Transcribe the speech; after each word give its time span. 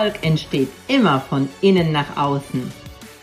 Erfolg 0.00 0.24
entsteht 0.24 0.70
immer 0.88 1.20
von 1.20 1.46
innen 1.60 1.92
nach 1.92 2.16
außen. 2.16 2.72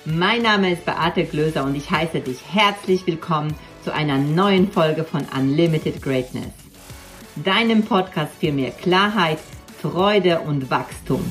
Mein 0.05 0.44
Name 0.44 0.71
ist 0.73 0.86
Beate 0.86 1.26
Glöser 1.26 1.64
und 1.64 1.73
ich 1.73 1.89
heiße 1.89 2.20
dich 2.20 2.38
herzlich 2.54 3.07
willkommen 3.07 3.55
zu 3.84 3.91
einer 3.91 4.20
neuen 4.20 4.71
Folge 4.71 5.04
von 5.04 5.26
Unlimited 5.36 6.04
Greatness. 6.04 6.54
Deinem 7.44 7.84
Podcast 7.84 8.32
für 8.40 8.52
mehr 8.52 8.70
Klarheit, 8.70 9.40
Freude 9.82 10.41
und 10.41 10.70
Wachstum. 10.70 11.26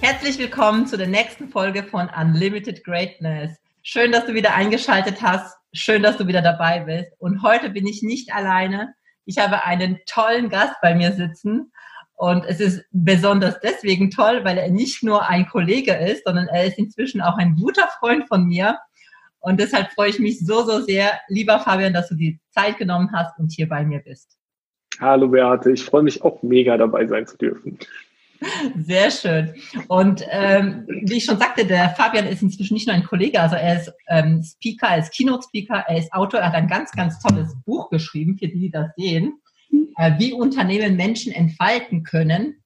Herzlich 0.00 0.38
willkommen 0.38 0.86
zu 0.86 0.96
der 0.96 1.08
nächsten 1.08 1.48
Folge 1.48 1.82
von 1.82 2.08
Unlimited 2.16 2.84
Greatness. 2.84 3.50
Schön, 3.82 4.12
dass 4.12 4.26
du 4.26 4.34
wieder 4.34 4.54
eingeschaltet 4.54 5.20
hast. 5.20 5.56
Schön, 5.72 6.04
dass 6.04 6.16
du 6.16 6.28
wieder 6.28 6.42
dabei 6.42 6.78
bist. 6.78 7.08
Und 7.18 7.42
heute 7.42 7.70
bin 7.70 7.88
ich 7.88 8.04
nicht 8.04 8.32
alleine. 8.32 8.94
Ich 9.24 9.38
habe 9.38 9.64
einen 9.64 9.98
tollen 10.06 10.48
Gast 10.48 10.74
bei 10.82 10.94
mir 10.94 11.12
sitzen. 11.12 11.72
Und 12.14 12.44
es 12.46 12.60
ist 12.60 12.84
besonders 12.92 13.58
deswegen 13.60 14.10
toll, 14.10 14.44
weil 14.44 14.58
er 14.58 14.70
nicht 14.70 15.02
nur 15.02 15.28
ein 15.28 15.48
Kollege 15.48 15.92
ist, 15.92 16.24
sondern 16.24 16.46
er 16.46 16.66
ist 16.66 16.78
inzwischen 16.78 17.20
auch 17.20 17.36
ein 17.36 17.56
guter 17.56 17.88
Freund 17.98 18.28
von 18.28 18.46
mir. 18.46 18.78
Und 19.40 19.58
deshalb 19.58 19.90
freue 19.92 20.10
ich 20.10 20.20
mich 20.20 20.38
so, 20.38 20.62
so 20.62 20.80
sehr, 20.80 21.18
lieber 21.28 21.58
Fabian, 21.58 21.92
dass 21.92 22.08
du 22.08 22.14
die 22.14 22.38
Zeit 22.50 22.78
genommen 22.78 23.10
hast 23.12 23.36
und 23.38 23.50
hier 23.50 23.68
bei 23.68 23.84
mir 23.84 23.98
bist. 23.98 24.38
Hallo 25.00 25.26
Beate, 25.26 25.72
ich 25.72 25.84
freue 25.84 26.04
mich 26.04 26.22
auch 26.22 26.42
mega 26.42 26.76
dabei 26.76 27.06
sein 27.08 27.26
zu 27.26 27.36
dürfen. 27.36 27.78
Sehr 28.76 29.10
schön. 29.10 29.54
Und 29.88 30.24
ähm, 30.30 30.86
wie 30.88 31.18
ich 31.18 31.24
schon 31.24 31.38
sagte, 31.38 31.64
der 31.64 31.90
Fabian 31.90 32.26
ist 32.26 32.42
inzwischen 32.42 32.74
nicht 32.74 32.86
nur 32.86 32.96
ein 32.96 33.04
Kollege, 33.04 33.40
also 33.40 33.56
er 33.56 33.80
ist 33.80 33.92
ähm, 34.08 34.42
Speaker, 34.42 34.88
er 34.88 34.98
ist 34.98 35.12
Keynote-Speaker, 35.12 35.84
er 35.88 35.98
ist 35.98 36.12
Autor, 36.12 36.40
er 36.40 36.48
hat 36.48 36.54
ein 36.54 36.68
ganz, 36.68 36.90
ganz 36.92 37.18
tolles 37.20 37.54
Buch 37.64 37.90
geschrieben, 37.90 38.38
für 38.38 38.48
die, 38.48 38.58
die 38.58 38.70
das 38.70 38.90
sehen, 38.96 39.40
äh, 39.96 40.12
wie 40.18 40.32
Unternehmen 40.32 40.96
Menschen 40.96 41.32
entfalten 41.32 42.02
können. 42.02 42.62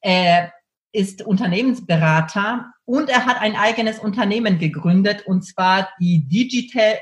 Er 0.00 0.52
ist 0.92 1.22
Unternehmensberater 1.22 2.72
und 2.84 3.08
er 3.08 3.26
hat 3.26 3.40
ein 3.40 3.56
eigenes 3.56 3.98
Unternehmen 3.98 4.58
gegründet, 4.58 5.26
und 5.26 5.42
zwar 5.42 5.88
die 6.00 6.26
Digital, 6.28 6.98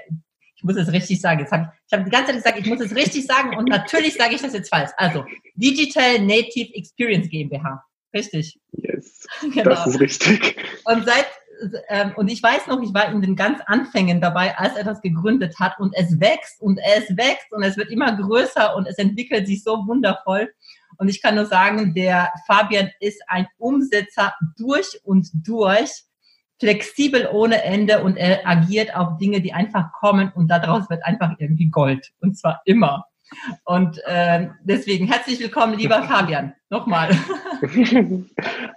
ich 0.56 0.62
muss 0.62 0.76
es 0.76 0.92
richtig 0.92 1.20
sagen. 1.20 1.41
Jetzt 1.41 1.52
hab, 1.52 1.72
ich 1.86 1.92
habe 1.92 2.04
die 2.04 2.10
ganze 2.10 2.26
Zeit 2.26 2.36
gesagt, 2.36 2.58
ich 2.58 2.66
muss 2.66 2.80
es 2.80 2.94
richtig 2.94 3.26
sagen 3.26 3.56
und 3.56 3.68
natürlich 3.68 4.14
sage 4.14 4.34
ich 4.34 4.42
das 4.42 4.52
jetzt 4.52 4.68
falsch. 4.68 4.91
Also 4.96 5.24
Digital 5.54 6.20
Native 6.20 6.74
Experience 6.74 7.28
GmbH. 7.28 7.82
Richtig. 8.14 8.58
Yes. 8.72 9.27
Genau. 9.41 9.70
Das 9.70 9.86
ist 9.86 10.00
richtig. 10.00 10.56
Und 10.84 11.05
seit 11.05 11.27
ähm, 11.89 12.12
und 12.16 12.28
ich 12.28 12.42
weiß 12.42 12.66
noch, 12.66 12.80
ich 12.83 12.94
war 12.94 13.11
in 13.11 13.20
den 13.20 13.36
ganz 13.36 13.61
Anfängen 13.66 14.20
dabei, 14.20 14.56
als 14.56 14.77
er 14.77 14.84
das 14.84 15.00
gegründet 15.00 15.56
hat 15.58 15.78
und 15.78 15.94
es 15.94 16.19
wächst 16.20 16.61
und 16.61 16.78
es 16.78 17.16
wächst 17.16 17.53
und 17.53 17.62
es 17.62 17.77
wird 17.77 17.91
immer 17.91 18.16
größer 18.16 18.75
und 18.77 18.86
es 18.86 18.98
entwickelt 18.98 19.47
sich 19.47 19.62
so 19.62 19.86
wundervoll. 19.86 20.53
Und 20.98 21.08
ich 21.08 21.22
kann 21.22 21.34
nur 21.34 21.47
sagen, 21.47 21.94
der 21.94 22.33
Fabian 22.47 22.91
ist 23.00 23.22
ein 23.28 23.47
Umsetzer 23.58 24.34
durch 24.56 25.00
und 25.05 25.28
durch, 25.34 26.05
flexibel 26.58 27.28
ohne 27.33 27.62
Ende 27.62 28.03
und 28.03 28.16
er 28.16 28.47
agiert 28.47 28.94
auf 28.94 29.16
Dinge, 29.16 29.41
die 29.41 29.53
einfach 29.53 29.92
kommen 29.92 30.31
und 30.34 30.48
daraus 30.48 30.91
wird 30.91 31.05
einfach 31.05 31.33
irgendwie 31.38 31.70
Gold. 31.70 32.11
Und 32.20 32.36
zwar 32.38 32.61
immer. 32.66 33.06
Und 33.64 34.00
äh, 34.04 34.48
deswegen 34.62 35.06
herzlich 35.06 35.40
willkommen, 35.40 35.78
lieber 35.78 36.02
Fabian. 36.08 36.54
Nochmal. 36.68 37.10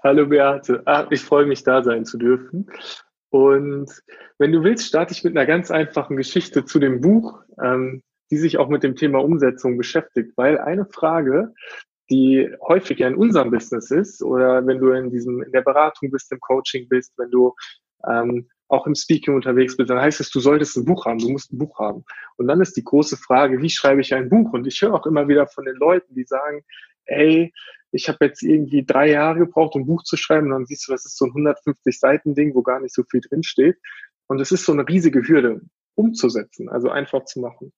Hallo 0.04 0.28
Beate. 0.28 0.82
Ah, 0.86 1.08
ich 1.10 1.22
freue 1.22 1.46
mich, 1.46 1.64
da 1.64 1.84
sein 1.84 2.06
zu 2.06 2.18
dürfen. 2.18 2.70
Und 3.30 3.90
wenn 4.38 4.52
du 4.52 4.64
willst, 4.64 4.88
starte 4.88 5.14
ich 5.14 5.24
mit 5.24 5.36
einer 5.36 5.48
ganz 5.48 5.72
einfachen 5.72 6.18
Geschichte 6.18 6.66
zu 6.66 6.80
dem 6.80 7.02
Buch, 7.02 7.42
ähm, 7.62 8.02
die 8.30 8.38
sich 8.38 8.58
auch 8.58 8.70
mit 8.70 8.84
dem 8.84 8.96
Thema 8.96 9.24
Umsetzung 9.24 9.78
beschäftigt. 9.78 10.34
Weil 10.36 10.60
eine 10.60 10.86
Frage, 10.86 11.54
die 12.10 12.50
häufig 12.68 13.00
ja 13.00 13.08
in 13.08 13.16
unserem 13.16 13.52
Business 13.52 13.90
ist, 13.90 14.22
oder 14.22 14.66
wenn 14.68 14.80
du 14.80 14.92
in 14.92 15.10
diesem 15.10 15.42
in 15.42 15.52
der 15.52 15.62
Beratung 15.62 16.12
bist, 16.12 16.32
im 16.32 16.40
Coaching 16.40 16.88
bist, 16.90 17.14
wenn 17.18 17.32
du 17.32 17.56
ähm, 18.08 18.48
auch 18.74 18.88
im 18.88 18.96
Speaking 18.96 19.36
unterwegs 19.36 19.78
bist, 19.78 19.90
dann 19.90 20.02
heißt 20.02 20.20
es, 20.20 20.32
du 20.32 20.40
solltest 20.40 20.76
ein 20.76 20.86
Buch 20.86 21.06
haben, 21.06 21.20
du 21.20 21.30
musst 21.30 21.54
ein 21.54 21.60
Buch 21.60 21.78
haben. 21.80 22.04
Und 22.38 22.48
dann 22.48 22.60
ist 22.60 22.76
die 22.76 22.84
große 22.84 23.18
Frage, 23.18 23.62
wie 23.62 23.70
schreibe 23.70 24.02
ich 24.02 24.14
ein 24.14 24.30
Buch? 24.30 24.52
Und 24.52 24.66
ich 24.66 24.82
höre 24.82 24.94
auch 24.94 25.06
immer 25.06 25.28
wieder 25.28 25.48
von 25.48 25.66
den 25.66 25.76
Leuten, 25.76 26.16
die 26.16 26.24
sagen, 26.24 26.64
ey, 27.06 27.54
ich 27.92 28.10
habe 28.10 28.26
jetzt 28.26 28.42
irgendwie 28.42 28.84
drei 28.84 29.12
Jahre 29.12 29.40
gebraucht, 29.40 29.76
um 29.76 29.84
ein 29.84 29.86
Buch 29.86 30.04
zu 30.04 30.18
schreiben. 30.18 30.48
Und 30.48 30.54
dann 30.54 30.66
siehst 30.66 30.88
du, 30.88 30.92
das 30.92 31.06
ist 31.06 31.18
so 31.18 31.26
ein 31.26 31.32
150 31.32 32.00
Seiten 32.00 32.34
Ding, 32.34 32.56
wo 32.56 32.64
gar 32.64 32.80
nicht 32.80 32.96
so 32.96 33.04
viel 33.04 33.22
drin 33.22 33.44
steht. 33.44 33.78
Und 34.28 34.42
es 34.42 34.52
ist 34.52 34.66
so 34.66 34.72
eine 34.72 34.88
riesige 34.88 35.22
Hürde 35.28 35.62
umzusetzen, 35.94 36.70
also 36.70 36.90
einfach 36.90 37.26
zu 37.26 37.40
machen. 37.40 37.72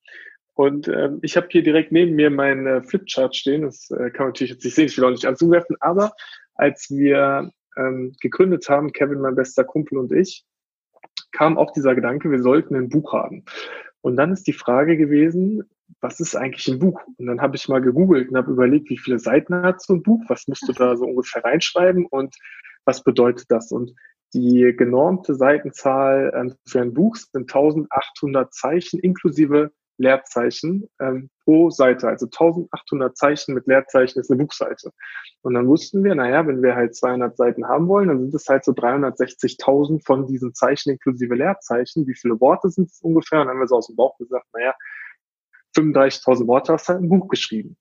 Und 0.53 0.87
ähm, 0.87 1.19
ich 1.21 1.35
habe 1.35 1.47
hier 1.49 1.63
direkt 1.63 1.91
neben 1.91 2.15
mir 2.15 2.29
mein 2.29 2.65
äh, 2.65 2.81
Flipchart 2.81 3.35
stehen. 3.35 3.63
Das 3.63 3.91
äh, 3.91 4.09
kann 4.11 4.25
man 4.25 4.27
natürlich 4.27 4.53
jetzt 4.53 4.63
nicht 4.63 4.75
sehen, 4.75 4.85
ich 4.85 4.97
will 4.97 5.03
auch 5.03 5.09
nicht 5.09 5.25
anzuwerfen. 5.25 5.75
Aber 5.81 6.13
als 6.53 6.89
wir 6.89 7.51
ähm, 7.75 8.15
gegründet 8.21 8.69
haben, 8.69 8.93
Kevin, 8.93 9.19
mein 9.19 9.35
bester 9.35 9.65
Kumpel 9.65 9.97
und 9.97 10.13
ich, 10.13 10.45
kam 11.35 11.57
auch 11.57 11.71
dieser 11.71 11.95
Gedanke, 11.95 12.31
wir 12.31 12.41
sollten 12.41 12.75
ein 12.75 12.89
Buch 12.89 13.13
haben. 13.13 13.43
Und 14.01 14.15
dann 14.15 14.31
ist 14.31 14.47
die 14.47 14.53
Frage 14.53 14.97
gewesen, 14.97 15.63
was 15.99 16.19
ist 16.19 16.35
eigentlich 16.35 16.67
ein 16.67 16.79
Buch? 16.79 17.01
Und 17.17 17.27
dann 17.27 17.41
habe 17.41 17.55
ich 17.55 17.67
mal 17.67 17.81
gegoogelt 17.81 18.29
und 18.29 18.37
habe 18.37 18.51
überlegt, 18.51 18.89
wie 18.89 18.97
viele 18.97 19.19
Seiten 19.19 19.55
hat 19.63 19.81
so 19.81 19.93
ein 19.93 20.03
Buch? 20.03 20.23
Was 20.27 20.47
musst 20.47 20.67
du 20.67 20.73
da 20.73 20.95
so 20.95 21.05
ungefähr 21.05 21.43
reinschreiben 21.43 22.05
und 22.05 22.35
was 22.85 23.03
bedeutet 23.03 23.47
das? 23.49 23.71
Und 23.71 23.93
die 24.33 24.73
genormte 24.77 25.35
Seitenzahl 25.35 26.31
ähm, 26.35 26.55
für 26.65 26.81
ein 26.81 26.93
Buch 26.93 27.15
sind 27.15 27.53
1800 27.53 28.53
Zeichen 28.53 28.99
inklusive 28.99 29.71
Leerzeichen 29.97 30.89
ähm, 30.99 31.29
pro 31.43 31.69
Seite. 31.69 32.07
Also 32.07 32.25
1800 32.25 33.17
Zeichen 33.17 33.53
mit 33.53 33.67
Leerzeichen 33.67 34.19
ist 34.19 34.29
eine 34.29 34.39
Buchseite. 34.39 34.91
Und 35.41 35.53
dann 35.53 35.67
wussten 35.67 36.03
wir, 36.03 36.15
naja, 36.15 36.45
wenn 36.47 36.61
wir 36.61 36.75
halt 36.75 36.95
200 36.95 37.37
Seiten 37.37 37.67
haben 37.67 37.87
wollen, 37.87 38.09
dann 38.09 38.19
sind 38.19 38.35
es 38.35 38.47
halt 38.47 38.65
so 38.65 38.71
360.000 38.71 40.05
von 40.05 40.27
diesen 40.27 40.53
Zeichen 40.53 40.91
inklusive 40.91 41.35
Leerzeichen. 41.35 42.07
Wie 42.07 42.15
viele 42.15 42.39
Worte 42.39 42.69
sind 42.69 42.89
es 42.89 43.01
ungefähr? 43.01 43.41
Und 43.41 43.47
dann 43.47 43.55
haben 43.55 43.61
wir 43.61 43.67
so 43.67 43.77
aus 43.77 43.87
dem 43.87 43.95
Bauch 43.95 44.17
gesagt, 44.17 44.45
naja, 44.53 44.73
35.000 45.75 46.47
Worte 46.47 46.73
hast 46.73 46.87
du 46.87 46.93
halt 46.93 47.03
ein 47.03 47.09
Buch 47.09 47.27
geschrieben. 47.27 47.77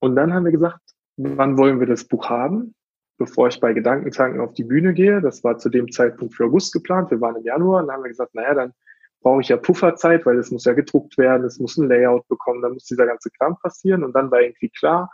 Und 0.00 0.16
dann 0.16 0.32
haben 0.32 0.44
wir 0.44 0.52
gesagt, 0.52 0.80
wann 1.16 1.56
wollen 1.56 1.80
wir 1.80 1.86
das 1.86 2.04
Buch 2.04 2.28
haben? 2.28 2.74
Bevor 3.18 3.48
ich 3.48 3.60
bei 3.60 3.72
Gedankentanken 3.72 4.40
auf 4.40 4.52
die 4.52 4.64
Bühne 4.64 4.92
gehe, 4.92 5.22
das 5.22 5.42
war 5.42 5.56
zu 5.56 5.70
dem 5.70 5.90
Zeitpunkt 5.90 6.34
für 6.34 6.44
August 6.44 6.74
geplant, 6.74 7.10
wir 7.10 7.20
waren 7.20 7.36
im 7.36 7.44
Januar, 7.44 7.80
und 7.80 7.86
dann 7.86 7.96
haben 7.96 8.04
wir 8.04 8.10
gesagt, 8.10 8.34
naja, 8.34 8.52
dann 8.52 8.72
brauche 9.20 9.40
ich 9.40 9.48
ja 9.48 9.56
Pufferzeit, 9.56 10.24
weil 10.26 10.38
es 10.38 10.50
muss 10.50 10.64
ja 10.64 10.72
gedruckt 10.72 11.18
werden, 11.18 11.44
es 11.46 11.58
muss 11.58 11.76
ein 11.76 11.88
Layout 11.88 12.26
bekommen, 12.28 12.62
dann 12.62 12.74
muss 12.74 12.84
dieser 12.84 13.06
ganze 13.06 13.30
Kram 13.30 13.58
passieren 13.58 14.04
und 14.04 14.12
dann 14.14 14.30
war 14.30 14.40
irgendwie 14.40 14.70
klar, 14.70 15.10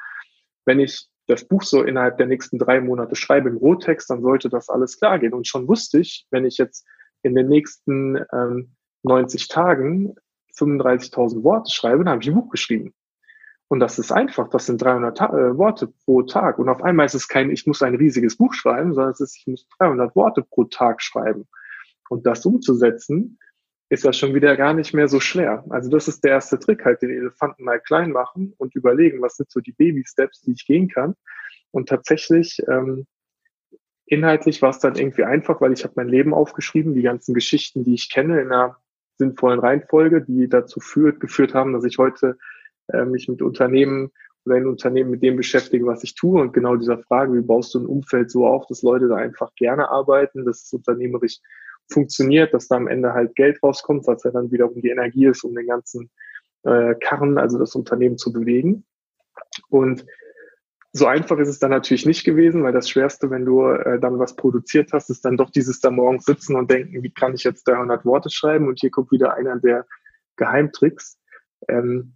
wenn 0.65 0.81
ich 0.81 1.09
das 1.27 1.45
Buch 1.45 1.63
so 1.63 1.83
innerhalb 1.83 2.19
der 2.19 2.27
nächsten 2.27 2.59
drei 2.59 2.81
Monate 2.81 3.17
schreibe 3.17 3.49
im 3.49 3.57
Rohtext, 3.57 4.11
dann 4.11 4.23
sollte 4.23 4.49
das 4.49 4.69
alles 4.69 4.99
klar 4.99 5.19
gehen. 5.19 5.35
Und 5.35 5.47
schon 5.47 5.69
wusste 5.69 6.01
ich, 6.01 6.27
wenn 6.31 6.45
ich 6.45 6.59
jetzt 6.59 6.87
in 7.23 7.35
den 7.35 7.49
nächsten 7.49 8.17
ähm, 8.33 8.75
90 9.05 9.49
Tagen 9.49 10.15
35.000 10.57 11.43
Worte 11.45 11.73
schreibe, 11.73 12.05
dann 12.05 12.11
habe 12.11 12.23
ich 12.23 12.29
ein 12.29 12.35
Buch 12.35 12.51
geschrieben. 12.51 12.93
Und 13.69 13.81
das 13.81 13.99
ist 13.99 14.13
einfach, 14.13 14.49
das 14.51 14.67
sind 14.67 14.83
300 14.83 15.17
Ta 15.17 15.27
äh, 15.29 15.57
Worte 15.57 15.91
pro 16.05 16.23
Tag. 16.23 16.59
Und 16.59 16.69
auf 16.69 16.83
einmal 16.83 17.07
ist 17.07 17.15
es 17.15 17.27
kein, 17.27 17.51
ich 17.51 17.67
muss 17.67 17.83
ein 17.83 17.95
riesiges 17.95 18.37
Buch 18.37 18.53
schreiben, 18.53 18.93
sondern 18.93 19.13
es 19.13 19.21
ist, 19.21 19.37
ich 19.39 19.47
muss 19.47 19.67
300 19.79 20.15
Worte 20.15 20.43
pro 20.43 20.65
Tag 20.65 21.01
schreiben. 21.01 21.49
Und 22.11 22.27
das 22.27 22.45
umzusetzen, 22.45 23.39
ist 23.93 24.07
das 24.07 24.17
schon 24.17 24.35
wieder 24.35 24.57
gar 24.57 24.73
nicht 24.73 24.95
mehr 24.95 25.07
so 25.07 25.21
schwer. 25.21 25.67
Also 25.69 25.91
das 25.91 26.09
ist 26.09 26.25
der 26.25 26.31
erste 26.31 26.59
Trick, 26.59 26.83
halt 26.83 27.03
den 27.03 27.11
Elefanten 27.11 27.63
mal 27.63 27.79
klein 27.79 28.11
machen 28.11 28.55
und 28.57 28.75
überlegen, 28.75 29.21
was 29.21 29.37
sind 29.37 29.51
so 29.51 29.61
die 29.61 29.73
Baby-Steps, 29.73 30.41
die 30.41 30.53
ich 30.53 30.65
gehen 30.65 30.89
kann. 30.89 31.15
Und 31.73 31.91
tatsächlich, 31.91 32.63
ähm, 32.69 33.07
inhaltlich 34.07 34.63
war 34.63 34.71
es 34.71 34.79
dann 34.79 34.95
irgendwie 34.95 35.25
einfach, 35.25 35.61
weil 35.61 35.75
ich 35.75 35.85
habe 35.85 35.93
mein 35.97 36.09
Leben 36.09 36.33
aufgeschrieben, 36.33 36.95
die 36.95 37.03
ganzen 37.03 37.35
Geschichten, 37.35 37.85
die 37.85 37.93
ich 37.93 38.09
kenne, 38.09 38.41
in 38.41 38.51
einer 38.51 38.79
sinnvollen 39.19 39.61
Reihenfolge, 39.61 40.23
die 40.23 40.49
dazu 40.49 40.81
führt, 40.81 41.21
geführt 41.21 41.53
haben, 41.53 41.75
dass 41.75 41.85
ich 41.85 41.99
heute 41.99 42.39
äh, 42.89 43.05
mich 43.05 43.29
mit 43.29 43.43
Unternehmen 43.43 44.11
oder 44.47 44.57
in 44.57 44.69
Unternehmen 44.69 45.11
mit 45.11 45.23
dem 45.23 45.37
beschäftige, 45.37 45.85
was 45.85 46.03
ich 46.03 46.15
tue. 46.15 46.41
Und 46.41 46.55
genau 46.55 46.77
dieser 46.77 46.97
Frage, 46.97 47.35
wie 47.35 47.43
baust 47.43 47.75
du 47.75 47.81
ein 47.81 47.87
Umfeld 47.87 48.31
so 48.31 48.47
auf, 48.47 48.65
dass 48.69 48.81
Leute 48.81 49.09
da 49.09 49.17
einfach 49.17 49.55
gerne 49.55 49.91
arbeiten, 49.91 50.47
dass 50.47 50.63
es 50.63 50.73
unternehmerisch 50.73 51.41
funktioniert, 51.93 52.55
dass 52.55 52.69
da 52.69 52.77
am 52.77 52.89
Ende 52.89 53.13
halt 53.13 53.35
Geld 53.35 53.63
rauskommt, 53.63 54.07
was 54.07 54.25
ja 54.25 54.31
dann 54.31 54.51
wiederum 54.51 54.81
die 54.81 54.91
Energie 54.91 55.27
ist, 55.27 55.45
um 55.45 55.55
den 55.55 55.67
ganzen 55.67 56.11
äh, 56.65 56.95
Karren, 56.97 57.39
also 57.39 57.59
das 57.59 57.75
Unternehmen 57.75 58.19
zu 58.19 58.33
bewegen. 58.33 58.85
Und 59.69 60.07
so 60.93 61.07
einfach 61.07 61.39
ist 61.39 61.49
es 61.49 61.59
dann 61.59 61.71
natürlich 61.71 62.05
nicht 62.05 62.25
gewesen, 62.25 62.63
weil 62.63 62.73
das 62.73 62.89
Schwerste, 62.89 63.31
wenn 63.31 63.47
du 63.47 63.67
äh, 63.67 63.99
dann 63.99 64.19
was 64.19 64.37
produziert 64.37 64.93
hast, 64.93 65.09
ist 65.09 65.25
dann 65.25 65.39
doch 65.39 65.51
dieses 65.51 65.81
da 65.81 65.91
morgens 65.91 66.27
sitzen 66.27 66.55
und 66.55 66.71
denken, 66.71 67.03
wie 67.03 67.11
kann 67.11 67.35
ich 67.35 67.45
jetzt 67.45 67.67
300 67.67 68.05
Worte 68.05 68.31
schreiben? 68.31 68.69
Und 68.69 68.81
hier 68.81 68.91
kommt 68.91 69.11
wieder 69.11 69.35
einer 69.35 69.59
der 69.59 69.87
Geheimtricks. 70.37 71.19
Ähm, 71.69 72.15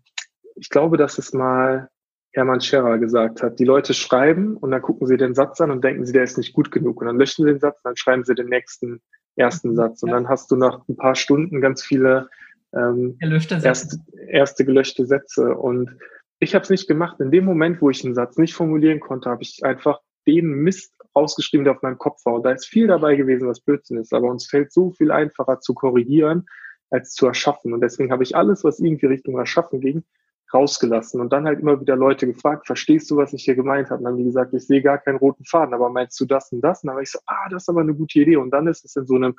ich 0.57 0.69
glaube, 0.69 0.99
dass 0.99 1.19
es 1.19 1.33
mal 1.33 1.89
Hermann 2.33 2.61
Scherer 2.61 2.99
gesagt 2.99 3.43
hat. 3.43 3.59
Die 3.59 3.65
Leute 3.65 3.95
schreiben 3.95 4.59
und 4.59 4.71
dann 4.71 4.83
gucken 4.83 5.07
sie 5.07 5.17
den 5.17 5.35
Satz 5.35 5.59
an 5.63 5.71
und 5.71 5.83
denken 5.83 6.05
sie, 6.05 6.13
der 6.13 6.25
ist 6.25 6.37
nicht 6.37 6.53
gut 6.53 6.71
genug. 6.71 7.01
Und 7.01 7.07
dann 7.07 7.19
löschen 7.19 7.47
sie 7.47 7.53
den 7.53 7.61
Satz, 7.61 7.81
dann 7.83 7.97
schreiben 7.97 8.25
sie 8.25 8.35
den 8.35 8.49
nächsten 8.49 9.01
ersten 9.37 9.71
mhm. 9.71 9.77
Satz. 9.77 10.03
Und 10.03 10.11
ja. 10.11 10.17
dann 10.17 10.29
hast 10.29 10.51
du 10.51 10.57
nach 10.57 10.87
ein 10.89 10.97
paar 10.97 11.15
Stunden 11.15 11.61
ganz 11.61 11.83
viele 11.83 12.29
ähm, 12.75 13.17
erste, 13.21 13.99
erste 14.29 14.65
gelöschte 14.65 15.07
Sätze. 15.07 15.55
Und 15.55 15.97
ich 16.39 16.55
habe 16.55 16.63
es 16.63 16.71
nicht 16.71 16.89
gemacht. 16.89 17.21
In 17.21 17.31
dem 17.31 17.45
Moment, 17.45 17.81
wo 17.81 17.91
ich 17.91 18.05
einen 18.05 18.15
Satz 18.15 18.37
nicht 18.37 18.55
formulieren 18.55 19.01
konnte, 19.01 19.31
habe 19.31 19.43
ich 19.43 19.65
einfach 19.65 20.01
den 20.27 20.47
Mist 20.47 20.93
rausgeschrieben, 21.15 21.65
der 21.65 21.75
auf 21.75 21.83
meinem 21.83 21.99
Kopf 21.99 22.25
war. 22.25 22.35
Und 22.35 22.43
da 22.45 22.51
ist 22.51 22.67
viel 22.67 22.87
dabei 22.87 23.17
gewesen, 23.17 23.49
was 23.49 23.61
Blödsinn 23.61 23.99
ist. 23.99 24.13
Aber 24.13 24.29
uns 24.29 24.47
fällt 24.47 24.73
so 24.73 24.91
viel 24.91 25.11
einfacher 25.11 25.61
zu 25.61 25.73
korrigieren, 25.73 26.47
als 26.91 27.13
zu 27.13 27.27
erschaffen. 27.27 27.73
Und 27.73 27.81
deswegen 27.81 28.13
habe 28.13 28.23
ich 28.23 28.37
alles, 28.37 28.65
was 28.65 28.81
irgendwie 28.81 29.07
Richtung 29.07 29.39
Erschaffen 29.39 29.81
ging, 29.81 30.05
rausgelassen. 30.53 31.21
Und 31.21 31.33
dann 31.33 31.47
halt 31.47 31.61
immer 31.61 31.81
wieder 31.81 31.97
Leute 31.97 32.27
gefragt, 32.27 32.67
verstehst 32.67 33.11
du, 33.11 33.17
was 33.17 33.33
ich 33.33 33.45
hier 33.45 33.55
gemeint 33.55 33.91
habe? 33.91 33.99
Und 33.99 34.05
dann 34.05 34.13
haben 34.13 34.19
die 34.19 34.25
gesagt, 34.25 34.55
ich 34.55 34.67
sehe 34.67 34.83
gar 34.83 34.99
keinen 34.99 35.17
roten 35.17 35.45
Faden, 35.45 35.75
aber 35.75 35.91
meinst 35.91 36.19
du 36.21 36.25
das 36.25 36.53
und 36.53 36.61
das? 36.61 36.83
Und 36.83 36.89
dann 36.89 36.95
habe 36.95 37.03
ich 37.03 37.11
so, 37.11 37.19
ah, 37.27 37.49
das 37.51 37.65
ist 37.65 37.69
aber 37.69 37.81
eine 37.81 37.95
gute 37.95 38.21
Idee. 38.21 38.37
Und 38.37 38.51
dann 38.51 38.67
ist 38.67 38.85
es 38.85 38.97
in 38.97 39.07
so 39.07 39.17
einem 39.17 39.35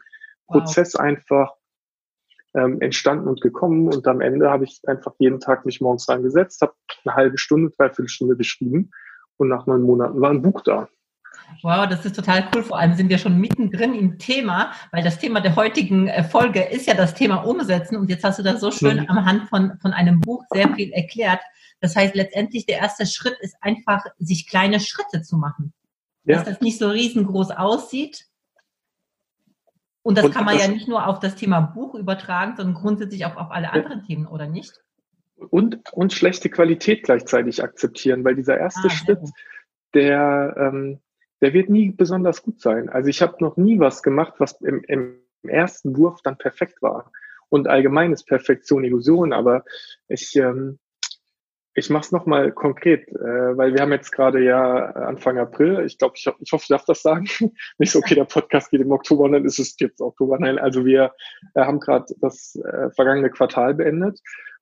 wow. 0.48 0.58
Prozess 0.58 0.96
einfach 0.96 1.54
ähm, 2.54 2.82
entstanden 2.82 3.28
und 3.28 3.42
gekommen. 3.42 3.88
Und 3.88 4.08
am 4.08 4.22
Ende 4.22 4.50
habe 4.50 4.66
ich 4.66 4.82
einfach 4.88 5.14
jeden 5.20 5.40
Tag 5.40 5.66
mich 5.66 5.82
morgens 5.82 6.10
reingesetzt, 6.10 6.62
habe 6.62 6.74
eine 7.06 7.16
halbe 7.16 7.38
Stunde, 7.38 7.72
dreiviertel 7.78 8.10
Stunde 8.10 8.36
geschrieben 8.36 8.92
und 9.38 9.50
nach 9.50 9.68
neun 9.68 9.84
Monaten 9.84 10.20
war 10.20 10.32
ein 10.32 10.42
Buch 10.42 10.62
da. 10.62 10.90
Wow, 11.64 11.88
das 11.88 12.06
ist 12.06 12.16
total 12.16 12.48
cool. 12.54 12.64
Vor 12.64 12.78
allem 12.78 12.94
sind 12.94 13.10
wir 13.10 13.18
schon 13.18 13.40
mittendrin 13.40 13.94
im 13.94 14.20
Thema, 14.20 14.74
weil 14.92 15.04
das 15.04 15.18
Thema 15.18 15.42
der 15.42 15.56
heutigen 15.56 16.08
äh, 16.08 16.24
Folge 16.24 16.62
ist 16.62 16.88
ja 16.88 16.94
das 16.94 17.14
Thema 17.14 17.38
Umsetzen. 17.38 17.98
Und 17.98 18.10
jetzt 18.10 18.24
hast 18.24 18.40
du 18.40 18.44
das 18.44 18.62
so 18.62 18.72
schön 18.72 18.98
mhm. 19.02 19.10
am 19.10 19.26
Hand 19.26 19.50
von, 19.50 19.78
von 19.80 19.94
einem 19.94 20.22
Buch 20.22 20.44
sehr 20.52 20.74
viel 20.76 20.92
erklärt. 20.92 21.42
Das 21.80 21.96
heißt, 21.96 22.16
letztendlich 22.16 22.66
der 22.66 22.80
erste 22.80 23.06
Schritt 23.06 23.38
ist 23.40 23.56
einfach, 23.62 24.04
sich 24.20 24.48
kleine 24.48 24.80
Schritte 24.80 25.22
zu 25.22 25.38
machen. 25.38 25.74
Ja. 26.26 26.36
Dass 26.36 26.46
das 26.46 26.62
nicht 26.62 26.80
so 26.80 26.90
riesengroß 26.90 27.52
aussieht. 27.52 28.26
Und 30.04 30.18
das 30.18 30.26
und 30.26 30.32
kann 30.34 30.46
man 30.46 30.56
das, 30.56 30.68
ja 30.68 30.72
nicht 30.72 30.88
nur 30.88 31.08
auf 31.08 31.20
das 31.20 31.36
Thema 31.36 31.60
Buch 31.60 31.96
übertragen, 31.96 32.56
sondern 32.56 32.76
grundsätzlich 32.76 33.26
auch 33.26 33.36
auf 33.36 33.52
alle 33.52 33.72
anderen 33.72 34.00
ja. 34.00 34.06
Themen, 34.06 34.28
oder 34.28 34.48
nicht? 34.48 34.74
Und, 35.36 35.80
und 35.92 36.14
schlechte 36.14 36.50
Qualität 36.50 37.04
gleichzeitig 37.04 37.64
akzeptieren, 37.64 38.24
weil 38.24 38.36
dieser 38.36 38.58
erste 38.58 38.88
ah, 38.88 38.90
Schritt, 38.90 39.20
der, 39.94 40.56
ähm, 40.58 41.00
der 41.42 41.54
wird 41.54 41.70
nie 41.70 41.92
besonders 41.92 42.42
gut 42.44 42.62
sein. 42.62 42.90
Also 42.90 43.10
ich 43.10 43.22
habe 43.22 43.36
noch 43.40 43.58
nie 43.58 43.80
was 43.80 44.04
gemacht, 44.04 44.34
was 44.38 44.60
im, 44.62 44.84
im 44.88 45.20
ersten 45.44 45.98
Wurf 45.98 46.22
dann 46.24 46.38
perfekt 46.38 46.82
war. 46.82 47.12
Und 47.50 47.68
allgemein 47.68 48.12
ist 48.12 48.26
Perfektion 48.26 48.84
Illusion, 48.84 49.32
aber 49.34 49.64
ich, 50.08 50.36
ähm, 50.36 50.80
ich 51.76 51.90
mache 51.90 52.06
es 52.06 52.12
nochmal 52.12 52.52
konkret, 52.52 53.08
äh, 53.10 53.58
weil 53.58 53.74
wir 53.74 53.82
haben 53.82 53.92
jetzt 53.92 54.12
gerade 54.12 54.44
ja 54.44 54.88
Anfang 54.92 55.38
April. 55.38 55.86
Ich 55.86 55.98
glaube, 55.98 56.16
ich, 56.18 56.30
ich 56.40 56.52
hoffe, 56.52 56.64
ich 56.64 56.70
darf 56.70 56.86
das 56.86 57.02
sagen. 57.02 57.28
Nicht 57.78 57.92
so, 57.92 58.00
okay, 58.00 58.16
der 58.16 58.26
Podcast 58.26 58.72
geht 58.72 58.82
im 58.82 58.92
Oktober 58.92 59.30
dann 59.30 59.46
ist 59.46 59.60
es 59.60 59.76
jetzt 59.80 60.02
Oktober. 60.02 60.38
Nein, 60.40 60.60
also 60.60 60.86
wir 60.86 61.14
äh, 61.54 61.62
haben 61.62 61.80
gerade 61.80 62.14
das 62.20 62.56
äh, 62.56 62.90
vergangene 62.92 63.30
Quartal 63.30 63.76
beendet 63.76 64.20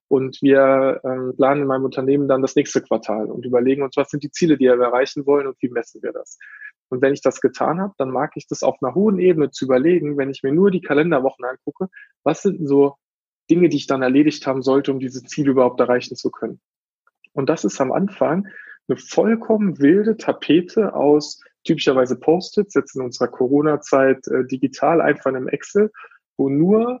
und 0.08 0.40
wir 0.40 1.00
ähm, 1.04 1.34
planen 1.36 1.62
in 1.62 1.66
meinem 1.66 1.84
Unternehmen 1.84 2.28
dann 2.28 2.42
das 2.42 2.54
nächste 2.54 2.80
Quartal 2.80 3.26
und 3.26 3.44
überlegen 3.44 3.82
uns, 3.82 3.96
was 3.96 4.10
sind 4.10 4.22
die 4.22 4.30
Ziele, 4.30 4.56
die 4.56 4.66
wir 4.66 4.78
erreichen 4.78 5.26
wollen 5.26 5.46
und 5.48 5.56
wie 5.60 5.68
messen 5.68 6.02
wir 6.02 6.12
das. 6.12 6.38
Und 6.88 7.02
wenn 7.02 7.12
ich 7.12 7.22
das 7.22 7.40
getan 7.40 7.80
habe, 7.80 7.94
dann 7.98 8.10
mag 8.10 8.32
ich 8.36 8.46
das 8.46 8.62
auf 8.62 8.76
einer 8.80 8.94
hohen 8.94 9.18
Ebene 9.18 9.50
zu 9.50 9.64
überlegen, 9.64 10.16
wenn 10.16 10.30
ich 10.30 10.42
mir 10.42 10.52
nur 10.52 10.70
die 10.70 10.80
Kalenderwochen 10.80 11.44
angucke, 11.44 11.88
was 12.22 12.42
sind 12.42 12.66
so 12.66 12.96
Dinge, 13.50 13.68
die 13.68 13.76
ich 13.76 13.86
dann 13.86 14.02
erledigt 14.02 14.46
haben 14.46 14.62
sollte, 14.62 14.92
um 14.92 15.00
diese 15.00 15.22
Ziele 15.24 15.50
überhaupt 15.50 15.80
erreichen 15.80 16.16
zu 16.16 16.30
können. 16.30 16.60
Und 17.32 17.48
das 17.48 17.64
ist 17.64 17.80
am 17.80 17.92
Anfang 17.92 18.48
eine 18.88 18.96
vollkommen 18.96 19.78
wilde 19.80 20.16
Tapete 20.16 20.94
aus 20.94 21.40
typischerweise 21.64 22.18
Post-its, 22.18 22.74
jetzt 22.74 22.94
in 22.96 23.02
unserer 23.02 23.28
Corona-Zeit 23.28 24.26
äh, 24.28 24.46
digital 24.46 25.00
einfach 25.00 25.30
in 25.30 25.36
einem 25.36 25.48
Excel, 25.48 25.90
wo 26.36 26.48
nur 26.48 27.00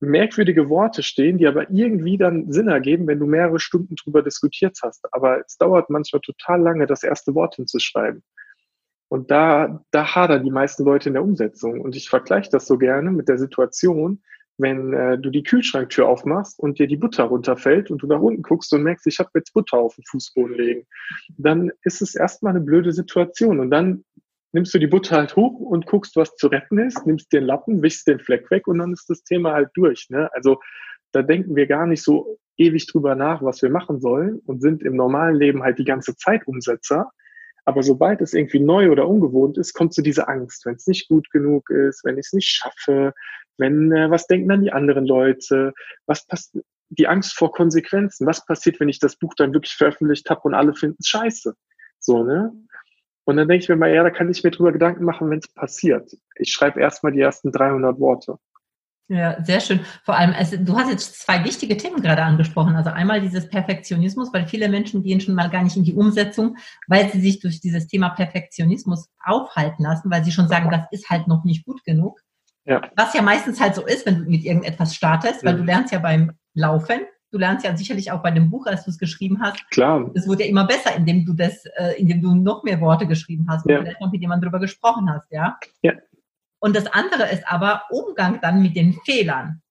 merkwürdige 0.00 0.68
Worte 0.68 1.02
stehen, 1.02 1.38
die 1.38 1.46
aber 1.46 1.70
irgendwie 1.70 2.18
dann 2.18 2.50
Sinn 2.50 2.68
ergeben, 2.68 3.06
wenn 3.06 3.20
du 3.20 3.26
mehrere 3.26 3.60
Stunden 3.60 3.94
drüber 3.94 4.22
diskutiert 4.22 4.78
hast. 4.82 5.06
Aber 5.12 5.40
es 5.46 5.56
dauert 5.56 5.90
manchmal 5.90 6.20
total 6.20 6.60
lange, 6.60 6.86
das 6.86 7.02
erste 7.02 7.34
Wort 7.34 7.54
hinzuschreiben. 7.56 8.22
Und 9.12 9.30
da, 9.30 9.84
da 9.90 10.14
hadern 10.14 10.42
die 10.42 10.50
meisten 10.50 10.84
Leute 10.84 11.10
in 11.10 11.12
der 11.12 11.22
Umsetzung. 11.22 11.82
Und 11.82 11.94
ich 11.96 12.08
vergleiche 12.08 12.48
das 12.48 12.66
so 12.66 12.78
gerne 12.78 13.10
mit 13.10 13.28
der 13.28 13.36
Situation, 13.36 14.22
wenn 14.56 14.94
äh, 14.94 15.18
du 15.18 15.28
die 15.28 15.42
Kühlschranktür 15.42 16.08
aufmachst 16.08 16.58
und 16.58 16.78
dir 16.78 16.86
die 16.86 16.96
Butter 16.96 17.24
runterfällt 17.24 17.90
und 17.90 18.02
du 18.02 18.06
nach 18.06 18.22
unten 18.22 18.40
guckst 18.40 18.72
und 18.72 18.84
merkst, 18.84 19.06
ich 19.06 19.18
habe 19.18 19.28
jetzt 19.34 19.52
Butter 19.52 19.76
auf 19.76 19.96
den 19.96 20.04
Fußboden 20.06 20.56
legen, 20.56 20.86
dann 21.36 21.70
ist 21.82 22.00
es 22.00 22.14
erstmal 22.14 22.54
eine 22.54 22.64
blöde 22.64 22.90
Situation. 22.90 23.60
Und 23.60 23.70
dann 23.70 24.02
nimmst 24.52 24.72
du 24.72 24.78
die 24.78 24.86
Butter 24.86 25.18
halt 25.18 25.36
hoch 25.36 25.60
und 25.60 25.84
guckst, 25.84 26.16
was 26.16 26.34
zu 26.36 26.46
retten 26.46 26.78
ist, 26.78 27.06
nimmst 27.06 27.34
den 27.34 27.44
Lappen, 27.44 27.82
wischst 27.82 28.08
den 28.08 28.18
Fleck 28.18 28.50
weg 28.50 28.66
und 28.66 28.78
dann 28.78 28.94
ist 28.94 29.10
das 29.10 29.22
Thema 29.24 29.52
halt 29.52 29.68
durch. 29.74 30.08
Ne? 30.08 30.30
Also 30.32 30.58
da 31.12 31.20
denken 31.20 31.54
wir 31.54 31.66
gar 31.66 31.86
nicht 31.86 32.02
so 32.02 32.38
ewig 32.56 32.86
drüber 32.86 33.14
nach, 33.14 33.42
was 33.42 33.60
wir 33.60 33.68
machen 33.68 34.00
sollen 34.00 34.38
und 34.46 34.62
sind 34.62 34.82
im 34.82 34.96
normalen 34.96 35.36
Leben 35.36 35.62
halt 35.62 35.78
die 35.78 35.84
ganze 35.84 36.16
Zeit 36.16 36.46
Umsetzer. 36.46 37.10
Aber 37.64 37.82
sobald 37.82 38.20
es 38.20 38.34
irgendwie 38.34 38.60
neu 38.60 38.90
oder 38.90 39.08
ungewohnt 39.08 39.56
ist, 39.56 39.72
kommt 39.74 39.94
so 39.94 40.02
diese 40.02 40.28
Angst, 40.28 40.66
wenn 40.66 40.74
es 40.74 40.86
nicht 40.86 41.08
gut 41.08 41.30
genug 41.30 41.70
ist, 41.70 42.04
wenn 42.04 42.18
ich 42.18 42.26
es 42.26 42.32
nicht 42.32 42.48
schaffe, 42.48 43.14
wenn 43.58 43.92
äh, 43.92 44.10
was 44.10 44.26
denken 44.26 44.48
dann 44.48 44.62
die 44.62 44.72
anderen 44.72 45.06
Leute, 45.06 45.72
was 46.06 46.26
passiert, 46.26 46.64
die 46.88 47.08
Angst 47.08 47.34
vor 47.34 47.52
Konsequenzen, 47.52 48.26
was 48.26 48.44
passiert, 48.44 48.78
wenn 48.78 48.88
ich 48.88 48.98
das 48.98 49.16
Buch 49.16 49.34
dann 49.34 49.54
wirklich 49.54 49.74
veröffentlicht 49.74 50.28
habe 50.28 50.42
und 50.42 50.54
alle 50.54 50.74
finden 50.74 50.98
es 51.00 51.08
scheiße. 51.08 51.54
So, 51.98 52.22
ne? 52.22 52.52
Und 53.24 53.36
dann 53.36 53.48
denke 53.48 53.62
ich 53.62 53.68
mir 53.68 53.76
mal, 53.76 53.94
ja, 53.94 54.02
da 54.02 54.10
kann 54.10 54.30
ich 54.30 54.42
mir 54.42 54.50
drüber 54.50 54.72
Gedanken 54.72 55.04
machen, 55.04 55.30
wenn 55.30 55.38
es 55.38 55.48
passiert. 55.48 56.14
Ich 56.36 56.52
schreibe 56.52 56.80
erstmal 56.80 57.12
die 57.12 57.20
ersten 57.20 57.52
300 57.52 57.98
Worte. 58.00 58.36
Ja, 59.08 59.42
sehr 59.44 59.60
schön. 59.60 59.80
Vor 60.04 60.16
allem, 60.16 60.32
also, 60.32 60.56
du 60.56 60.76
hast 60.76 60.88
jetzt 60.88 61.20
zwei 61.20 61.44
wichtige 61.44 61.76
Themen 61.76 62.00
gerade 62.00 62.22
angesprochen. 62.22 62.76
Also 62.76 62.90
einmal 62.90 63.20
dieses 63.20 63.48
Perfektionismus, 63.48 64.32
weil 64.32 64.46
viele 64.46 64.68
Menschen 64.68 65.02
gehen 65.02 65.20
schon 65.20 65.34
mal 65.34 65.50
gar 65.50 65.62
nicht 65.62 65.76
in 65.76 65.84
die 65.84 65.94
Umsetzung, 65.94 66.56
weil 66.86 67.10
sie 67.10 67.20
sich 67.20 67.40
durch 67.40 67.60
dieses 67.60 67.86
Thema 67.88 68.10
Perfektionismus 68.10 69.10
aufhalten 69.22 69.82
lassen, 69.82 70.10
weil 70.10 70.24
sie 70.24 70.32
schon 70.32 70.48
sagen, 70.48 70.70
das 70.70 70.86
ist 70.92 71.10
halt 71.10 71.28
noch 71.28 71.44
nicht 71.44 71.66
gut 71.66 71.84
genug. 71.84 72.20
Ja. 72.64 72.80
Was 72.96 73.12
ja 73.12 73.22
meistens 73.22 73.60
halt 73.60 73.74
so 73.74 73.84
ist, 73.84 74.06
wenn 74.06 74.24
du 74.24 74.30
mit 74.30 74.44
irgendetwas 74.44 74.94
startest, 74.94 75.44
weil 75.44 75.54
mhm. 75.54 75.58
du 75.58 75.64
lernst 75.64 75.92
ja 75.92 75.98
beim 75.98 76.32
Laufen, 76.54 77.00
du 77.32 77.38
lernst 77.38 77.64
ja 77.64 77.76
sicherlich 77.76 78.12
auch 78.12 78.22
bei 78.22 78.30
dem 78.30 78.50
Buch, 78.50 78.66
als 78.66 78.84
du 78.84 78.90
es 78.90 78.98
geschrieben 78.98 79.40
hast. 79.40 79.68
Klar. 79.70 80.10
Es 80.14 80.28
wurde 80.28 80.44
ja 80.44 80.48
immer 80.48 80.66
besser, 80.66 80.94
indem 80.94 81.24
du 81.24 81.32
das, 81.32 81.64
äh, 81.76 81.94
indem 81.98 82.22
du 82.22 82.34
noch 82.34 82.62
mehr 82.62 82.80
Worte 82.80 83.06
geschrieben 83.06 83.46
hast 83.48 83.66
und 83.66 83.76
vielleicht 83.76 84.00
noch 84.00 84.12
mit 84.12 84.20
jemandem 84.20 84.48
drüber 84.48 84.60
gesprochen 84.60 85.10
hast, 85.10 85.30
ja? 85.32 85.58
Ja. 85.82 85.92
Und 86.62 86.76
das 86.76 86.86
andere 86.86 87.28
ist 87.30 87.42
aber 87.48 87.82
Umgang 87.90 88.40
dann 88.40 88.62
mit 88.62 88.76
den 88.76 88.94
Fehlern. 89.04 89.62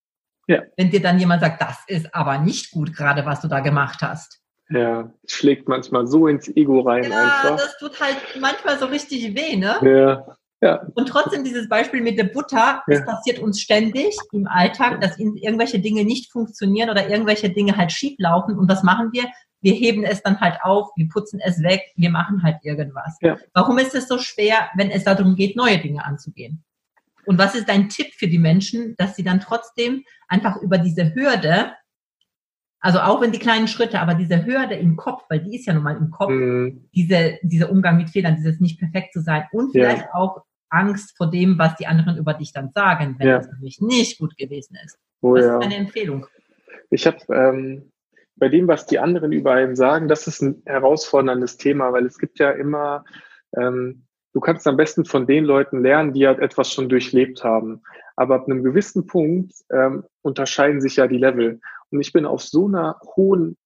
Ja. 0.48 0.62
Wenn 0.76 0.90
dir 0.90 1.02
dann 1.02 1.20
jemand 1.20 1.42
sagt, 1.42 1.62
das 1.62 1.78
ist 1.88 2.14
aber 2.14 2.38
nicht 2.38 2.72
gut 2.72 2.94
gerade, 2.94 3.26
was 3.26 3.40
du 3.40 3.48
da 3.48 3.62
gemacht 3.62 4.02
hast. 4.02 4.42
Ja, 4.70 5.10
schlägt 5.26 5.70
manchmal 5.70 6.06
so 6.08 6.28
ins 6.28 6.50
Ego 6.50 6.82
rein 6.82 7.10
ja, 7.10 7.24
einfach. 7.24 7.58
Das 7.58 7.78
tut 7.78 8.00
halt 8.00 8.18
manchmal 8.40 8.78
so 8.78 8.86
richtig 8.88 9.36
weh, 9.36 9.56
ne? 9.56 9.78
Ja. 9.82 10.36
Ja. 10.64 10.86
Und 10.94 11.08
trotzdem 11.08 11.44
dieses 11.44 11.68
Beispiel 11.68 12.02
mit 12.02 12.20
der 12.20 12.26
Butter, 12.26 12.84
es 12.86 13.04
passiert 13.04 13.40
uns 13.40 13.60
ständig 13.60 14.16
im 14.32 14.46
Alltag, 14.46 15.02
dass 15.02 15.18
irgendwelche 15.18 15.80
Dinge 15.80 16.04
nicht 16.06 16.32
funktionieren 16.32 16.92
oder 16.92 17.10
irgendwelche 17.10 17.50
Dinge 17.50 17.78
halt 17.78 17.92
schief 17.92 18.14
laufen. 18.20 18.60
Und 18.60 18.70
was 18.70 18.84
machen 18.84 19.10
wir? 19.12 19.24
Wir 19.62 19.74
heben 19.74 20.04
es 20.04 20.22
dann 20.22 20.40
halt 20.40 20.60
auf, 20.62 20.90
wir 20.96 21.08
putzen 21.10 21.40
es 21.44 21.64
weg, 21.64 21.82
wir 21.96 22.12
machen 22.12 22.44
halt 22.44 22.58
irgendwas. 22.62 23.18
Ja. 23.22 23.38
Warum 23.54 23.80
ist 23.80 23.96
es 23.96 24.08
so 24.08 24.20
schwer, 24.20 24.70
wenn 24.76 24.92
es 24.92 25.04
darum 25.04 25.36
geht, 25.36 25.56
neue 25.56 25.80
Dinge 25.80 26.06
anzugehen? 26.06 26.64
Und 27.25 27.38
was 27.38 27.56
ist 27.56 27.70
dein 27.70 27.90
Tipp 27.90 28.13
für 28.13 28.28
die 28.28 28.40
Menschen, 28.40 28.96
dass 28.98 29.16
sie 29.16 29.24
dann 29.24 29.40
trotzdem 29.40 30.04
einfach 30.28 30.62
über 30.62 30.78
diese 30.78 31.13
Hürde, 31.13 31.74
also 32.80 33.00
auch 33.00 33.22
wenn 33.22 33.32
die 33.32 33.40
kleinen 33.40 33.68
Schritte, 33.68 34.00
aber 34.00 34.16
diese 34.16 34.46
Hürde 34.46 34.75
im 34.75 34.96
Kopf, 34.96 35.24
weil 35.30 35.40
die 35.40 35.56
ist 35.56 35.68
ja 35.68 35.74
nun 35.74 35.84
mal 35.84 35.98
im 35.98 36.10
Kopf, 36.10 36.32
mhm. 36.32 36.90
diese, 36.96 37.38
dieser 37.44 37.70
Umgang 37.70 37.98
mit 37.98 38.10
Fehlern, 38.10 38.36
dieses 38.36 38.60
nicht 38.60 38.80
perfekt 38.80 39.13
zu 39.13 39.22
sein 39.22 39.46
und 39.51 39.72
vielleicht 39.72 40.06
ja. 40.06 40.13
auch 40.13 40.44
Angst 40.70 41.16
vor 41.18 41.30
dem, 41.30 41.60
was 41.60 41.75
die 41.75 41.86
anderen 41.86 42.18
über 42.18 42.34
dich 42.34 42.54
dann 42.54 42.72
sagen, 42.74 43.16
wenn 43.20 43.28
ja. 43.28 43.38
es 43.38 43.48
nämlich 43.51 43.82
nicht 43.82 44.20
gut 44.20 44.36
gewesen 44.38 44.78
ist. 44.84 44.98
Oh, 45.22 45.34
was 45.34 45.46
ja. 45.46 45.54
ist 45.56 45.63
deine 45.63 45.75
Empfehlung? 45.75 46.25
Ich 46.90 47.06
habe 47.06 47.18
ähm, 47.30 47.92
bei 48.36 48.50
dem, 48.50 48.68
was 48.68 48.86
die 48.86 48.98
anderen 48.98 49.32
über 49.32 49.54
einen 49.54 49.75
sagen, 49.75 50.08
das 50.08 50.28
ist 50.28 50.42
ein 50.42 50.63
herausforderndes 50.66 51.58
Thema, 51.58 51.94
weil 51.94 52.06
es 52.06 52.18
gibt 52.18 52.40
ja 52.40 52.51
immer, 52.51 53.06
ähm, 53.56 54.06
du 54.34 54.40
kannst 54.40 54.68
am 54.68 54.78
besten 54.78 55.06
von 55.06 55.28
den 55.28 55.46
Leuten 55.46 55.82
lernen, 55.82 56.14
die 56.14 56.28
halt 56.28 56.40
etwas 56.40 56.72
schon 56.72 56.90
durchlebt 56.90 57.44
haben. 57.44 57.82
Aber 58.16 58.36
ab 58.36 58.46
einem 58.46 58.64
gewissen 58.64 59.08
Punkt 59.08 59.54
ähm, 59.72 60.04
unterscheiden 60.22 60.82
sich 60.82 60.98
ja 60.98 61.08
die 61.08 61.18
Level. 61.18 61.60
Und 61.90 62.02
ich 62.02 62.14
bin 62.14 62.26
auf 62.26 62.42
so 62.42 62.68
einer 62.68 63.00
hohen 63.16 63.58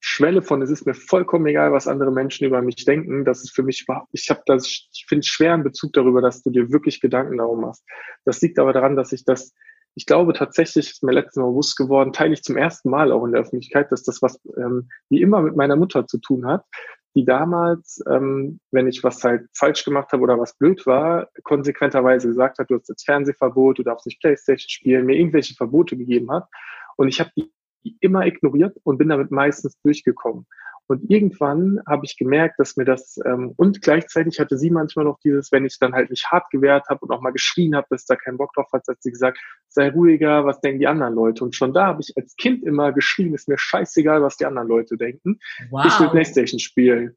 Schwelle 0.00 0.42
von, 0.42 0.60
es 0.60 0.70
ist 0.70 0.84
mir 0.84 0.94
vollkommen 0.94 1.46
egal, 1.46 1.72
was 1.72 1.88
andere 1.88 2.12
Menschen 2.12 2.46
über 2.46 2.60
mich 2.60 2.84
denken. 2.84 3.24
Das 3.24 3.42
ist 3.42 3.54
für 3.54 3.62
mich, 3.62 3.86
ich 4.12 4.30
habe 4.30 4.42
das, 4.44 4.66
ich 4.66 5.06
finde 5.08 5.26
schwer 5.26 5.54
in 5.54 5.64
Bezug 5.64 5.94
darüber, 5.94 6.20
dass 6.20 6.42
du 6.42 6.50
dir 6.50 6.70
wirklich 6.70 7.00
Gedanken 7.00 7.38
darum 7.38 7.62
machst. 7.62 7.84
Das 8.24 8.40
liegt 8.42 8.58
aber 8.58 8.74
daran, 8.74 8.96
dass 8.96 9.12
ich 9.12 9.24
das, 9.24 9.54
ich 9.94 10.04
glaube 10.04 10.34
tatsächlich, 10.34 10.90
ist 10.90 11.02
mir 11.02 11.12
letztes 11.12 11.36
Mal 11.36 11.48
bewusst 11.48 11.76
geworden, 11.76 12.12
teile 12.12 12.34
ich 12.34 12.42
zum 12.42 12.58
ersten 12.58 12.90
Mal 12.90 13.12
auch 13.12 13.24
in 13.24 13.32
der 13.32 13.40
Öffentlichkeit, 13.40 13.90
dass 13.92 14.02
das 14.02 14.20
was 14.20 14.38
ähm, 14.58 14.90
wie 15.08 15.22
immer 15.22 15.40
mit 15.40 15.56
meiner 15.56 15.76
Mutter 15.76 16.06
zu 16.06 16.18
tun 16.18 16.46
hat, 16.46 16.64
die 17.14 17.24
damals, 17.24 18.02
ähm, 18.10 18.58
wenn 18.70 18.88
ich 18.88 19.04
was 19.04 19.22
halt 19.22 19.48
falsch 19.54 19.84
gemacht 19.84 20.12
habe 20.12 20.22
oder 20.22 20.38
was 20.38 20.56
blöd 20.58 20.84
war, 20.86 21.28
konsequenterweise 21.44 22.28
gesagt 22.28 22.58
hat, 22.58 22.70
du 22.70 22.74
hast 22.74 22.88
jetzt 22.88 23.04
Fernsehverbot, 23.04 23.78
du 23.78 23.82
darfst 23.84 24.06
nicht 24.06 24.20
Playstation 24.20 24.68
spielen, 24.68 25.06
mir 25.06 25.16
irgendwelche 25.16 25.54
Verbote 25.54 25.96
gegeben 25.96 26.30
hat. 26.32 26.48
Und 26.96 27.08
ich 27.08 27.20
habe 27.20 27.30
die 27.36 27.52
immer 28.00 28.26
ignoriert 28.26 28.76
und 28.82 28.98
bin 28.98 29.08
damit 29.08 29.30
meistens 29.30 29.78
durchgekommen. 29.82 30.46
Und 30.86 31.10
irgendwann 31.10 31.80
habe 31.88 32.04
ich 32.04 32.18
gemerkt, 32.18 32.58
dass 32.58 32.76
mir 32.76 32.84
das, 32.84 33.18
ähm, 33.24 33.54
und 33.56 33.80
gleichzeitig 33.80 34.38
hatte 34.38 34.58
sie 34.58 34.70
manchmal 34.70 35.06
noch 35.06 35.18
dieses, 35.20 35.50
wenn 35.50 35.64
ich 35.64 35.78
dann 35.78 35.94
halt 35.94 36.10
mich 36.10 36.26
hart 36.26 36.50
gewehrt 36.50 36.88
habe 36.90 37.00
und 37.00 37.10
auch 37.10 37.22
mal 37.22 37.32
geschrien 37.32 37.74
habe, 37.74 37.86
dass 37.88 38.04
da 38.04 38.16
keinen 38.16 38.36
Bock 38.36 38.52
drauf 38.52 38.68
hat, 38.72 38.86
hat 38.86 39.02
sie 39.02 39.10
gesagt, 39.10 39.38
sei 39.68 39.90
ruhiger, 39.90 40.44
was 40.44 40.60
denken 40.60 40.80
die 40.80 40.86
anderen 40.86 41.14
Leute? 41.14 41.42
Und 41.42 41.56
schon 41.56 41.72
da 41.72 41.86
habe 41.86 42.02
ich 42.02 42.12
als 42.16 42.36
Kind 42.36 42.64
immer 42.64 42.92
geschrien, 42.92 43.34
ist 43.34 43.48
mir 43.48 43.56
scheißegal, 43.56 44.22
was 44.22 44.36
die 44.36 44.44
anderen 44.44 44.68
Leute 44.68 44.96
denken. 44.96 45.38
Wow. 45.70 45.86
Ich 45.86 45.98
will 46.00 46.10
Playstation 46.10 46.58
spielen. 46.60 47.16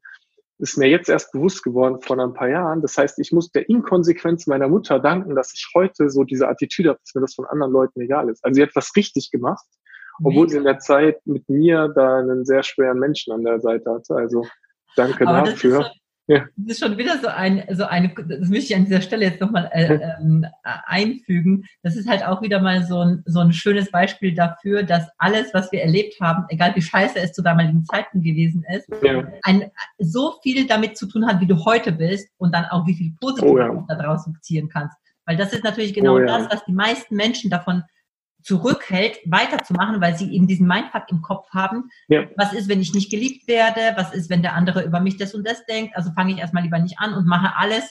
Ist 0.60 0.78
mir 0.78 0.88
jetzt 0.88 1.08
erst 1.08 1.30
bewusst 1.32 1.62
geworden 1.62 2.00
vor 2.00 2.18
ein 2.18 2.32
paar 2.32 2.48
Jahren. 2.48 2.80
Das 2.80 2.96
heißt, 2.96 3.18
ich 3.20 3.32
muss 3.32 3.52
der 3.52 3.68
Inkonsequenz 3.68 4.46
meiner 4.46 4.66
Mutter 4.66 4.98
danken, 4.98 5.36
dass 5.36 5.52
ich 5.54 5.68
heute 5.74 6.08
so 6.10 6.24
diese 6.24 6.48
Attitüde 6.48 6.88
habe, 6.88 7.00
dass 7.04 7.14
mir 7.14 7.20
das 7.20 7.34
von 7.34 7.44
anderen 7.44 7.72
Leuten 7.72 8.00
egal 8.00 8.28
ist. 8.30 8.44
Also 8.44 8.56
sie 8.56 8.62
hat 8.62 8.74
was 8.74 8.96
richtig 8.96 9.30
gemacht 9.30 9.64
obwohl 10.22 10.46
Mega. 10.46 10.48
sie 10.48 10.56
in 10.58 10.64
der 10.64 10.78
Zeit 10.78 11.26
mit 11.26 11.48
mir 11.48 11.88
da 11.94 12.18
einen 12.18 12.44
sehr 12.44 12.62
schweren 12.62 12.98
Menschen 12.98 13.32
an 13.32 13.44
der 13.44 13.60
Seite 13.60 13.90
hatte. 13.90 14.14
Also 14.14 14.46
danke 14.96 15.26
Aber 15.26 15.50
dafür. 15.50 15.78
Das 15.78 15.86
ist, 15.86 15.86
schon, 15.86 16.36
ja. 16.36 16.44
das 16.56 16.72
ist 16.72 16.80
schon 16.80 16.98
wieder 16.98 17.18
so 17.18 17.28
ein, 17.28 17.64
so 17.70 17.84
eine, 17.84 18.12
das 18.14 18.48
möchte 18.48 18.72
ich 18.72 18.76
an 18.76 18.84
dieser 18.84 19.00
Stelle 19.00 19.26
jetzt 19.26 19.40
nochmal 19.40 19.70
äh, 19.72 20.00
ähm, 20.20 20.44
einfügen. 20.62 21.64
Das 21.82 21.96
ist 21.96 22.08
halt 22.08 22.26
auch 22.26 22.42
wieder 22.42 22.60
mal 22.60 22.84
so 22.84 22.98
ein, 22.98 23.22
so 23.26 23.40
ein 23.40 23.52
schönes 23.52 23.90
Beispiel 23.90 24.34
dafür, 24.34 24.82
dass 24.82 25.06
alles, 25.18 25.54
was 25.54 25.70
wir 25.70 25.82
erlebt 25.82 26.20
haben, 26.20 26.44
egal 26.48 26.74
wie 26.74 26.82
scheiße 26.82 27.18
es 27.20 27.32
zu 27.32 27.42
damaligen 27.42 27.84
Zeiten 27.84 28.22
gewesen 28.22 28.64
ist, 28.74 28.88
ja. 29.02 29.24
ein, 29.44 29.70
so 29.98 30.34
viel 30.42 30.66
damit 30.66 30.96
zu 30.96 31.06
tun 31.06 31.26
hat, 31.26 31.40
wie 31.40 31.46
du 31.46 31.64
heute 31.64 31.92
bist 31.92 32.28
und 32.38 32.54
dann 32.54 32.64
auch 32.66 32.86
wie 32.86 32.94
viel 32.94 33.12
Positives 33.20 33.52
oh, 33.52 33.84
ja. 33.88 33.94
daraus 33.94 34.28
ziehen 34.42 34.68
kannst. 34.68 34.96
Weil 35.26 35.36
das 35.36 35.52
ist 35.52 35.62
natürlich 35.62 35.92
genau 35.92 36.16
oh, 36.16 36.20
das, 36.20 36.50
was 36.50 36.64
die 36.64 36.72
meisten 36.72 37.14
Menschen 37.14 37.50
davon 37.50 37.82
zurückhält, 38.42 39.18
weiterzumachen, 39.26 40.00
weil 40.00 40.16
sie 40.16 40.32
eben 40.32 40.46
diesen 40.46 40.66
Mindfuck 40.66 41.04
im 41.08 41.22
Kopf 41.22 41.48
haben. 41.50 41.90
Ja. 42.08 42.26
Was 42.36 42.52
ist, 42.52 42.68
wenn 42.68 42.80
ich 42.80 42.94
nicht 42.94 43.10
geliebt 43.10 43.48
werde? 43.48 43.96
Was 43.96 44.14
ist, 44.14 44.30
wenn 44.30 44.42
der 44.42 44.54
andere 44.54 44.84
über 44.84 45.00
mich 45.00 45.16
das 45.16 45.34
und 45.34 45.46
das 45.46 45.64
denkt? 45.66 45.96
Also 45.96 46.12
fange 46.12 46.32
ich 46.32 46.38
erstmal 46.38 46.62
lieber 46.62 46.78
nicht 46.78 46.98
an 46.98 47.14
und 47.14 47.26
mache 47.26 47.56
alles, 47.56 47.90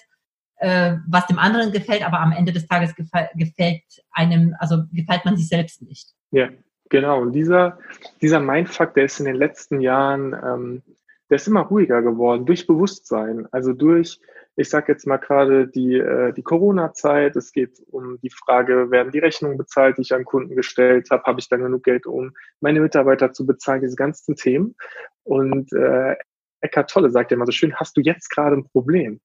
äh, 0.58 0.96
was 1.08 1.28
dem 1.28 1.40
anderen 1.40 1.72
gefällt, 1.72 2.06
aber 2.06 2.20
am 2.20 2.32
Ende 2.32 2.54
des 2.54 2.68
Tages 2.68 2.96
gefällt, 2.96 3.30
gefällt 3.36 3.84
einem, 4.12 4.56
also 4.60 4.84
gefällt 4.92 5.26
man 5.26 5.38
sich 5.38 5.48
selbst 5.48 5.82
nicht. 5.82 6.14
Ja, 6.32 6.50
genau. 6.90 7.22
Und 7.22 7.34
dieser, 7.34 7.78
dieser 8.22 8.40
Mindfuck, 8.40 8.94
der 8.94 9.06
ist 9.06 9.20
in 9.20 9.26
den 9.26 9.36
letzten 9.36 9.82
Jahren, 9.82 10.34
ähm, 10.34 10.82
der 11.30 11.36
ist 11.36 11.48
immer 11.48 11.62
ruhiger 11.62 12.02
geworden 12.02 12.46
durch 12.46 12.68
Bewusstsein, 12.68 13.48
also 13.52 13.74
durch 13.74 14.20
ich 14.60 14.70
sage 14.70 14.92
jetzt 14.92 15.06
mal 15.06 15.18
gerade 15.18 15.68
die, 15.68 15.94
äh, 15.96 16.34
die 16.34 16.42
Corona-Zeit. 16.42 17.36
Es 17.36 17.52
geht 17.52 17.80
um 17.92 18.20
die 18.22 18.32
Frage, 18.32 18.90
werden 18.90 19.12
die 19.12 19.20
Rechnungen 19.20 19.58
bezahlt, 19.58 19.98
die 19.98 20.02
ich 20.02 20.14
an 20.14 20.26
Kunden 20.26 20.56
gestellt 20.56 21.12
habe? 21.12 21.24
Habe 21.24 21.40
ich 21.40 21.48
dann 21.48 21.62
genug 21.62 21.84
Geld, 21.84 22.08
um 22.08 22.32
meine 22.60 22.80
Mitarbeiter 22.80 23.32
zu 23.32 23.46
bezahlen? 23.46 23.82
Diese 23.82 23.96
ganzen 23.96 24.36
Themen. 24.36 24.76
Und 25.24 25.72
äh, 25.74 26.16
Eckart 26.62 26.90
Tolle 26.90 27.12
sagt 27.12 27.30
ja 27.30 27.36
immer 27.36 27.46
so 27.46 27.52
schön, 27.52 27.76
hast 27.76 27.96
du 27.98 28.02
jetzt 28.02 28.30
gerade 28.30 28.56
ein 28.58 28.66
Problem? 28.66 29.22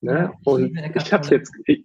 Ne? 0.00 0.12
Ja, 0.12 0.32
und 0.44 0.74
ich 0.94 1.12
habe 1.12 1.26
jetzt 1.28 1.52
ich, 1.66 1.84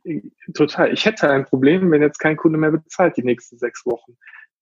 total, 0.53 0.93
ich 0.93 1.05
hätte 1.05 1.29
ein 1.29 1.43
Problem, 1.43 1.91
wenn 1.91 2.01
jetzt 2.01 2.19
kein 2.19 2.37
Kunde 2.37 2.57
mehr 2.57 2.71
bezahlt 2.71 3.17
die 3.17 3.23
nächsten 3.23 3.57
sechs 3.57 3.85
Wochen. 3.85 4.15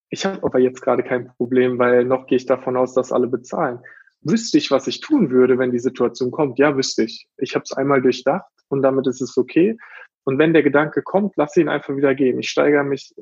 Ich 0.09 0.25
habe 0.25 0.43
aber 0.43 0.57
jetzt 0.57 0.81
gerade 0.81 1.03
kein 1.03 1.27
Problem, 1.27 1.77
weil 1.77 2.03
noch 2.03 2.25
gehe 2.25 2.37
ich 2.37 2.47
davon 2.47 2.77
aus, 2.77 2.95
dass 2.95 3.11
alle 3.11 3.27
bezahlen. 3.27 3.79
Wüsste 4.23 4.57
ich, 4.57 4.71
was 4.71 4.87
ich 4.87 5.01
tun 5.01 5.29
würde, 5.29 5.57
wenn 5.57 5.71
die 5.71 5.79
Situation 5.79 6.31
kommt? 6.31 6.59
Ja, 6.59 6.75
wüsste 6.77 7.03
ich. 7.03 7.27
Ich 7.37 7.55
habe 7.55 7.63
es 7.63 7.73
einmal 7.73 8.01
durchdacht 8.01 8.49
und 8.69 8.81
damit 8.81 9.07
ist 9.07 9.21
es 9.21 9.37
okay. 9.37 9.77
Und 10.23 10.39
wenn 10.39 10.53
der 10.53 10.63
Gedanke 10.63 11.01
kommt, 11.01 11.33
lass 11.35 11.57
ihn 11.57 11.69
einfach 11.69 11.95
wieder 11.95 12.15
gehen. 12.15 12.39
Ich 12.39 12.49
steigere 12.49 12.83
mich 12.83 13.13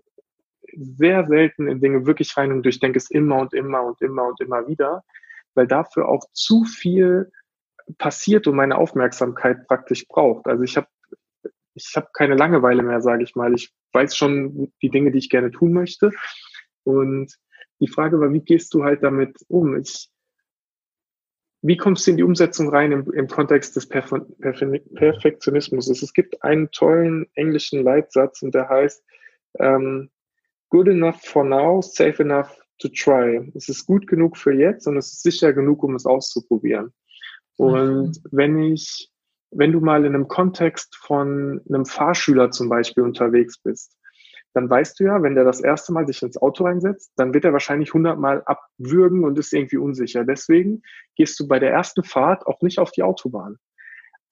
sehr 0.74 1.26
selten 1.26 1.68
in 1.68 1.82
Dinge 1.82 2.06
wirklich 2.06 2.36
rein 2.38 2.52
und 2.52 2.64
durchdenke 2.64 2.98
es 2.98 3.10
immer 3.10 3.40
und 3.40 3.54
immer 3.54 3.84
und 3.84 4.02
immer 4.02 4.28
und 4.28 4.40
immer 4.40 4.68
wieder, 4.68 5.04
weil 5.56 5.68
dafür 5.68 6.08
auch 6.08 6.24
zu 6.34 6.64
viel 6.64 7.32
passiert 7.98 8.48
und 8.48 8.56
meine 8.56 8.78
Aufmerksamkeit 8.78 9.68
praktisch 9.68 10.08
braucht. 10.08 10.48
Also 10.48 10.64
ich 10.64 10.78
habe 10.78 10.88
ich 11.74 11.94
habe 11.96 12.08
keine 12.14 12.36
Langeweile 12.36 12.84
mehr, 12.84 13.02
sage 13.02 13.24
ich 13.24 13.36
mal. 13.36 13.54
Ich 13.54 13.74
weiß 13.94 14.16
schon 14.16 14.72
die 14.82 14.90
Dinge, 14.90 15.12
die 15.12 15.20
ich 15.20 15.30
gerne 15.30 15.52
tun 15.52 15.72
möchte. 15.72 16.12
Und 16.84 17.34
die 17.80 17.88
Frage 17.88 18.20
war, 18.20 18.32
wie 18.34 18.42
gehst 18.42 18.74
du 18.74 18.84
halt 18.84 19.04
damit 19.04 19.38
um? 19.48 19.78
Ich 19.78 20.10
wie 21.62 21.78
kommst 21.78 22.08
du 22.08 22.12
in 22.12 22.18
die 22.18 22.24
Umsetzung 22.24 22.70
rein 22.70 22.92
im, 22.92 23.12
im 23.14 23.28
Kontext 23.28 23.76
des 23.76 23.88
Perf 23.88 24.14
Perf 24.40 24.62
Perfektionismus? 24.96 25.90
Es 25.90 26.14
gibt 26.14 26.44
einen 26.44 26.72
tollen 26.72 27.28
englischen 27.36 27.84
Leitsatz 27.84 28.42
und 28.42 28.56
der 28.56 28.68
heißt 28.70 29.04
ähm, 29.60 30.10
Good 30.70 30.88
enough 30.88 31.22
for 31.22 31.44
now, 31.44 31.82
safe 31.82 32.24
enough 32.24 32.58
to 32.80 32.88
try. 32.88 33.52
Es 33.56 33.70
ist 33.70 33.86
gut 33.86 34.08
genug 34.08 34.38
für 34.38 34.54
jetzt 34.54 34.88
und 34.88 34.98
es 34.98 35.12
ist 35.12 35.22
sicher 35.22 35.54
genug, 35.54 35.84
um 35.84 35.96
es 35.96 36.06
auszuprobieren. 36.06 36.94
Und 37.58 38.08
mhm. 38.08 38.30
wenn 38.32 38.60
ich, 38.60 39.12
wenn 39.52 39.72
du 39.72 39.82
mal 39.82 40.06
in 40.06 40.16
einem 40.16 40.28
Kontext 40.28 40.96
von 40.96 41.62
einem 41.68 41.86
Fahrschüler 41.86 42.52
zum 42.52 42.70
Beispiel 42.70 43.04
unterwegs 43.04 43.60
bist, 43.60 43.98
dann 44.54 44.70
weißt 44.70 45.00
du 45.00 45.06
ja, 45.06 45.24
wenn 45.24 45.36
der 45.36 45.46
das 45.46 45.62
erste 45.62 45.94
Mal 45.94 46.06
sich 46.08 46.22
ins 46.22 46.38
Auto 46.38 46.66
reinsetzt, 46.66 47.14
dann 47.16 47.34
wird 47.34 47.46
er 47.46 47.54
wahrscheinlich 47.54 47.94
hundertmal 47.94 48.44
abwürgen 48.46 49.24
und 49.24 49.40
ist 49.40 49.54
irgendwie 49.54 49.78
unsicher. 49.78 50.26
Deswegen 50.26 50.82
gehst 51.16 51.40
du 51.40 51.48
bei 51.48 51.60
der 51.60 51.72
ersten 51.72 52.04
Fahrt 52.04 52.46
auch 52.48 52.62
nicht 52.62 52.80
auf 52.80 52.92
die 52.92 53.04
Autobahn. 53.04 53.58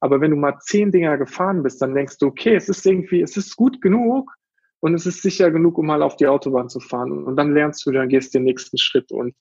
Aber 0.02 0.22
wenn 0.22 0.32
du 0.32 0.38
mal 0.38 0.58
zehn 0.60 0.92
Dinger 0.92 1.18
gefahren 1.18 1.64
bist, 1.64 1.82
dann 1.82 1.94
denkst 1.94 2.18
du, 2.20 2.28
okay, 2.28 2.56
es 2.56 2.70
ist 2.70 2.86
irgendwie, 2.86 3.22
es 3.22 3.38
ist 3.38 3.56
gut 3.56 3.82
genug 3.82 4.32
und 4.80 4.94
es 4.94 5.06
ist 5.06 5.22
sicher 5.22 5.52
genug, 5.52 5.78
um 5.78 5.88
mal 5.88 6.02
auf 6.02 6.16
die 6.16 6.28
Autobahn 6.28 6.70
zu 6.70 6.80
fahren. 6.80 7.12
Und 7.26 7.36
dann 7.36 7.54
lernst 7.54 7.86
du, 7.86 7.92
dann 7.92 8.08
gehst 8.10 8.34
den 8.34 8.44
nächsten 8.44 8.78
Schritt. 8.78 9.12
Und 9.12 9.36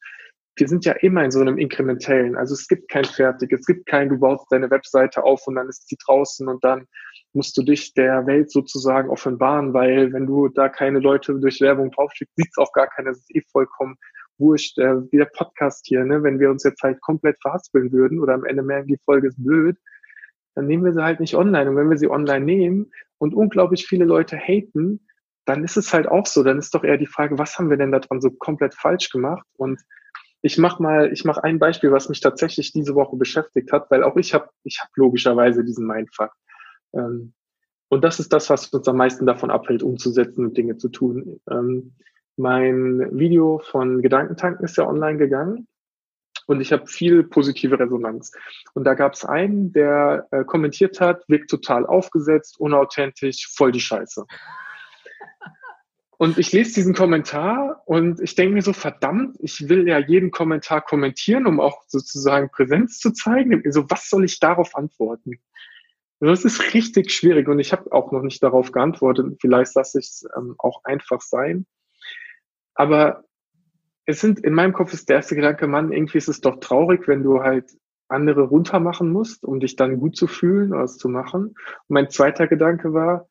wir 0.59 0.69
sind 0.69 0.85
ja 0.85 0.93
immer 0.93 1.25
in 1.25 1.31
so 1.31 1.41
einem 1.41 1.59
inkrementellen. 1.59 2.37
Also 2.37 2.55
es 2.55 2.69
gibt 2.69 2.89
kein 2.91 3.05
Fertig, 3.05 3.53
es 3.53 3.67
gibt 3.67 3.87
kein, 3.87 4.09
du 4.09 4.19
baust 4.19 4.47
deine 4.51 4.71
Webseite 4.71 5.23
auf 5.23 5.47
und 5.47 5.55
dann 5.55 5.69
ist 5.69 5.89
sie 5.89 5.97
draußen 6.05 6.49
und 6.49 6.65
dann 6.65 6.87
musst 7.33 7.57
du 7.57 7.63
dich 7.63 7.95
der 7.95 8.27
Welt 8.27 8.51
sozusagen 8.51 9.11
offenbaren, 9.11 9.75
weil 9.75 10.13
wenn 10.13 10.27
du 10.27 10.49
da 10.49 10.69
keine 10.69 10.99
Leute 10.99 11.39
durch 11.39 11.61
Werbung 11.61 11.91
draufschickst, 11.91 12.35
sieht's 12.37 12.59
auch 12.59 12.73
gar 12.73 12.89
keiner, 12.89 13.11
das 13.11 13.19
ist 13.19 13.35
eh 13.35 13.43
vollkommen 13.53 13.97
wurscht, 14.39 14.79
äh, 14.79 15.03
wie 15.11 15.19
der 15.19 15.27
Podcast 15.27 15.87
hier, 15.87 16.05
ne? 16.05 16.23
wenn 16.23 16.41
wir 16.41 16.51
uns 16.51 16.65
jetzt 16.65 16.83
halt 16.83 17.01
komplett 17.01 17.37
verhaspeln 17.43 17.93
würden 17.93 18.21
oder 18.21 18.35
am 18.35 18.45
Ende 18.45 18.63
merken, 18.63 18.89
die 18.89 19.01
Folge 19.05 19.29
ist 19.29 19.43
blöd, 19.43 19.77
dann 20.55 20.67
nehmen 20.67 20.85
wir 20.85 20.93
sie 20.93 21.03
halt 21.03 21.21
nicht 21.21 21.35
online. 21.35 21.71
Und 21.71 21.77
wenn 21.77 21.91
wir 21.91 21.99
sie 21.99 22.11
online 22.11 22.45
nehmen 22.45 22.91
und 23.19 23.35
unglaublich 23.35 23.87
viele 23.87 24.05
Leute 24.05 24.37
haten, 24.37 25.07
dann 25.45 25.65
ist 25.65 25.77
es 25.77 25.93
halt 25.95 26.09
auch 26.09 26.27
so. 26.27 26.43
Dann 26.43 26.59
ist 26.59 26.75
doch 26.75 26.85
eher 26.85 26.99
die 26.99 27.07
Frage, 27.07 27.39
was 27.39 27.59
haben 27.59 27.71
wir 27.71 27.77
denn 27.77 27.93
daran 27.93 28.21
so 28.21 28.31
komplett 28.31 28.75
falsch 28.75 29.11
gemacht? 29.11 29.47
Und 29.57 29.81
ich 30.43 30.59
mache 30.59 30.83
mal, 30.83 31.13
ich 31.13 31.25
mache 31.25 31.43
ein 31.45 31.59
Beispiel, 31.59 31.93
was 31.93 32.09
mich 32.09 32.21
tatsächlich 32.21 32.73
diese 32.73 32.95
Woche 32.95 33.17
beschäftigt 33.17 33.73
hat, 33.73 33.91
weil 33.91 34.05
auch 34.05 34.17
ich 34.17 34.35
habe, 34.35 34.49
ich 34.65 34.79
habe 34.81 34.91
logischerweise 34.95 35.65
diesen 35.65 35.87
Mindfuck. 35.87 36.33
Ähm, 36.93 37.33
und 37.89 38.05
das 38.05 38.21
ist 38.21 38.33
das, 38.33 38.51
was 38.51 38.69
uns 38.69 38.87
am 38.87 38.97
meisten 38.97 39.27
davon 39.27 39.51
abhält, 39.51 39.83
umzusetzen 39.83 40.45
und 40.45 40.57
Dinge 40.57 40.77
zu 40.77 40.89
tun. 40.91 41.41
Ähm, 41.51 41.95
mein 42.37 43.19
Video 43.19 43.61
von 43.71 44.01
Gedankentanken 44.01 44.65
ist 44.65 44.77
ja 44.77 44.87
online 44.87 45.19
gegangen 45.19 45.67
und 46.47 46.61
ich 46.61 46.73
habe 46.73 46.87
viel 46.87 47.25
positive 47.25 47.79
Resonanz. 47.79 48.31
Und 48.75 48.85
da 48.85 48.95
gab 48.95 49.15
es 49.15 49.25
einen, 49.25 49.73
der 49.73 50.29
äh, 50.31 50.45
kommentiert 50.45 51.01
hat, 51.01 51.29
wirkt 51.29 51.51
total 51.51 51.85
aufgesetzt, 51.85 52.61
unauthentisch, 52.61 53.49
voll 53.55 53.73
die 53.73 53.81
Scheiße. 53.81 54.25
Und 56.19 56.37
ich 56.37 56.51
lese 56.51 56.75
diesen 56.75 56.95
Kommentar 56.95 57.83
und 57.87 58.21
ich 58.21 58.35
denke 58.35 58.55
mir 58.55 58.63
so, 58.63 58.73
verdammt, 58.73 59.37
ich 59.39 59.69
will 59.69 59.87
ja 59.87 59.99
jeden 59.99 60.33
Kommentar 60.33 60.81
kommentieren, 60.83 61.47
um 61.47 61.61
auch 61.61 61.85
sozusagen 61.87 62.51
Präsenz 62.51 62.99
zu 62.99 63.13
zeigen. 63.13 63.63
So, 63.71 63.89
was 63.89 64.11
soll 64.11 64.25
ich 64.25 64.41
darauf 64.41 64.75
antworten? 64.75 65.39
Das 66.19 66.45
ist 66.45 66.75
richtig 66.75 67.13
schwierig 67.13 67.47
und 67.47 67.61
ich 67.61 67.71
habe 67.71 67.93
auch 67.93 68.11
noch 68.11 68.23
nicht 68.23 68.43
darauf 68.43 68.73
geantwortet. 68.73 69.39
Vielleicht 69.41 69.77
lasse 69.77 70.01
ich 70.01 70.07
es 70.07 70.29
ähm, 70.37 70.57
auch 70.59 70.83
einfach 70.83 71.21
sein. 71.21 71.67
Aber 72.75 73.25
es 74.05 74.21
sind, 74.21 74.41
in 74.41 74.55
meinem 74.55 74.73
Kopf 74.73 74.93
ist 74.93 75.09
der 75.09 75.17
erste 75.17 75.37
Gedanke, 75.37 75.69
Mann, 75.69 75.93
irgendwie 75.93 76.19
ist 76.19 76.29
es 76.29 76.41
doch 76.41 76.59
traurig, 76.59 77.07
wenn 77.07 77.23
du 77.23 77.43
halt 77.43 77.71
andere 78.09 78.43
runtermachen 78.43 79.11
musst, 79.11 79.45
um 79.45 79.61
dich 79.61 79.77
dann 79.77 80.01
gut 80.01 80.17
zu 80.17 80.27
fühlen 80.27 80.73
oder 80.73 80.83
es 80.83 80.97
zu 80.97 81.09
machen. 81.09 81.49
Und 81.49 81.57
mein 81.89 82.11
zweiter 82.11 82.49
Gedanke 82.49 82.93
war, 82.93 83.29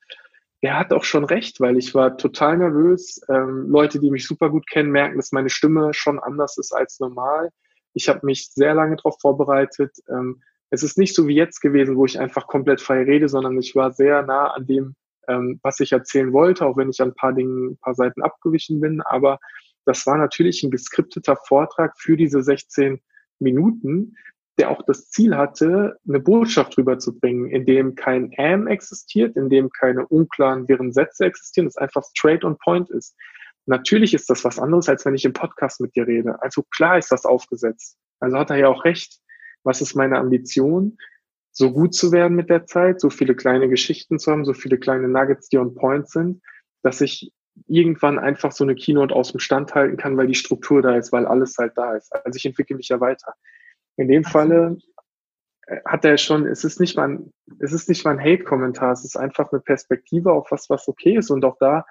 er 0.62 0.80
hat 0.80 0.92
auch 0.92 1.04
schon 1.04 1.24
recht, 1.24 1.60
weil 1.60 1.78
ich 1.78 1.94
war 1.94 2.18
total 2.18 2.58
nervös. 2.58 3.22
Ähm, 3.30 3.70
Leute, 3.70 4.00
die 4.00 4.10
mich 4.10 4.26
super 4.26 4.50
gut 4.50 4.68
kennen, 4.68 4.92
merken, 4.92 5.18
dass 5.18 5.32
meine 5.32 5.50
Stimme 5.50 5.94
schon 5.94 6.20
anders 6.20 6.58
ist 6.58 6.74
als 6.74 7.00
normal. 7.00 7.52
Ich 7.94 8.10
habe 8.10 8.26
mich 8.26 8.50
sehr 8.52 8.74
lange 8.74 8.96
darauf 8.96 9.20
vorbereitet. 9.20 9.96
Ähm, 10.10 10.42
es 10.70 10.84
ist 10.84 10.98
nicht 10.98 11.16
so 11.16 11.28
wie 11.28 11.36
jetzt 11.36 11.62
gewesen, 11.62 11.96
wo 11.96 12.06
ich 12.06 12.20
einfach 12.20 12.48
komplett 12.48 12.82
frei 12.82 13.04
rede, 13.04 13.30
sondern 13.30 13.58
ich 13.58 13.76
war 13.76 13.94
sehr 13.94 14.24
nah 14.24 14.48
an 14.48 14.66
dem, 14.66 14.96
ähm, 15.28 15.60
was 15.62 15.80
ich 15.80 15.92
erzählen 15.92 16.34
wollte, 16.34 16.66
auch 16.66 16.76
wenn 16.76 16.90
ich 16.90 17.02
an 17.02 17.10
ein 17.10 17.16
paar 17.16 17.34
Dingen, 17.34 17.72
ein 17.72 17.78
paar 17.78 17.96
Seiten 17.96 18.24
abgewichen 18.24 18.82
bin. 18.82 19.02
Aber 19.02 19.40
das 19.86 20.06
war 20.08 20.18
natürlich 20.18 20.64
ein 20.64 20.72
geskripteter 20.72 21.38
Vortrag 21.38 21.94
für 21.98 22.18
diese 22.18 22.42
16 22.42 23.00
Minuten, 23.40 24.16
der 24.58 24.72
auch 24.72 24.82
das 24.86 25.10
Ziel 25.10 25.36
hatte, 25.36 25.98
eine 26.08 26.20
Botschaft 26.20 26.78
rüberzubringen, 26.78 27.50
in 27.50 27.66
dem 27.66 27.96
kein 27.96 28.32
Am 28.38 28.68
existiert, 28.68 29.36
in 29.36 29.50
dem 29.50 29.70
keine 29.70 30.08
unklaren 30.08 30.68
wirren 30.68 30.92
Sätze 30.92 31.26
existieren, 31.26 31.68
das 31.68 31.78
einfach 31.78 32.04
straight 32.04 32.44
on 32.44 32.58
point 32.58 32.90
ist. 32.90 33.16
natürlich 33.66 34.14
ist 34.14 34.30
das 34.30 34.44
was 34.46 34.60
anderes, 34.60 34.88
als 34.88 35.06
wenn 35.06 35.16
ich 35.16 35.26
im 35.26 35.34
Podcast 35.34 35.82
mit 35.82 35.96
dir 35.96 36.08
rede. 36.08 36.42
Also 36.42 36.64
klar 36.76 36.98
ist 36.98 37.12
das 37.12 37.26
aufgesetzt. 37.26 37.98
Also 38.20 38.38
hat 38.38 38.50
er 38.50 38.58
ja 38.58 38.68
auch 38.70 38.86
recht. 38.86 39.20
Was 39.64 39.82
ist 39.82 39.96
meine 39.96 40.18
Ambition? 40.18 40.98
So 41.52 41.72
gut 41.74 41.94
zu 41.94 42.12
werden 42.12 42.36
mit 42.36 42.50
der 42.50 42.66
Zeit, 42.66 43.02
so 43.02 43.10
viele 43.10 43.36
kleine 43.36 43.68
Geschichten 43.68 44.20
zu 44.20 44.32
haben, 44.32 44.46
so 44.46 44.54
viele 44.54 44.78
kleine 44.78 45.08
Nuggets, 45.08 45.50
die 45.50 45.58
on 45.58 45.76
point 45.76 46.10
sind, 46.10 46.42
dass 46.82 47.02
ich 47.02 47.34
irgendwann 47.66 48.20
einfach 48.20 48.52
so 48.52 48.64
eine 48.64 48.76
Keynote 48.76 49.14
aus 49.14 49.32
dem 49.32 49.40
Stand 49.40 49.74
halten 49.74 49.98
kann, 49.98 50.16
weil 50.16 50.28
die 50.28 50.36
Struktur 50.36 50.82
da 50.82 50.96
ist, 50.96 51.12
weil 51.12 51.26
alles 51.26 51.58
halt 51.58 51.74
da 51.76 51.96
ist. 51.96 52.14
Also 52.14 52.38
ich 52.38 52.46
entwickle 52.46 52.76
mich 52.76 52.90
ja 52.90 53.00
weiter. 53.00 53.34
In 53.98 54.08
dem 54.08 54.24
Falle 54.24 54.78
äh, 55.68 55.78
hat 55.86 56.06
er 56.06 56.18
schon, 56.18 56.46
es 56.46 56.64
ist 56.64 56.80
nicht 56.80 56.96
mal 56.96 57.10
ein, 57.10 57.34
es 57.60 57.74
ist 57.74 57.90
nicht 57.90 58.06
mal 58.06 58.12
ein 58.12 58.24
Hate-Kommentar, 58.24 58.94
es 58.94 59.04
ist 59.04 59.18
einfach 59.18 59.52
eine 59.52 59.62
Perspektive 59.62 60.32
auf 60.32 60.52
was, 60.52 60.70
was 60.70 60.88
okay 60.88 61.18
ist 61.18 61.30
und 61.30 61.44
auch 61.44 61.58
da, 61.60 61.86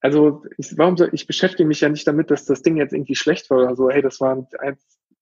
also 0.00 0.42
ich, 0.56 0.76
warum 0.78 0.96
soll, 0.96 1.10
ich 1.12 1.26
beschäftige 1.26 1.66
mich 1.66 1.80
ja 1.80 1.88
nicht 1.88 2.06
damit, 2.06 2.30
dass 2.30 2.46
das 2.46 2.62
Ding 2.62 2.76
jetzt 2.76 2.92
irgendwie 2.92 3.14
schlecht 3.14 3.50
war 3.50 3.58
oder 3.58 3.76
so, 3.76 3.90
hey, 3.90 4.02
das 4.02 4.20
war 4.20 4.36
ein, 4.36 4.46
ein, 4.60 4.76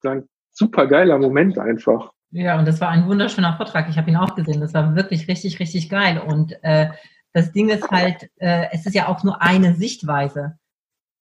ein 0.04 0.28
super 0.52 0.86
geiler 0.86 1.18
Moment 1.18 1.58
einfach. 1.58 2.12
Ja, 2.30 2.58
und 2.58 2.68
das 2.68 2.80
war 2.80 2.90
ein 2.90 3.06
wunderschöner 3.08 3.56
Vortrag. 3.56 3.88
Ich 3.88 3.96
habe 3.96 4.10
ihn 4.10 4.16
auch 4.16 4.34
gesehen. 4.34 4.60
Das 4.60 4.74
war 4.74 4.94
wirklich 4.94 5.28
richtig, 5.28 5.58
richtig 5.60 5.88
geil. 5.88 6.20
Und 6.24 6.62
äh, 6.62 6.90
das 7.32 7.52
Ding 7.52 7.70
ist 7.70 7.90
halt, 7.90 8.30
äh, 8.36 8.66
es 8.70 8.86
ist 8.86 8.94
ja 8.94 9.08
auch 9.08 9.24
nur 9.24 9.40
eine 9.42 9.74
Sichtweise. 9.74 10.58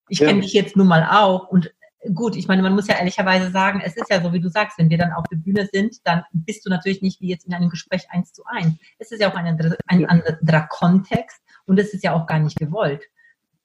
Ich 0.10 0.20
ja. 0.20 0.28
kenne 0.28 0.42
dich 0.42 0.54
jetzt 0.54 0.76
nun 0.76 0.88
mal 0.88 1.08
auch 1.10 1.48
und 1.48 1.74
gut, 2.14 2.36
ich 2.36 2.48
meine, 2.48 2.62
man 2.62 2.74
muss 2.74 2.88
ja 2.88 2.96
ehrlicherweise 2.96 3.52
sagen, 3.52 3.82
es 3.84 3.96
ist 3.96 4.10
ja 4.10 4.22
so, 4.22 4.34
wie 4.34 4.40
du 4.40 4.50
sagst, 4.50 4.78
wenn 4.78 4.90
wir 4.90 4.98
dann 4.98 5.14
auf 5.14 5.26
der 5.32 5.38
Bühne 5.38 5.68
sind, 5.72 6.06
dann 6.06 6.24
bist 6.32 6.66
du 6.66 6.70
natürlich 6.70 7.02
nicht 7.02 7.22
wie 7.22 7.30
jetzt 7.30 7.46
in 7.46 7.54
einem 7.54 7.70
Gespräch 7.70 8.10
eins 8.10 8.34
zu 8.34 8.44
eins. 8.46 8.76
Es 9.00 9.12
ist 9.12 9.22
ja 9.22 9.32
auch 9.32 9.36
ein, 9.36 9.76
ein 9.88 10.06
anderer 10.06 10.68
Kontext 10.70 11.42
und 11.66 11.80
es 11.80 11.94
ist 11.94 12.04
ja 12.04 12.14
auch 12.14 12.26
gar 12.26 12.40
nicht 12.40 12.58
gewollt. 12.58 13.04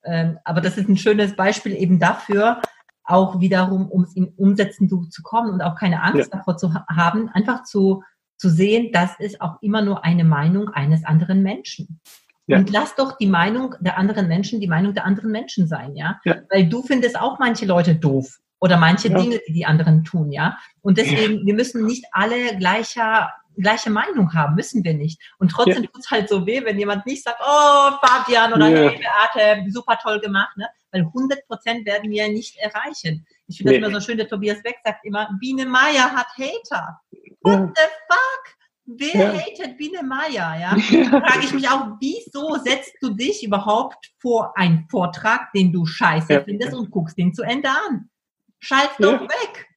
Ähm, 0.04 0.38
aber 0.44 0.60
das 0.60 0.78
ist 0.78 0.88
ein 0.88 0.96
schönes 0.96 1.36
Beispiel 1.36 1.74
eben 1.74 1.98
dafür, 1.98 2.60
auch 3.04 3.40
wiederum, 3.40 3.88
um 3.88 4.04
es 4.04 4.14
in 4.14 4.28
Umsetzen 4.36 4.88
zu, 4.88 5.06
zu 5.06 5.22
kommen 5.22 5.50
und 5.50 5.62
auch 5.62 5.76
keine 5.76 6.02
Angst 6.02 6.30
ja. 6.32 6.38
davor 6.38 6.56
zu 6.56 6.72
haben, 6.74 7.28
einfach 7.30 7.64
zu, 7.64 8.02
zu 8.36 8.48
sehen, 8.48 8.90
das 8.92 9.18
ist 9.18 9.40
auch 9.40 9.60
immer 9.60 9.82
nur 9.82 10.04
eine 10.04 10.24
Meinung 10.24 10.68
eines 10.68 11.04
anderen 11.04 11.42
Menschen. 11.42 12.00
Ja. 12.46 12.58
Und 12.58 12.70
lass 12.70 12.94
doch 12.96 13.16
die 13.18 13.28
Meinung 13.28 13.74
der 13.80 13.98
anderen 13.98 14.28
Menschen 14.28 14.60
die 14.60 14.66
Meinung 14.66 14.94
der 14.94 15.04
anderen 15.04 15.30
Menschen 15.30 15.68
sein, 15.68 15.94
ja? 15.94 16.20
ja. 16.24 16.38
Weil 16.50 16.68
du 16.68 16.82
findest 16.82 17.18
auch 17.18 17.38
manche 17.38 17.66
Leute 17.66 17.94
doof 17.94 18.38
oder 18.58 18.76
manche 18.76 19.08
ja. 19.08 19.18
Dinge, 19.18 19.40
die 19.46 19.52
die 19.52 19.66
anderen 19.66 20.04
tun, 20.04 20.32
ja? 20.32 20.58
Und 20.80 20.98
deswegen, 20.98 21.46
wir 21.46 21.54
müssen 21.54 21.84
nicht 21.86 22.04
alle 22.12 22.56
gleicher 22.56 23.30
gleiche 23.56 23.90
Meinung 23.90 24.32
haben, 24.34 24.54
müssen 24.54 24.84
wir 24.84 24.94
nicht. 24.94 25.20
Und 25.38 25.50
trotzdem 25.50 25.82
tut 25.82 25.98
es 26.00 26.10
halt 26.10 26.28
so 26.28 26.46
weh, 26.46 26.64
wenn 26.64 26.78
jemand 26.78 27.06
nicht 27.06 27.22
sagt, 27.22 27.40
oh, 27.40 27.90
Fabian 28.00 28.52
oder 28.52 28.66
hey, 28.66 28.98
Beate, 28.98 29.70
super 29.70 29.98
toll 30.02 30.20
gemacht, 30.20 30.56
ne? 30.56 30.68
Weil 30.90 31.02
100 31.02 31.46
Prozent 31.46 31.86
werden 31.86 32.10
wir 32.10 32.28
nicht 32.28 32.56
erreichen. 32.58 33.26
Ich 33.46 33.58
finde 33.58 33.72
nee. 33.72 33.80
das 33.80 33.88
immer 33.88 34.00
so 34.00 34.06
schön, 34.06 34.16
der 34.16 34.28
Tobias 34.28 34.62
Beck 34.62 34.76
sagt 34.84 35.04
immer, 35.04 35.28
Biene 35.40 35.66
Meier 35.66 36.12
hat 36.12 36.28
Hater. 36.38 37.00
What 37.42 37.76
the 37.76 37.82
fuck? 38.08 38.61
Wer 38.84 39.14
ja. 39.14 39.32
hatet 39.32 39.76
Biene 39.78 40.02
Meier? 40.02 40.56
Ja? 40.58 40.76
ja. 40.90 41.08
Frage 41.08 41.44
ich 41.44 41.54
mich 41.54 41.68
auch, 41.68 41.96
wieso 42.00 42.56
setzt 42.56 42.94
du 43.00 43.10
dich 43.10 43.44
überhaupt 43.44 44.12
vor 44.18 44.56
einen 44.56 44.86
Vortrag, 44.90 45.52
den 45.52 45.72
du 45.72 45.86
scheiße 45.86 46.32
ja. 46.32 46.42
findest 46.42 46.74
und 46.74 46.90
guckst 46.90 47.16
den 47.16 47.32
zu 47.32 47.42
Ende 47.42 47.68
an? 47.68 48.10
Schalt 48.58 48.90
doch 48.98 49.20
weg. 49.20 49.68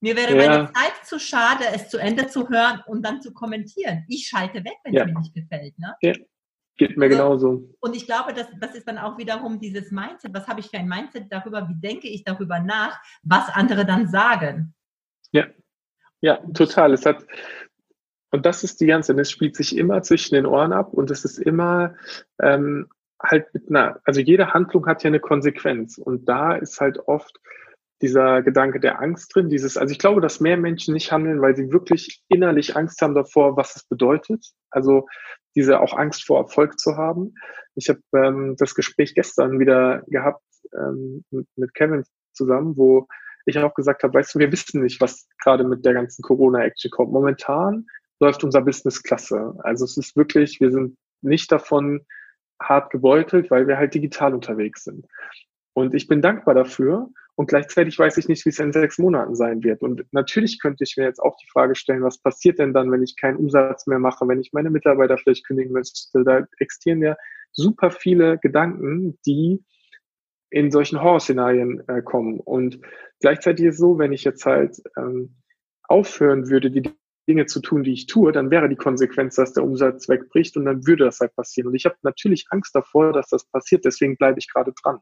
Mir 0.00 0.14
wäre 0.14 0.34
meine 0.36 0.72
Zeit 0.72 1.04
zu 1.04 1.18
schade, 1.18 1.64
es 1.74 1.88
zu 1.88 1.98
Ende 1.98 2.28
zu 2.28 2.48
hören 2.48 2.82
und 2.86 3.04
dann 3.04 3.20
zu 3.20 3.32
kommentieren. 3.32 4.04
Ich 4.08 4.28
schalte 4.28 4.64
weg, 4.64 4.76
wenn 4.84 4.96
es 4.96 5.04
mir 5.06 5.18
nicht 5.18 5.34
gefällt. 5.34 5.76
Ne? 5.78 5.94
Ja. 6.02 6.12
Geht 6.76 6.96
mir 6.96 7.06
also, 7.06 7.16
genauso. 7.16 7.74
Und 7.80 7.96
ich 7.96 8.06
glaube, 8.06 8.32
das, 8.32 8.46
das 8.60 8.76
ist 8.76 8.86
dann 8.86 8.98
auch 8.98 9.18
wiederum 9.18 9.58
dieses 9.58 9.90
Mindset. 9.90 10.32
Was 10.32 10.46
habe 10.46 10.60
ich 10.60 10.66
für 10.66 10.78
ein 10.78 10.86
Mindset 10.86 11.24
darüber? 11.28 11.68
Wie 11.68 11.74
denke 11.74 12.08
ich 12.08 12.22
darüber 12.22 12.60
nach, 12.60 13.00
was 13.24 13.48
andere 13.48 13.84
dann 13.84 14.06
sagen? 14.08 14.74
Ja, 15.32 15.46
ja, 16.20 16.36
total. 16.54 16.92
Es 16.94 17.04
hat, 17.04 17.24
und 18.30 18.46
das 18.46 18.64
ist 18.64 18.80
die 18.80 18.86
ganze, 18.86 19.14
das 19.14 19.30
spielt 19.30 19.56
sich 19.56 19.76
immer 19.76 20.02
zwischen 20.02 20.34
den 20.34 20.46
Ohren 20.46 20.72
ab 20.72 20.92
und 20.92 21.10
es 21.10 21.24
ist 21.24 21.38
immer 21.38 21.94
ähm, 22.40 22.88
halt 23.20 23.52
mit 23.52 23.68
einer, 23.68 24.00
also 24.04 24.20
jede 24.20 24.52
Handlung 24.54 24.86
hat 24.86 25.02
ja 25.02 25.08
eine 25.08 25.20
Konsequenz 25.20 25.98
und 25.98 26.28
da 26.28 26.54
ist 26.54 26.80
halt 26.80 26.98
oft 27.06 27.38
dieser 28.00 28.42
Gedanke 28.42 28.78
der 28.80 29.00
Angst 29.00 29.34
drin, 29.34 29.48
dieses, 29.48 29.76
also 29.76 29.90
ich 29.90 29.98
glaube, 29.98 30.20
dass 30.20 30.40
mehr 30.40 30.56
Menschen 30.56 30.94
nicht 30.94 31.10
handeln, 31.10 31.40
weil 31.40 31.56
sie 31.56 31.72
wirklich 31.72 32.22
innerlich 32.28 32.76
Angst 32.76 33.02
haben 33.02 33.14
davor, 33.14 33.56
was 33.56 33.74
es 33.74 33.84
bedeutet. 33.84 34.52
Also 34.70 35.06
diese 35.56 35.80
auch 35.80 35.96
Angst 35.96 36.24
vor 36.24 36.38
Erfolg 36.38 36.78
zu 36.78 36.96
haben. 36.96 37.34
Ich 37.74 37.88
habe 37.88 38.00
ähm, 38.14 38.54
das 38.58 38.74
Gespräch 38.74 39.14
gestern 39.14 39.58
wieder 39.58 40.02
gehabt 40.06 40.42
ähm, 40.72 41.24
mit, 41.30 41.74
Kevin 41.74 42.04
zusammen, 42.32 42.76
wo 42.76 43.08
ich 43.46 43.58
auch 43.58 43.74
gesagt 43.74 44.02
habe, 44.02 44.14
weißt 44.14 44.34
du, 44.34 44.38
wir 44.38 44.52
wissen 44.52 44.82
nicht, 44.82 45.00
was 45.00 45.26
gerade 45.42 45.64
mit 45.64 45.84
der 45.84 45.94
ganzen 45.94 46.22
Corona-Action 46.22 46.90
kommt. 46.90 47.12
Momentan 47.12 47.86
läuft 48.20 48.44
unser 48.44 48.62
Business 48.62 49.02
klasse. 49.02 49.54
Also 49.62 49.84
es 49.84 49.96
ist 49.96 50.16
wirklich, 50.16 50.60
wir 50.60 50.70
sind 50.70 50.96
nicht 51.22 51.50
davon 51.50 52.06
hart 52.60 52.90
gebeutelt, 52.90 53.50
weil 53.50 53.66
wir 53.68 53.78
halt 53.78 53.94
digital 53.94 54.34
unterwegs 54.34 54.84
sind. 54.84 55.06
Und 55.74 55.94
ich 55.94 56.08
bin 56.08 56.20
dankbar 56.20 56.54
dafür. 56.54 57.10
Und 57.36 57.46
gleichzeitig 57.46 57.96
weiß 57.96 58.16
ich 58.16 58.26
nicht, 58.26 58.44
wie 58.44 58.48
es 58.48 58.58
in 58.58 58.72
sechs 58.72 58.98
Monaten 58.98 59.36
sein 59.36 59.62
wird. 59.62 59.82
Und 59.82 60.04
natürlich 60.10 60.60
könnte 60.60 60.82
ich 60.82 60.96
mir 60.96 61.04
jetzt 61.04 61.20
auch 61.20 61.36
die 61.36 61.48
Frage 61.52 61.76
stellen, 61.76 62.02
was 62.02 62.18
passiert 62.18 62.58
denn 62.58 62.72
dann, 62.72 62.90
wenn 62.90 63.04
ich 63.04 63.14
keinen 63.14 63.36
Umsatz 63.36 63.86
mehr 63.86 64.00
mache, 64.00 64.26
wenn 64.26 64.40
ich 64.40 64.52
meine 64.52 64.70
Mitarbeiter 64.70 65.16
vielleicht 65.18 65.46
kündigen 65.46 65.72
müsste? 65.72 66.24
Da 66.24 66.44
existieren 66.58 67.00
ja 67.00 67.16
super 67.52 67.92
viele 67.92 68.38
Gedanken, 68.38 69.20
die 69.24 69.64
in 70.50 70.72
solchen 70.72 71.00
Horrorszenarien 71.00 71.86
äh, 71.86 72.02
kommen. 72.02 72.40
Und 72.40 72.80
gleichzeitig 73.20 73.66
ist 73.66 73.74
es 73.74 73.80
so, 73.80 73.98
wenn 74.00 74.12
ich 74.12 74.24
jetzt 74.24 74.44
halt 74.44 74.82
ähm, 74.96 75.36
aufhören 75.84 76.48
würde, 76.48 76.72
die 76.72 76.90
Dinge 77.28 77.46
zu 77.46 77.60
tun, 77.60 77.84
die 77.84 77.92
ich 77.92 78.06
tue, 78.06 78.32
dann 78.32 78.50
wäre 78.50 78.68
die 78.68 78.76
Konsequenz, 78.76 79.36
dass 79.36 79.52
der 79.52 79.64
Umsatz 79.64 80.08
wegbricht 80.08 80.56
und 80.56 80.64
dann 80.64 80.86
würde 80.86 81.04
das 81.04 81.20
halt 81.20 81.34
passieren. 81.36 81.68
Und 81.68 81.74
ich 81.74 81.84
habe 81.84 81.96
natürlich 82.02 82.46
Angst 82.50 82.74
davor, 82.74 83.12
dass 83.12 83.28
das 83.28 83.44
passiert, 83.44 83.84
deswegen 83.84 84.16
bleibe 84.16 84.38
ich 84.38 84.50
gerade 84.52 84.72
dran. 84.82 84.98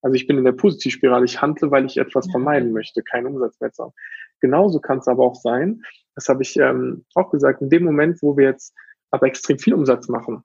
Also 0.00 0.14
ich 0.14 0.26
bin 0.26 0.38
in 0.38 0.44
der 0.44 0.52
Positivspirale, 0.52 1.24
ich 1.24 1.40
handle, 1.40 1.70
weil 1.70 1.86
ich 1.86 1.96
etwas 1.96 2.30
vermeiden 2.30 2.72
möchte, 2.72 3.02
keinen 3.02 3.26
Umsatz 3.26 3.58
mehr 3.60 3.72
zu 3.72 3.84
haben. 3.84 3.92
Genauso 4.40 4.78
kann 4.80 4.98
es 4.98 5.08
aber 5.08 5.24
auch 5.24 5.34
sein, 5.34 5.82
das 6.14 6.28
habe 6.28 6.42
ich 6.42 6.56
ähm, 6.56 7.04
auch 7.14 7.30
gesagt, 7.30 7.60
in 7.62 7.70
dem 7.70 7.84
Moment, 7.84 8.22
wo 8.22 8.36
wir 8.36 8.46
jetzt 8.46 8.74
aber 9.10 9.26
extrem 9.26 9.58
viel 9.58 9.74
Umsatz 9.74 10.08
machen, 10.08 10.44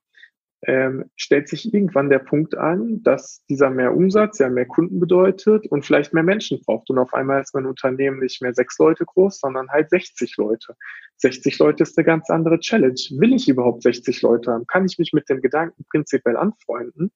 ähm, 0.63 1.05
stellt 1.15 1.47
sich 1.47 1.73
irgendwann 1.73 2.09
der 2.09 2.19
Punkt 2.19 2.55
an, 2.55 3.01
dass 3.03 3.43
dieser 3.49 3.69
mehr 3.69 3.95
Umsatz 3.95 4.39
ja 4.39 4.49
mehr 4.49 4.65
Kunden 4.65 4.99
bedeutet 4.99 5.67
und 5.67 5.85
vielleicht 5.85 6.13
mehr 6.13 6.23
Menschen 6.23 6.61
braucht. 6.61 6.89
Und 6.89 6.97
auf 6.97 7.13
einmal 7.13 7.41
ist 7.41 7.55
mein 7.55 7.65
Unternehmen 7.65 8.19
nicht 8.19 8.41
mehr 8.41 8.53
sechs 8.53 8.77
Leute 8.77 9.05
groß, 9.05 9.39
sondern 9.39 9.69
halt 9.69 9.89
60 9.89 10.35
Leute. 10.37 10.75
60 11.17 11.57
Leute 11.59 11.83
ist 11.83 11.97
eine 11.97 12.05
ganz 12.05 12.29
andere 12.29 12.59
Challenge. 12.59 12.99
Will 13.11 13.33
ich 13.33 13.47
überhaupt 13.47 13.83
60 13.83 14.21
Leute 14.21 14.51
haben? 14.51 14.67
Kann 14.67 14.85
ich 14.85 14.99
mich 14.99 15.13
mit 15.13 15.29
dem 15.29 15.41
Gedanken 15.41 15.85
prinzipiell 15.89 16.35
anfreunden? 16.35 17.11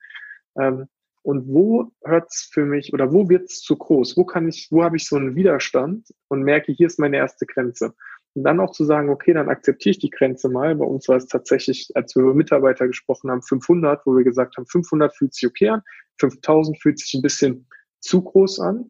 Ähm, 0.57 0.87
und 1.21 1.47
wo 1.47 1.91
hört's 2.03 2.49
für 2.51 2.65
mich 2.65 2.93
oder 2.93 3.11
wo 3.13 3.29
wird's 3.29 3.61
zu 3.61 3.77
groß? 3.77 4.17
Wo 4.17 4.25
kann 4.25 4.47
ich, 4.47 4.67
wo 4.71 4.83
habe 4.83 4.97
ich 4.97 5.07
so 5.07 5.15
einen 5.15 5.35
Widerstand 5.35 6.13
und 6.27 6.43
merke, 6.43 6.73
hier 6.73 6.87
ist 6.87 6.99
meine 6.99 7.17
erste 7.17 7.45
Grenze? 7.45 7.93
Und 8.35 8.43
dann 8.43 8.59
auch 8.59 8.71
zu 8.71 8.83
sagen, 8.83 9.09
okay, 9.09 9.33
dann 9.33 9.49
akzeptiere 9.49 9.91
ich 9.91 9.99
die 9.99 10.09
Grenze 10.09 10.49
mal. 10.49 10.75
Bei 10.75 10.85
uns 10.85 11.07
war 11.07 11.17
es 11.17 11.27
tatsächlich, 11.27 11.91
als 11.93 12.15
wir 12.15 12.23
über 12.23 12.33
Mitarbeiter 12.33 12.87
gesprochen 12.87 13.29
haben, 13.29 13.43
500, 13.43 14.05
wo 14.05 14.15
wir 14.15 14.23
gesagt 14.23 14.57
haben, 14.57 14.65
500 14.65 15.15
fühlt 15.15 15.33
sich 15.33 15.47
okay 15.47 15.69
an, 15.69 15.83
5000 16.19 16.81
fühlt 16.81 16.99
sich 16.99 17.13
ein 17.13 17.21
bisschen 17.21 17.67
zu 17.99 18.23
groß 18.23 18.59
an. 18.59 18.89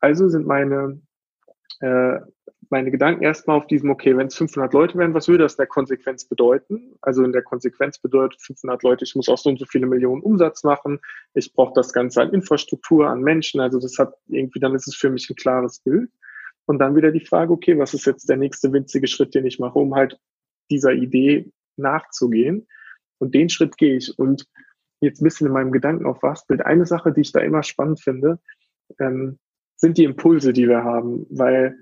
Also 0.00 0.28
sind 0.28 0.46
meine, 0.46 1.00
äh, 1.80 2.18
meine 2.70 2.90
Gedanken 2.90 3.22
erstmal 3.22 3.58
auf 3.58 3.66
diesem, 3.66 3.90
okay, 3.90 4.16
wenn 4.16 4.26
es 4.26 4.34
500 4.34 4.72
Leute 4.72 4.98
wären, 4.98 5.14
was 5.14 5.28
würde 5.28 5.44
das 5.44 5.54
in 5.54 5.58
der 5.58 5.66
Konsequenz 5.66 6.24
bedeuten? 6.24 6.96
Also 7.02 7.22
in 7.22 7.32
der 7.32 7.42
Konsequenz 7.42 7.98
bedeutet 7.98 8.40
500 8.42 8.82
Leute, 8.82 9.04
ich 9.04 9.14
muss 9.14 9.28
auch 9.28 9.38
so 9.38 9.50
und 9.50 9.60
so 9.60 9.66
viele 9.66 9.86
Millionen 9.86 10.22
Umsatz 10.22 10.64
machen, 10.64 10.98
ich 11.34 11.52
brauche 11.52 11.74
das 11.74 11.92
Ganze 11.92 12.22
an 12.22 12.32
Infrastruktur, 12.32 13.08
an 13.08 13.20
Menschen, 13.20 13.60
also 13.60 13.78
das 13.78 13.98
hat 13.98 14.14
irgendwie, 14.26 14.58
dann 14.58 14.74
ist 14.74 14.88
es 14.88 14.96
für 14.96 15.10
mich 15.10 15.30
ein 15.30 15.36
klares 15.36 15.80
Bild. 15.80 16.10
Und 16.72 16.78
dann 16.78 16.96
wieder 16.96 17.12
die 17.12 17.20
Frage, 17.20 17.52
okay, 17.52 17.76
was 17.76 17.92
ist 17.92 18.06
jetzt 18.06 18.30
der 18.30 18.38
nächste 18.38 18.72
winzige 18.72 19.06
Schritt, 19.06 19.34
den 19.34 19.44
ich 19.44 19.58
mache, 19.58 19.78
um 19.78 19.94
halt 19.94 20.18
dieser 20.70 20.92
Idee 20.92 21.52
nachzugehen? 21.76 22.66
Und 23.18 23.34
den 23.34 23.50
Schritt 23.50 23.76
gehe 23.76 23.98
ich. 23.98 24.18
Und 24.18 24.46
jetzt 25.02 25.20
ein 25.20 25.24
bisschen 25.24 25.48
in 25.48 25.52
meinem 25.52 25.70
Gedanken 25.70 26.06
auf 26.06 26.22
was 26.22 26.46
Bild. 26.46 26.64
Eine 26.64 26.86
Sache, 26.86 27.12
die 27.12 27.20
ich 27.20 27.30
da 27.30 27.40
immer 27.40 27.62
spannend 27.62 28.00
finde, 28.00 28.38
ähm, 28.98 29.38
sind 29.76 29.98
die 29.98 30.04
Impulse, 30.04 30.54
die 30.54 30.66
wir 30.66 30.82
haben, 30.82 31.26
weil 31.28 31.76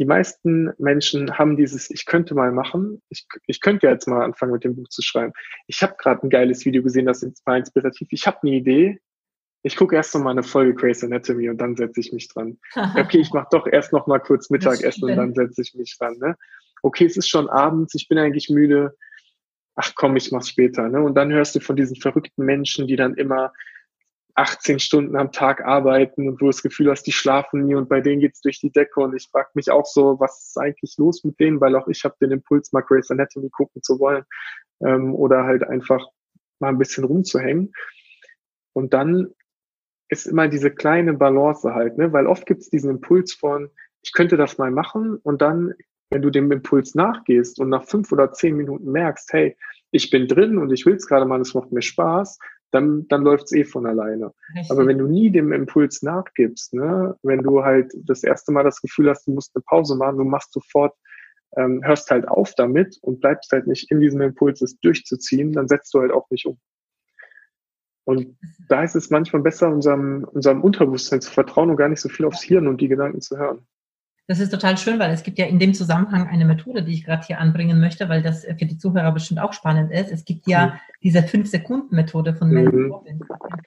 die 0.00 0.04
meisten 0.04 0.72
Menschen 0.78 1.38
haben 1.38 1.56
dieses, 1.56 1.88
ich 1.88 2.04
könnte 2.04 2.34
mal 2.34 2.50
machen, 2.50 3.02
ich, 3.10 3.28
ich 3.46 3.60
könnte 3.60 3.86
ja 3.86 3.92
jetzt 3.92 4.08
mal 4.08 4.24
anfangen 4.24 4.50
mit 4.50 4.64
dem 4.64 4.74
Buch 4.74 4.88
zu 4.88 5.00
schreiben. 5.00 5.32
Ich 5.68 5.80
habe 5.80 5.94
gerade 5.96 6.26
ein 6.26 6.30
geiles 6.30 6.64
Video 6.64 6.82
gesehen, 6.82 7.06
das 7.06 7.24
war 7.44 7.56
inspirativ. 7.56 8.08
Ich 8.10 8.26
habe 8.26 8.38
eine 8.42 8.56
Idee, 8.56 9.00
ich 9.64 9.76
gucke 9.76 9.96
erst 9.96 10.14
noch 10.14 10.22
mal 10.22 10.32
eine 10.32 10.42
Folge 10.42 10.74
Grey's 10.74 11.02
Anatomy 11.02 11.48
und 11.48 11.56
dann 11.56 11.74
setze 11.74 11.98
ich 11.98 12.12
mich 12.12 12.28
dran. 12.28 12.58
Okay, 12.96 13.18
ich 13.18 13.32
mache 13.32 13.48
doch 13.50 13.66
erst 13.66 13.92
noch 13.92 14.06
mal 14.06 14.18
kurz 14.18 14.50
Mittagessen 14.50 15.08
und 15.08 15.16
dann 15.16 15.34
setze 15.34 15.62
ich 15.62 15.74
mich 15.74 15.96
dran. 15.98 16.18
Ne? 16.18 16.36
Okay, 16.82 17.06
es 17.06 17.16
ist 17.16 17.28
schon 17.28 17.48
abends, 17.48 17.94
ich 17.94 18.06
bin 18.06 18.18
eigentlich 18.18 18.50
müde. 18.50 18.94
Ach 19.74 19.92
komm, 19.96 20.16
ich 20.16 20.30
mach's 20.30 20.50
später. 20.50 20.88
Ne? 20.90 21.00
Und 21.00 21.14
dann 21.14 21.32
hörst 21.32 21.56
du 21.56 21.60
von 21.60 21.76
diesen 21.76 21.96
verrückten 21.96 22.44
Menschen, 22.44 22.86
die 22.86 22.96
dann 22.96 23.14
immer 23.14 23.54
18 24.34 24.80
Stunden 24.80 25.16
am 25.16 25.32
Tag 25.32 25.64
arbeiten 25.64 26.28
und 26.28 26.34
wo 26.34 26.46
du 26.46 26.50
das 26.50 26.62
Gefühl 26.62 26.90
hast, 26.90 27.04
die 27.04 27.12
schlafen 27.12 27.64
nie 27.64 27.74
und 27.74 27.88
bei 27.88 28.02
denen 28.02 28.20
geht's 28.20 28.42
durch 28.42 28.60
die 28.60 28.70
Decke 28.70 29.00
und 29.00 29.16
ich 29.16 29.28
frage 29.30 29.48
mich 29.54 29.70
auch 29.70 29.86
so, 29.86 30.20
was 30.20 30.48
ist 30.48 30.58
eigentlich 30.58 30.94
los 30.98 31.24
mit 31.24 31.40
denen, 31.40 31.60
weil 31.60 31.74
auch 31.76 31.88
ich 31.88 32.04
habe 32.04 32.16
den 32.20 32.32
Impuls, 32.32 32.72
mal 32.72 32.82
Grey's 32.82 33.10
Anatomy 33.10 33.48
gucken 33.48 33.82
zu 33.82 33.98
wollen 33.98 34.24
ähm, 34.84 35.14
oder 35.14 35.44
halt 35.44 35.62
einfach 35.64 36.04
mal 36.58 36.68
ein 36.68 36.78
bisschen 36.78 37.04
rumzuhängen. 37.04 37.72
Und 38.72 38.92
dann 38.92 39.32
ist 40.08 40.26
immer 40.26 40.48
diese 40.48 40.70
kleine 40.70 41.14
Balance 41.14 41.74
halt, 41.74 41.98
ne? 41.98 42.12
weil 42.12 42.26
oft 42.26 42.46
gibt's 42.46 42.70
diesen 42.70 42.90
Impuls 42.90 43.32
von, 43.34 43.70
ich 44.02 44.12
könnte 44.12 44.36
das 44.36 44.58
mal 44.58 44.70
machen 44.70 45.16
und 45.22 45.40
dann, 45.42 45.74
wenn 46.10 46.22
du 46.22 46.30
dem 46.30 46.52
Impuls 46.52 46.94
nachgehst 46.94 47.58
und 47.58 47.70
nach 47.70 47.84
fünf 47.84 48.12
oder 48.12 48.32
zehn 48.32 48.56
Minuten 48.56 48.90
merkst, 48.92 49.32
hey, 49.32 49.56
ich 49.90 50.10
bin 50.10 50.28
drin 50.28 50.58
und 50.58 50.72
ich 50.72 50.84
will 50.86 50.94
es 50.94 51.06
gerade 51.06 51.24
mal, 51.24 51.40
es 51.40 51.54
macht 51.54 51.72
mir 51.72 51.82
Spaß, 51.82 52.38
dann, 52.70 53.06
dann 53.08 53.22
läuft 53.22 53.44
es 53.44 53.52
eh 53.52 53.64
von 53.64 53.86
alleine. 53.86 54.32
Richtig. 54.54 54.70
Aber 54.70 54.86
wenn 54.86 54.98
du 54.98 55.06
nie 55.06 55.30
dem 55.30 55.52
Impuls 55.52 56.02
nachgibst, 56.02 56.74
ne, 56.74 57.16
wenn 57.22 57.42
du 57.42 57.62
halt 57.62 57.92
das 57.94 58.24
erste 58.24 58.52
Mal 58.52 58.64
das 58.64 58.80
Gefühl 58.80 59.08
hast, 59.08 59.26
du 59.26 59.32
musst 59.32 59.54
eine 59.54 59.62
Pause 59.62 59.96
machen, 59.96 60.18
du 60.18 60.24
machst 60.24 60.52
sofort, 60.52 60.92
ähm, 61.56 61.82
hörst 61.84 62.10
halt 62.10 62.26
auf 62.26 62.54
damit 62.56 62.98
und 63.02 63.20
bleibst 63.20 63.52
halt 63.52 63.68
nicht 63.68 63.90
in 63.92 64.00
diesem 64.00 64.20
Impuls, 64.20 64.60
es 64.60 64.78
durchzuziehen, 64.80 65.52
dann 65.52 65.68
setzt 65.68 65.94
du 65.94 66.00
halt 66.00 66.10
auch 66.10 66.28
nicht 66.30 66.46
um. 66.46 66.58
Und 68.04 68.36
da 68.68 68.82
ist 68.82 68.94
es 68.94 69.10
manchmal 69.10 69.42
besser, 69.42 69.68
unserem, 69.68 70.24
unserem 70.32 70.62
Unterbewusstsein 70.62 71.20
zu 71.20 71.30
vertrauen 71.30 71.70
und 71.70 71.76
gar 71.76 71.88
nicht 71.88 72.00
so 72.00 72.08
viel 72.08 72.26
aufs 72.26 72.42
Hirn 72.42 72.66
und 72.66 72.80
die 72.80 72.88
Gedanken 72.88 73.20
zu 73.20 73.38
hören. 73.38 73.66
Das 74.26 74.40
ist 74.40 74.50
total 74.50 74.78
schön, 74.78 74.98
weil 74.98 75.10
es 75.10 75.22
gibt 75.22 75.38
ja 75.38 75.44
in 75.44 75.58
dem 75.58 75.74
Zusammenhang 75.74 76.26
eine 76.26 76.46
Methode, 76.46 76.82
die 76.82 76.94
ich 76.94 77.04
gerade 77.04 77.26
hier 77.26 77.38
anbringen 77.38 77.78
möchte, 77.78 78.08
weil 78.08 78.22
das 78.22 78.44
für 78.44 78.64
die 78.64 78.78
Zuhörer 78.78 79.12
bestimmt 79.12 79.40
auch 79.40 79.52
spannend 79.52 79.92
ist. 79.92 80.10
Es 80.10 80.24
gibt 80.24 80.46
ja 80.46 80.66
mhm. 80.66 80.72
diese 81.02 81.22
Fünf-Sekunden-Methode 81.22 82.34
von 82.34 82.48
Mel 82.48 82.70
mhm. 82.70 82.94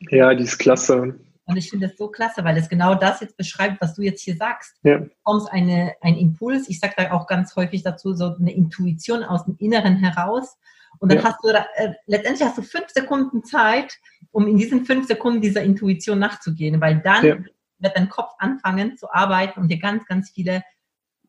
Ja, 0.09 0.33
die 0.33 0.43
ist 0.43 0.57
klasse. 0.57 1.15
Und 1.45 1.55
ich 1.55 1.69
finde 1.69 1.87
das 1.87 1.97
so 1.97 2.09
klasse, 2.09 2.43
weil 2.43 2.57
es 2.57 2.69
genau 2.69 2.95
das 2.95 3.21
jetzt 3.21 3.37
beschreibt, 3.37 3.79
was 3.81 3.93
du 3.93 4.01
jetzt 4.01 4.21
hier 4.21 4.35
sagst. 4.35 4.75
Ja. 4.83 4.97
Du 4.97 5.05
bekommst 5.05 5.51
eine, 5.51 5.93
ein 6.01 6.17
Impuls, 6.17 6.67
ich 6.69 6.79
sage 6.79 6.95
da 6.97 7.11
auch 7.11 7.27
ganz 7.27 7.55
häufig 7.55 7.83
dazu, 7.83 8.13
so 8.13 8.35
eine 8.35 8.53
Intuition 8.53 9.23
aus 9.23 9.45
dem 9.45 9.55
Inneren 9.59 9.95
heraus. 9.95 10.57
Und 10.99 11.11
dann 11.11 11.19
ja. 11.19 11.25
hast 11.25 11.37
du, 11.43 11.49
äh, 11.49 11.93
letztendlich 12.07 12.47
hast 12.47 12.57
du 12.57 12.63
fünf 12.63 12.89
Sekunden 12.89 13.43
Zeit, 13.43 13.93
um 14.31 14.47
in 14.47 14.57
diesen 14.57 14.85
fünf 14.85 15.07
Sekunden 15.07 15.41
dieser 15.41 15.61
Intuition 15.63 16.19
nachzugehen, 16.19 16.79
weil 16.81 16.99
dann 16.99 17.25
ja 17.25 17.37
wird 17.79 17.95
dein 17.95 18.09
Kopf 18.09 18.33
anfangen 18.39 18.97
zu 18.97 19.11
arbeiten 19.11 19.59
und 19.59 19.69
dir 19.69 19.79
ganz, 19.79 20.05
ganz 20.05 20.31
viele 20.31 20.63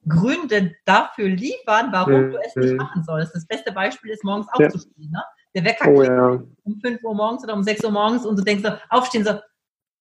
Gründe 0.06 0.74
dafür 0.84 1.28
liefern, 1.28 1.88
warum 1.92 2.26
mhm. 2.26 2.30
du 2.32 2.38
es 2.38 2.56
nicht 2.56 2.76
machen 2.76 3.02
sollst. 3.04 3.34
Das 3.34 3.46
beste 3.46 3.72
Beispiel 3.72 4.10
ist, 4.12 4.24
morgens 4.24 4.48
aufzustehen. 4.52 5.10
Ne? 5.10 5.22
Der 5.54 5.64
Wecker 5.64 5.90
oh, 5.90 6.02
ja. 6.02 6.42
um 6.64 6.80
5 6.80 7.02
Uhr 7.02 7.14
morgens 7.14 7.44
oder 7.44 7.54
um 7.54 7.62
6 7.62 7.84
Uhr 7.84 7.90
morgens 7.90 8.24
und 8.24 8.38
du 8.38 8.44
denkst 8.44 8.64
so, 8.64 8.72
aufstehen, 8.88 9.24
so, 9.24 9.38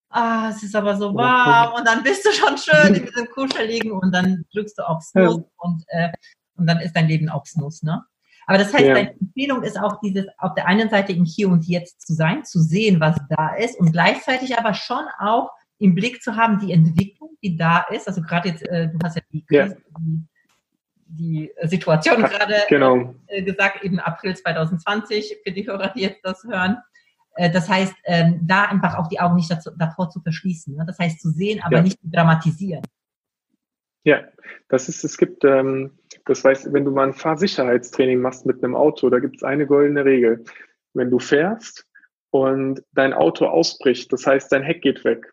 ah, 0.09 0.49
es 0.49 0.63
ist 0.63 0.75
aber 0.75 0.95
so 0.95 1.13
warm 1.13 1.73
und 1.73 1.85
dann 1.85 2.03
bist 2.03 2.25
du 2.25 2.31
schon 2.31 2.57
schön 2.57 2.95
in 2.95 3.05
diesem 3.05 3.27
Kuscheligen 3.27 3.91
und 3.91 4.13
dann 4.13 4.45
drückst 4.53 4.77
du 4.77 4.87
auf 4.87 5.03
Snooze 5.03 5.39
ja. 5.39 5.45
und, 5.57 5.83
äh, 5.87 6.09
und 6.55 6.67
dann 6.67 6.79
ist 6.79 6.95
dein 6.95 7.07
Leben 7.07 7.29
auch 7.29 7.45
Snooze, 7.45 7.85
ne? 7.85 8.03
Aber 8.47 8.57
das 8.57 8.73
heißt, 8.73 8.85
ja. 8.85 8.93
deine 8.93 9.11
Empfehlung 9.19 9.61
ist 9.61 9.77
auch 9.77 9.99
dieses, 9.99 10.25
auf 10.37 10.53
der 10.55 10.67
einen 10.67 10.89
Seite 10.89 11.11
im 11.11 11.25
Hier 11.25 11.49
und 11.49 11.67
Jetzt 11.67 12.07
zu 12.07 12.13
sein, 12.13 12.45
zu 12.45 12.59
sehen, 12.59 13.01
was 13.01 13.17
da 13.29 13.55
ist 13.55 13.77
und 13.77 13.91
gleichzeitig 13.91 14.57
aber 14.57 14.73
schon 14.73 15.03
auch 15.19 15.51
im 15.79 15.93
Blick 15.93 16.23
zu 16.23 16.35
haben, 16.37 16.57
die 16.59 16.71
Entwicklung, 16.71 17.37
die 17.43 17.57
da 17.57 17.85
ist. 17.91 18.07
Also 18.07 18.21
gerade 18.21 18.49
jetzt, 18.49 18.65
äh, 18.67 18.87
du 18.87 18.97
hast 19.03 19.17
ja 19.17 19.21
die, 19.31 19.45
ja. 19.49 19.67
die, 19.99 20.23
die 21.07 21.51
Situation 21.63 22.23
gerade 22.23 22.55
genau. 22.69 23.13
äh, 23.27 23.43
gesagt, 23.43 23.83
eben 23.83 23.99
April 23.99 24.35
2020, 24.35 25.39
für 25.43 25.51
die 25.51 25.67
Hörer, 25.67 25.89
die 25.89 26.01
jetzt 26.01 26.21
das 26.23 26.43
hören. 26.45 26.77
Äh, 27.35 27.51
das 27.51 27.67
heißt, 27.67 27.95
ähm, 28.05 28.39
da 28.43 28.63
einfach 28.63 28.95
auch 28.95 29.07
die 29.07 29.19
Augen 29.19 29.35
nicht 29.35 29.51
dazu, 29.51 29.71
davor 29.77 30.09
zu 30.09 30.21
verschließen. 30.21 30.73
Ne? 30.73 30.85
Das 30.87 30.97
heißt, 30.97 31.19
zu 31.19 31.31
sehen, 31.31 31.61
aber 31.61 31.77
ja. 31.77 31.81
nicht 31.83 31.99
zu 31.99 32.09
dramatisieren. 32.09 32.81
Ja, 34.03 34.23
das 34.69 34.87
ist, 34.87 35.03
es 35.03 35.17
gibt, 35.17 35.43
ähm, 35.43 35.99
das 36.27 36.43
heißt, 36.43 36.73
wenn 36.73 36.85
du 36.85 36.91
mal 36.91 37.07
ein 37.07 37.13
Fahrsicherheitstraining 37.13 38.19
machst 38.19 38.45
mit 38.45 38.63
einem 38.63 38.75
Auto, 38.75 39.09
da 39.09 39.19
gibt 39.19 39.37
es 39.37 39.43
eine 39.43 39.65
goldene 39.65 40.05
Regel. 40.05 40.43
Wenn 40.93 41.09
du 41.09 41.19
fährst 41.19 41.85
und 42.31 42.83
dein 42.91 43.13
Auto 43.13 43.45
ausbricht, 43.45 44.11
das 44.13 44.25
heißt, 44.25 44.51
dein 44.51 44.63
Heck 44.63 44.81
geht 44.81 45.03
weg, 45.03 45.31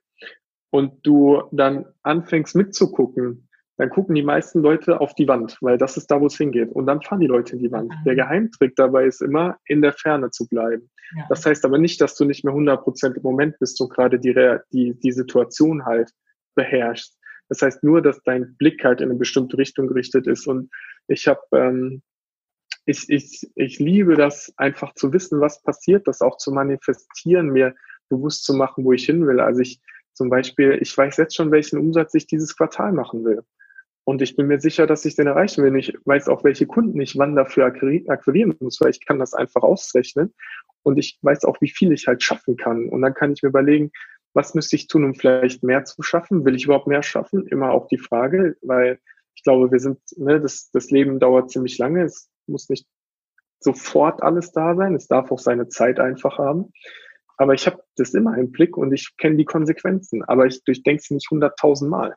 und 0.74 1.07
du 1.07 1.40
dann 1.52 1.87
anfängst 2.02 2.57
mitzugucken, 2.57 3.48
dann 3.76 3.90
gucken 3.90 4.16
die 4.16 4.24
meisten 4.24 4.61
Leute 4.61 5.00
auf 5.00 5.14
die 5.14 5.28
Wand, 5.28 5.57
weil 5.61 5.78
das 5.78 5.96
ist 5.96 6.11
da, 6.11 6.20
wo 6.20 6.26
es 6.26 6.37
hingeht. 6.37 6.72
Und 6.72 6.87
dann 6.87 7.00
fahren 7.00 7.20
die 7.20 7.28
Leute 7.28 7.54
in 7.54 7.61
die 7.61 7.70
Wand. 7.70 7.90
Mhm. 7.90 8.04
Der 8.04 8.16
Geheimtrick 8.16 8.74
dabei 8.74 9.04
ist 9.04 9.22
immer, 9.22 9.57
in 9.66 9.83
der 9.83 9.92
Ferne 9.92 10.30
zu 10.30 10.48
bleiben. 10.48 10.90
Ja. 11.16 11.26
Das 11.28 11.46
heißt 11.46 11.64
aber 11.64 11.78
nicht, 11.78 12.00
dass 12.00 12.16
du 12.16 12.24
nicht 12.24 12.44
mehr 12.44 12.52
100 12.52 12.83
Prozent 12.83 13.16
im 13.16 13.22
Moment 13.22 13.57
bist 13.61 13.80
und 13.80 13.92
gerade 13.92 14.18
die, 14.18 14.35
die, 14.72 14.98
die 14.98 15.12
Situation 15.12 15.85
halt 15.85 16.11
beherrschst. 16.57 17.16
Das 17.48 17.62
heißt 17.62 17.85
nur, 17.85 18.02
dass 18.02 18.22
dein 18.22 18.57
Blick 18.57 18.85
halt 18.85 19.00
in 19.00 19.11
eine 19.11 19.18
bestimmte 19.18 19.59
Richtung 19.59 19.87
gerichtet 19.87 20.26
ist. 20.26 20.46
Und 20.46 20.70
ich 21.09 21.28
habe, 21.28 21.40
ähm, 21.52 22.02
ich, 22.87 23.09
ich, 23.09 23.48
ich 23.54 23.78
liebe 23.78 24.16
das 24.16 24.52
einfach 24.57 24.94
zu 24.94 25.12
wissen, 25.12 25.40
was 25.40 25.62
passiert, 25.62 26.07
das 26.09 26.20
auch 26.20 26.37
zu 26.37 26.52
manifestieren, 26.52 27.50
mir 27.50 27.74
bewusst 28.09 28.44
zu 28.44 28.54
machen, 28.54 28.85
wo 28.85 28.92
ich 28.92 29.07
hin 29.07 29.26
will. 29.26 29.40
Also 29.40 29.61
ich, 29.61 29.80
zum 30.12 30.30
Beispiel, 30.30 30.78
ich 30.80 30.96
weiß 30.96 31.16
jetzt 31.16 31.35
schon, 31.35 31.50
welchen 31.50 31.78
Umsatz 31.78 32.14
ich 32.14 32.26
dieses 32.26 32.57
Quartal 32.57 32.92
machen 32.92 33.24
will. 33.24 33.42
Und 34.04 34.20
ich 34.20 34.37
bin 34.37 34.46
mir 34.46 34.61
sicher, 34.61 34.87
dass 34.87 35.04
ich 35.07 35.16
den 35.16 35.26
erreichen 35.26 35.64
will. 35.64 35.74
Ich 35.76 35.96
weiß 36.04 36.28
auch, 36.28 36.44
welche 36.44 36.66
Kunden 36.66 37.00
ich 37.00 37.16
wann 37.16 37.35
dafür 37.35 37.64
akquirieren 37.66 38.54
muss, 38.61 38.80
weil 38.80 38.90
ich 38.90 39.04
kann 39.04 39.18
das 39.18 39.33
einfach 39.33 39.62
ausrechnen. 39.62 40.35
Und 40.83 40.98
ich 40.98 41.18
weiß 41.22 41.44
auch, 41.44 41.59
wie 41.62 41.70
viel 41.70 41.90
ich 41.92 42.07
halt 42.07 42.22
schaffen 42.22 42.59
kann. 42.59 42.90
Und 42.90 43.00
dann 43.00 43.14
kann 43.14 43.33
ich 43.33 43.42
mir 43.42 43.48
überlegen, 43.48 43.90
was 44.35 44.55
müsste 44.55 44.77
ich 44.77 44.88
tun, 44.88 45.05
um 45.05 45.14
vielleicht 45.14 45.62
mehr 45.62 45.85
zu 45.85 46.03
schaffen? 46.03 46.44
Will 46.44 46.57
ich 46.57 46.64
überhaupt 46.64 46.88
mehr 46.88 47.03
schaffen? 47.03 47.47
Immer 47.47 47.70
auch 47.70 47.87
die 47.87 47.99
Frage, 47.99 48.57
weil 48.62 48.99
ich 49.35 49.42
glaube, 49.42 49.70
wir 49.70 49.79
sind, 49.79 49.99
ne, 50.16 50.40
das, 50.40 50.70
das 50.73 50.90
Leben 50.90 51.18
dauert 51.18 51.51
ziemlich 51.51 51.79
lange. 51.79 52.03
Es 52.05 52.29
muss 52.47 52.68
nicht 52.68 52.87
sofort 53.61 54.23
alles 54.23 54.53
da 54.53 54.75
sein. 54.75 54.94
Es 54.94 55.07
darf 55.07 55.31
auch 55.31 55.38
seine 55.38 55.68
Zeit 55.68 55.99
einfach 55.99 56.38
haben. 56.38 56.73
Aber 57.37 57.55
ich 57.55 57.66
habe 57.66 57.83
das 57.97 58.14
immer 58.14 58.37
im 58.37 58.53
Blick 58.53 58.77
und 58.77 58.92
ich 58.92 59.16
kenne 59.16 59.37
die 59.37 59.44
Konsequenzen. 59.44 60.23
Aber 60.25 60.47
ich 60.47 60.62
durchdenke 60.64 61.03
sie 61.03 61.14
nicht 61.14 61.31
hunderttausend 61.31 61.90
Mal. 61.90 62.14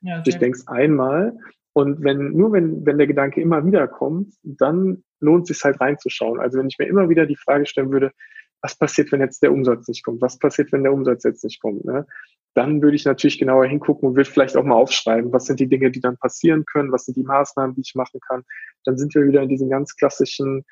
Ja, 0.00 0.14
okay. 0.14 0.24
Durchdenke 0.24 0.58
es 0.58 0.66
einmal. 0.68 1.36
Und 1.72 2.02
wenn, 2.02 2.32
nur 2.32 2.52
wenn, 2.52 2.84
wenn 2.84 2.98
der 2.98 3.06
Gedanke 3.06 3.40
immer 3.40 3.64
wieder 3.64 3.86
kommt, 3.86 4.34
dann 4.42 5.04
lohnt 5.20 5.48
es 5.48 5.56
sich 5.56 5.64
halt 5.64 5.80
reinzuschauen. 5.80 6.40
Also 6.40 6.58
wenn 6.58 6.68
ich 6.68 6.78
mir 6.78 6.86
immer 6.86 7.08
wieder 7.08 7.26
die 7.26 7.36
Frage 7.36 7.66
stellen 7.66 7.92
würde, 7.92 8.12
was 8.62 8.76
passiert, 8.76 9.12
wenn 9.12 9.20
jetzt 9.20 9.42
der 9.42 9.52
Umsatz 9.52 9.88
nicht 9.88 10.04
kommt? 10.04 10.20
Was 10.20 10.38
passiert, 10.38 10.72
wenn 10.72 10.82
der 10.82 10.92
Umsatz 10.92 11.24
jetzt 11.24 11.44
nicht 11.44 11.60
kommt? 11.60 11.84
Ne? 11.84 12.06
Dann 12.54 12.82
würde 12.82 12.96
ich 12.96 13.04
natürlich 13.04 13.38
genauer 13.38 13.66
hingucken 13.66 14.08
und 14.08 14.16
würde 14.16 14.30
vielleicht 14.30 14.56
auch 14.56 14.64
mal 14.64 14.74
aufschreiben, 14.74 15.32
was 15.32 15.46
sind 15.46 15.60
die 15.60 15.68
Dinge, 15.68 15.90
die 15.90 16.00
dann 16.00 16.16
passieren 16.16 16.64
können? 16.66 16.92
Was 16.92 17.04
sind 17.04 17.16
die 17.16 17.22
Maßnahmen, 17.22 17.74
die 17.74 17.82
ich 17.82 17.94
machen 17.94 18.20
kann? 18.26 18.42
Dann 18.84 18.98
sind 18.98 19.14
wir 19.14 19.26
wieder 19.26 19.42
in 19.42 19.48
diesen 19.48 19.70
ganz 19.70 19.96
klassischen 19.96 20.64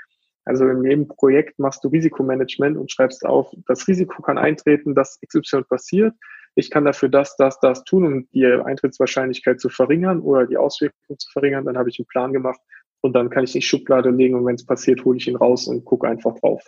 also 0.49 0.67
in 0.67 0.83
jedem 0.83 1.09
Projekt 1.09 1.59
machst 1.59 1.85
du 1.85 1.89
Risikomanagement 1.89 2.79
und 2.79 2.91
schreibst 2.91 3.27
auf, 3.27 3.53
das 3.67 3.87
Risiko 3.87 4.23
kann 4.23 4.39
eintreten, 4.39 4.95
dass 4.95 5.21
XY 5.21 5.65
passiert. 5.69 6.15
Ich 6.55 6.71
kann 6.71 6.87
dafür 6.87 7.11
das, 7.11 7.37
das, 7.37 7.61
das 7.61 7.85
tun, 7.85 8.07
um 8.07 8.29
die 8.33 8.47
Eintrittswahrscheinlichkeit 8.47 9.61
zu 9.61 9.69
verringern 9.69 10.21
oder 10.21 10.47
die 10.47 10.57
Auswirkungen 10.57 11.19
zu 11.19 11.31
verringern. 11.33 11.67
Dann 11.67 11.77
habe 11.77 11.91
ich 11.91 11.99
einen 11.99 12.07
Plan 12.07 12.33
gemacht 12.33 12.59
und 13.03 13.13
dann 13.13 13.29
kann 13.29 13.45
ich 13.45 13.53
die 13.53 13.61
Schublade 13.61 14.09
legen 14.09 14.37
und 14.37 14.47
wenn 14.47 14.55
es 14.55 14.65
passiert, 14.65 15.05
hole 15.05 15.19
ich 15.19 15.29
ihn 15.29 15.37
raus 15.37 15.69
und 15.69 15.85
gucke 15.85 16.09
einfach 16.09 16.35
drauf. 16.39 16.67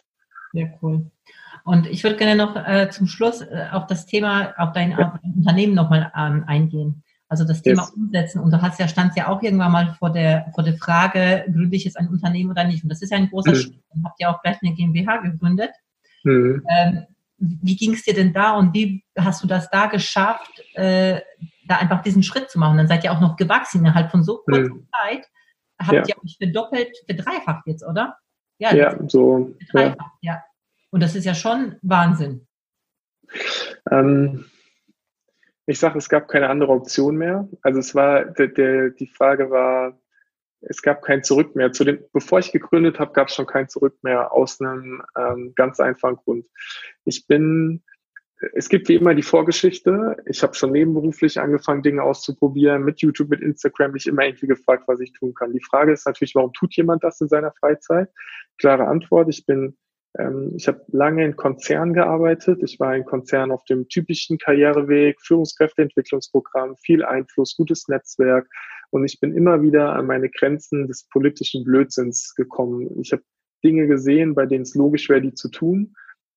Ja, 0.53 0.67
cool. 0.83 1.11
Und 1.65 1.87
ich 1.87 2.03
würde 2.03 2.17
gerne 2.17 2.37
noch 2.37 2.57
äh, 2.57 2.89
zum 2.91 3.07
Schluss 3.07 3.43
äh, 3.43 3.67
auf 3.71 3.87
das 3.87 4.07
Thema, 4.07 4.55
auf 4.57 4.73
dein, 4.73 4.93
ja. 4.93 4.99
auf 4.99 5.21
dein 5.23 5.35
Unternehmen 5.35 5.75
nochmal 5.75 6.11
ähm, 6.17 6.45
eingehen. 6.47 7.03
Also 7.29 7.45
das 7.45 7.63
Thema 7.63 7.83
yes. 7.83 7.91
Umsetzen. 7.91 8.41
Und 8.41 8.51
du 8.51 8.61
hast 8.61 8.81
ja, 8.81 8.89
stand 8.89 9.15
ja 9.17 9.29
auch 9.29 9.41
irgendwann 9.41 9.71
mal 9.71 9.95
vor 9.99 10.11
der, 10.11 10.51
vor 10.55 10.65
der 10.65 10.77
Frage, 10.77 11.45
gründe 11.47 11.77
ich 11.77 11.85
jetzt 11.85 11.97
ein 11.97 12.09
Unternehmen 12.09 12.51
oder 12.51 12.65
nicht? 12.65 12.83
Und 12.83 12.89
das 12.89 13.03
ist 13.03 13.11
ja 13.11 13.19
ein 13.19 13.31
großer 13.31 13.53
mhm. 13.53 13.57
Schritt. 13.57 13.83
Und 13.91 14.05
habt 14.05 14.21
ja 14.21 14.35
auch 14.35 14.43
gleich 14.43 14.57
eine 14.63 14.75
GmbH 14.75 15.19
gegründet. 15.19 15.71
Mhm. 16.25 16.65
Ähm, 16.69 17.07
wie 17.39 17.77
ging 17.77 17.95
es 17.95 18.03
dir 18.03 18.15
denn 18.15 18.33
da 18.33 18.57
und 18.57 18.75
wie 18.75 19.03
hast 19.17 19.43
du 19.43 19.47
das 19.47 19.71
da 19.71 19.87
geschafft, 19.87 20.61
äh, 20.75 21.21
da 21.67 21.77
einfach 21.77 22.03
diesen 22.03 22.23
Schritt 22.23 22.51
zu 22.51 22.59
machen? 22.59 22.77
Dann 22.77 22.89
seid 22.89 23.05
ihr 23.05 23.13
auch 23.13 23.21
noch 23.21 23.37
gewachsen 23.37 23.81
innerhalb 23.81 24.11
von 24.11 24.25
so 24.25 24.39
kurzer 24.39 24.75
mhm. 24.75 24.89
Zeit. 24.91 25.25
Habt 25.79 25.93
ja. 25.93 26.03
ihr 26.09 26.23
euch 26.23 26.37
verdoppelt, 26.37 26.91
verdreifacht 27.07 27.67
jetzt, 27.67 27.87
oder? 27.87 28.17
Ja, 28.61 28.75
ja 28.75 28.99
so. 29.09 29.55
Ja. 29.73 29.96
ja. 30.20 30.44
Und 30.90 31.03
das 31.03 31.14
ist 31.14 31.25
ja 31.25 31.35
schon 31.35 31.77
Wahnsinn. 31.83 32.46
Ähm, 33.90 34.44
ich 35.66 35.79
sage, 35.79 35.99
es 35.99 36.09
gab 36.09 36.29
keine 36.29 36.49
andere 36.49 36.73
Option 36.73 37.16
mehr. 37.16 37.49
Also 37.62 37.79
es 37.81 37.94
war, 37.94 38.25
der, 38.25 38.49
der, 38.49 38.90
die 38.90 39.07
Frage 39.07 39.51
war, 39.51 39.99
es 40.61 40.83
gab 40.83 41.03
kein 41.03 41.25
Zurück 41.25 41.57
mehr. 41.57 41.73
Zu 41.73 41.85
dem, 41.85 42.05
bevor 42.12 42.38
ich 42.40 42.53
gegründet 42.53 42.99
habe, 42.99 43.12
gab 43.12 43.29
es 43.29 43.35
schon 43.35 43.46
kein 43.46 43.68
Zurück 43.68 43.96
mehr 44.03 44.33
aus 44.33 44.61
einem 44.61 45.03
ähm, 45.16 45.55
ganz 45.57 45.81
einfachen 45.81 46.16
Grund. 46.16 46.46
Ich 47.05 47.27
bin, 47.27 47.83
es 48.55 48.68
gibt 48.68 48.88
wie 48.88 48.96
immer 48.96 49.14
die 49.14 49.22
Vorgeschichte. 49.22 50.16
Ich 50.26 50.42
habe 50.42 50.55
schon 50.55 50.72
nebenberuflich 50.72 51.38
angefangen, 51.40 51.83
Dinge 51.83 52.03
auszuprobieren, 52.03 52.85
mit 52.85 53.00
YouTube, 53.00 53.31
mit 53.31 53.40
Instagram, 53.40 53.92
mich 53.92 54.07
immer 54.07 54.24
irgendwie 54.24 54.46
gefragt, 54.46 54.85
was 54.87 55.00
ich 55.00 55.12
tun 55.12 55.35
kann. 55.35 55.53
Die 55.53 55.62
Frage 55.62 55.92
ist 55.92 56.07
natürlich, 56.07 56.35
warum 56.35 56.53
tut 56.53 56.74
jemand 56.74 57.05
das 57.05 57.20
in 57.20 57.29
seiner 57.29 57.53
Freizeit? 57.53 58.09
Klare 58.59 58.87
Antwort, 58.87 59.29
ich 59.29 59.46
bin 59.46 59.76
Ähm, 60.18 60.55
ich 60.57 60.66
habe 60.66 60.85
lange 60.88 61.24
in 61.24 61.37
Konzernen 61.37 61.94
gearbeitet. 61.94 62.62
Ich 62.62 62.81
war 62.81 62.96
in 62.96 63.05
Konzernen 63.05 63.53
auf 63.53 63.64
dem 63.64 63.88
typischen 63.88 64.38
Karriereweg, 64.38 65.20
Führungskräfteentwicklungsprogramm, 65.20 66.76
viel 66.76 67.05
Einfluss, 67.05 67.57
gutes 67.57 67.88
Netzwerk. 67.88 68.48
Und 68.90 69.05
ich 69.05 69.20
bin 69.20 69.37
immer 69.37 69.62
wieder 69.62 69.94
an 69.94 70.07
meine 70.07 70.29
Grenzen 70.29 70.88
des 70.88 71.05
politischen 71.05 71.64
Blödsinns 71.64 72.35
gekommen. 72.35 73.00
Ich 73.00 73.12
habe 73.12 73.22
Dinge 73.62 73.87
gesehen, 73.87 74.35
bei 74.35 74.46
denen 74.46 74.62
es 74.62 74.74
logisch 74.74 75.09
wäre, 75.09 75.20
die 75.20 75.35
zu 75.35 75.48
tun, 75.48 75.94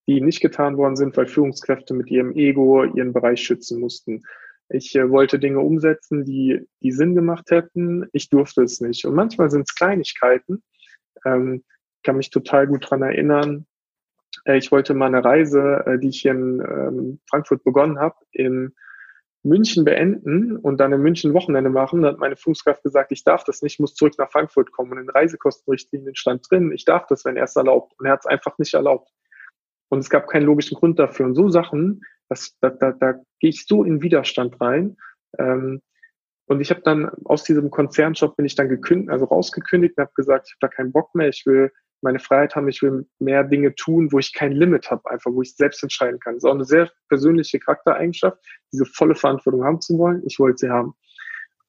die 0.08 0.22
nicht 0.22 0.42
getan 0.42 0.78
worden 0.78 0.96
sind, 0.96 1.16
weil 1.16 1.28
Führungskräfte 1.28 1.94
mit 1.94 2.10
ihrem 2.12 2.34
Ego 2.34 2.84
ihren 2.84 3.14
Bereich 3.14 3.42
schützen 3.42 3.80
mussten. 3.80 4.24
Ich 4.70 4.96
äh, 4.96 5.10
wollte 5.10 5.40
Dinge 5.40 5.60
umsetzen, 5.60 6.26
die, 6.26 6.68
die 6.82 6.92
Sinn 6.92 7.16
gemacht 7.16 7.52
hätten. 7.52 8.08
Ich 8.12 8.30
durfte 8.30 8.64
es 8.64 8.82
nicht. 8.82 9.06
Und 9.06 9.16
manchmal 9.16 9.50
sind 9.52 9.62
es 9.70 9.76
Kleinigkeiten. 9.76 10.64
Ähm, 11.26 11.64
kann 12.04 12.18
mich 12.18 12.30
total 12.30 12.68
gut 12.68 12.90
dran 12.90 13.02
erinnern. 13.02 13.66
Äh, 14.46 14.58
ich 14.58 14.72
wollte 14.72 14.94
mal 14.94 15.08
eine 15.08 15.24
Reise, 15.24 15.84
äh, 15.86 16.00
die 16.00 16.10
ich 16.10 16.22
hier 16.22 16.32
in 16.32 16.60
ähm, 16.60 17.20
Frankfurt 17.30 17.64
begonnen 17.64 18.00
habe, 18.00 18.16
in 18.32 18.74
München 19.44 19.84
beenden 19.84 20.56
und 20.56 20.80
dann 20.80 20.94
in 20.94 21.02
München 21.02 21.34
Wochenende 21.34 21.70
machen. 21.70 22.02
Da 22.02 22.10
hat 22.10 22.20
meine 22.20 22.38
Führungskraft 22.38 22.82
gesagt, 22.82 23.12
ich 23.12 23.24
darf 23.24 23.44
das 23.44 23.62
nicht, 23.62 23.80
muss 23.80 23.94
zurück 23.94 24.14
nach 24.18 24.32
Frankfurt 24.32 24.72
kommen. 24.72 24.94
Und 24.94 25.00
in 25.00 25.10
Reisekostenrichtlinien 25.10 26.16
stand 26.16 26.50
drin, 26.50 26.72
ich 26.72 26.86
darf 26.86 27.06
das, 27.08 27.26
wenn 27.26 27.36
er 27.36 27.44
es 27.44 27.56
erlaubt. 27.56 27.94
Und 28.00 28.06
er 28.06 28.14
hat 28.14 28.22
es 28.22 28.26
einfach 28.26 28.58
nicht 28.58 28.74
erlaubt. 28.74 29.10
Und 29.94 30.00
es 30.00 30.10
gab 30.10 30.28
keinen 30.28 30.48
logischen 30.48 30.76
Grund 30.76 30.98
dafür. 30.98 31.28
Und 31.28 31.36
so 31.36 31.50
Sachen, 31.50 32.02
das, 32.28 32.58
da, 32.62 32.72
da, 32.72 32.94
da 32.94 33.14
gehe 33.40 33.52
ich 33.52 33.68
so 33.68 33.84
in 33.84 34.02
Widerstand 34.02 34.60
rein. 34.60 34.98
Ähm, 35.38 35.84
und 36.48 36.62
ich 36.62 36.72
habe 36.72 36.82
dann 36.82 37.12
aus 37.26 37.44
diesem 37.44 37.70
Konzernjob 37.70 38.36
bin 38.36 38.48
ich 38.48 38.56
dann 38.56 38.70
gekündigt, 38.70 39.12
also 39.12 39.26
rausgekündigt 39.26 39.96
und 39.96 40.02
habe 40.02 40.14
gesagt, 40.16 40.48
ich 40.48 40.56
habe 40.56 40.72
da 40.72 40.76
keinen 40.76 40.92
Bock 40.92 41.14
mehr, 41.14 41.30
ich 41.30 41.44
will 41.46 41.72
meine 42.02 42.18
Freiheit 42.18 42.56
haben, 42.56 42.68
ich 42.68 42.82
will 42.82 43.06
mehr 43.20 43.44
Dinge 43.44 43.76
tun, 43.76 44.12
wo 44.12 44.18
ich 44.18 44.34
kein 44.34 44.52
Limit 44.54 44.90
habe, 44.90 45.10
einfach 45.12 45.32
wo 45.32 45.44
ich 45.44 45.56
selbst 45.56 45.84
entscheiden 45.84 46.20
kann. 46.20 46.34
Das 46.34 46.44
ist 46.44 46.50
auch 46.50 46.56
eine 46.56 46.66
sehr 46.66 46.90
persönliche 47.08 47.60
Charaktereigenschaft, 47.60 48.40
diese 48.72 48.86
volle 48.86 49.14
Verantwortung 49.14 49.64
haben 49.64 49.80
zu 49.80 50.00
wollen. 50.00 50.24
Ich 50.26 50.40
wollte 50.40 50.58
sie 50.58 50.70
haben. 50.72 50.96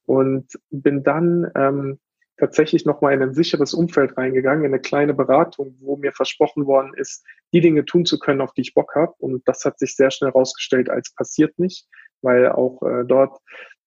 Und 0.06 0.46
bin 0.70 1.02
dann 1.02 1.50
ähm, 1.54 1.98
tatsächlich 2.36 2.84
nochmal 2.84 3.14
in 3.14 3.22
ein 3.22 3.34
sicheres 3.34 3.74
Umfeld 3.74 4.16
reingegangen, 4.16 4.64
in 4.64 4.72
eine 4.72 4.80
kleine 4.80 5.14
Beratung, 5.14 5.76
wo 5.80 5.96
mir 5.96 6.12
versprochen 6.12 6.66
worden 6.66 6.92
ist, 6.94 7.24
die 7.52 7.60
Dinge 7.60 7.84
tun 7.84 8.04
zu 8.04 8.18
können, 8.18 8.40
auf 8.40 8.52
die 8.52 8.62
ich 8.62 8.74
Bock 8.74 8.94
habe. 8.94 9.14
Und 9.18 9.46
das 9.46 9.64
hat 9.64 9.78
sich 9.78 9.94
sehr 9.94 10.10
schnell 10.10 10.30
herausgestellt 10.30 10.90
als 10.90 11.14
passiert 11.14 11.58
nicht, 11.58 11.86
weil 12.22 12.50
auch 12.50 12.82
äh, 12.82 13.04
dort 13.04 13.38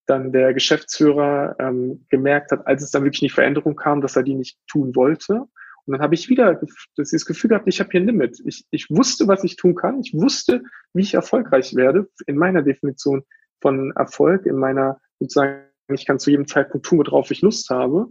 dann 0.06 0.32
der 0.32 0.54
Geschäftsführer 0.54 1.56
ähm, 1.60 2.06
gemerkt 2.10 2.52
hat, 2.52 2.66
als 2.66 2.82
es 2.82 2.92
dann 2.92 3.04
wirklich 3.04 3.22
in 3.22 3.28
die 3.28 3.34
Veränderung 3.34 3.76
kam, 3.76 4.02
dass 4.02 4.16
er 4.16 4.24
die 4.24 4.36
nicht 4.36 4.58
tun 4.68 4.96
wollte. 4.96 5.46
Und 5.86 5.94
dann 5.94 6.02
habe 6.02 6.16
ich 6.16 6.30
wieder 6.30 6.60
das, 6.96 7.26
Gefühl 7.26 7.50
gehabt, 7.50 7.68
ich 7.68 7.80
habe 7.80 7.90
hier 7.92 8.02
ein 8.02 8.08
Limit. 8.08 8.42
Ich, 8.46 8.66
ich 8.72 8.90
wusste, 8.90 9.28
was 9.28 9.44
ich 9.44 9.56
tun 9.56 9.76
kann. 9.76 10.02
Ich 10.02 10.14
wusste, 10.14 10.64
wie 10.94 11.02
ich 11.02 11.14
erfolgreich 11.14 11.76
werde 11.76 12.10
in 12.26 12.38
meiner 12.38 12.62
Definition 12.62 13.24
von 13.62 13.92
Erfolg, 13.96 14.46
in 14.46 14.58
meiner 14.58 15.00
sozusagen, 15.20 15.67
ich 15.96 16.06
kann 16.06 16.20
zu 16.20 16.30
jedem 16.30 16.48
Zeitpunkt 16.48 16.86
tun, 16.86 17.00
worauf 17.00 17.32
ich 17.32 17.42
Lust 17.42 17.70
habe. 17.70 18.08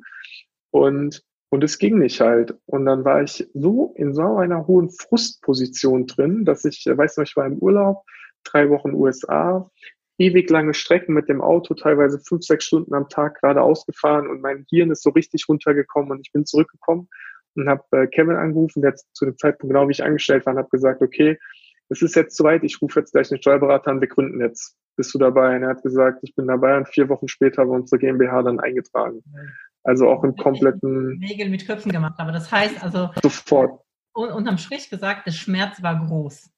Und, 0.70 1.22
und 1.50 1.64
es 1.64 1.78
ging 1.78 1.98
nicht 1.98 2.20
halt. 2.20 2.54
Und 2.66 2.86
dann 2.86 3.04
war 3.04 3.22
ich 3.22 3.48
so 3.54 3.92
in 3.96 4.14
so 4.14 4.36
einer 4.36 4.66
hohen 4.66 4.90
Frustposition 4.90 6.06
drin, 6.06 6.44
dass 6.44 6.64
ich, 6.64 6.84
weiß 6.86 7.16
noch, 7.16 7.24
ich 7.24 7.36
war 7.36 7.46
im 7.46 7.58
Urlaub, 7.58 8.02
drei 8.44 8.70
Wochen 8.70 8.94
USA, 8.94 9.70
ewig 10.18 10.48
lange 10.50 10.74
Strecken 10.74 11.14
mit 11.14 11.28
dem 11.28 11.40
Auto, 11.42 11.74
teilweise 11.74 12.18
fünf, 12.20 12.44
sechs 12.44 12.64
Stunden 12.64 12.94
am 12.94 13.08
Tag 13.08 13.40
gerade 13.40 13.60
ausgefahren 13.62 14.28
und 14.28 14.40
mein 14.40 14.64
Hirn 14.70 14.90
ist 14.90 15.02
so 15.02 15.10
richtig 15.10 15.48
runtergekommen 15.48 16.10
und 16.10 16.20
ich 16.20 16.32
bin 16.32 16.46
zurückgekommen 16.46 17.08
und 17.54 17.68
habe 17.68 17.84
äh, 17.92 18.06
Kevin 18.06 18.36
angerufen, 18.36 18.82
der 18.82 18.94
zu 18.94 19.24
dem 19.24 19.36
Zeitpunkt 19.36 19.72
genau 19.72 19.88
wie 19.88 19.92
ich 19.92 20.04
angestellt 20.04 20.46
war 20.46 20.54
und 20.54 20.58
habe 20.58 20.70
gesagt, 20.70 21.02
okay, 21.02 21.38
es 21.88 22.02
ist 22.02 22.16
jetzt 22.16 22.36
soweit, 22.36 22.64
ich 22.64 22.80
rufe 22.82 23.00
jetzt 23.00 23.12
gleich 23.12 23.30
einen 23.30 23.40
Steuerberater 23.40 23.90
an, 23.90 24.00
wir 24.00 24.08
gründen 24.08 24.40
jetzt. 24.40 24.76
Bist 24.96 25.12
du 25.14 25.18
dabei? 25.18 25.56
Und 25.56 25.62
er 25.62 25.70
hat 25.70 25.82
gesagt, 25.82 26.20
ich 26.22 26.34
bin 26.34 26.46
dabei 26.46 26.76
und 26.76 26.88
vier 26.88 27.08
Wochen 27.08 27.28
später 27.28 27.68
war 27.68 27.76
unsere 27.76 27.98
GmbH 27.98 28.42
dann 28.42 28.60
eingetragen. 28.60 29.22
Also 29.84 30.08
auch 30.08 30.24
im 30.24 30.34
kompletten... 30.36 31.18
Nägel 31.18 31.50
mit 31.50 31.66
Köpfen 31.66 31.92
gemacht, 31.92 32.14
aber 32.18 32.32
das 32.32 32.50
heißt 32.50 32.82
also... 32.82 33.10
Sofort. 33.22 33.82
Und 34.14 34.30
unterm 34.30 34.56
Strich 34.56 34.88
gesagt, 34.88 35.26
der 35.26 35.32
Schmerz 35.32 35.82
war 35.82 36.06
groß 36.06 36.50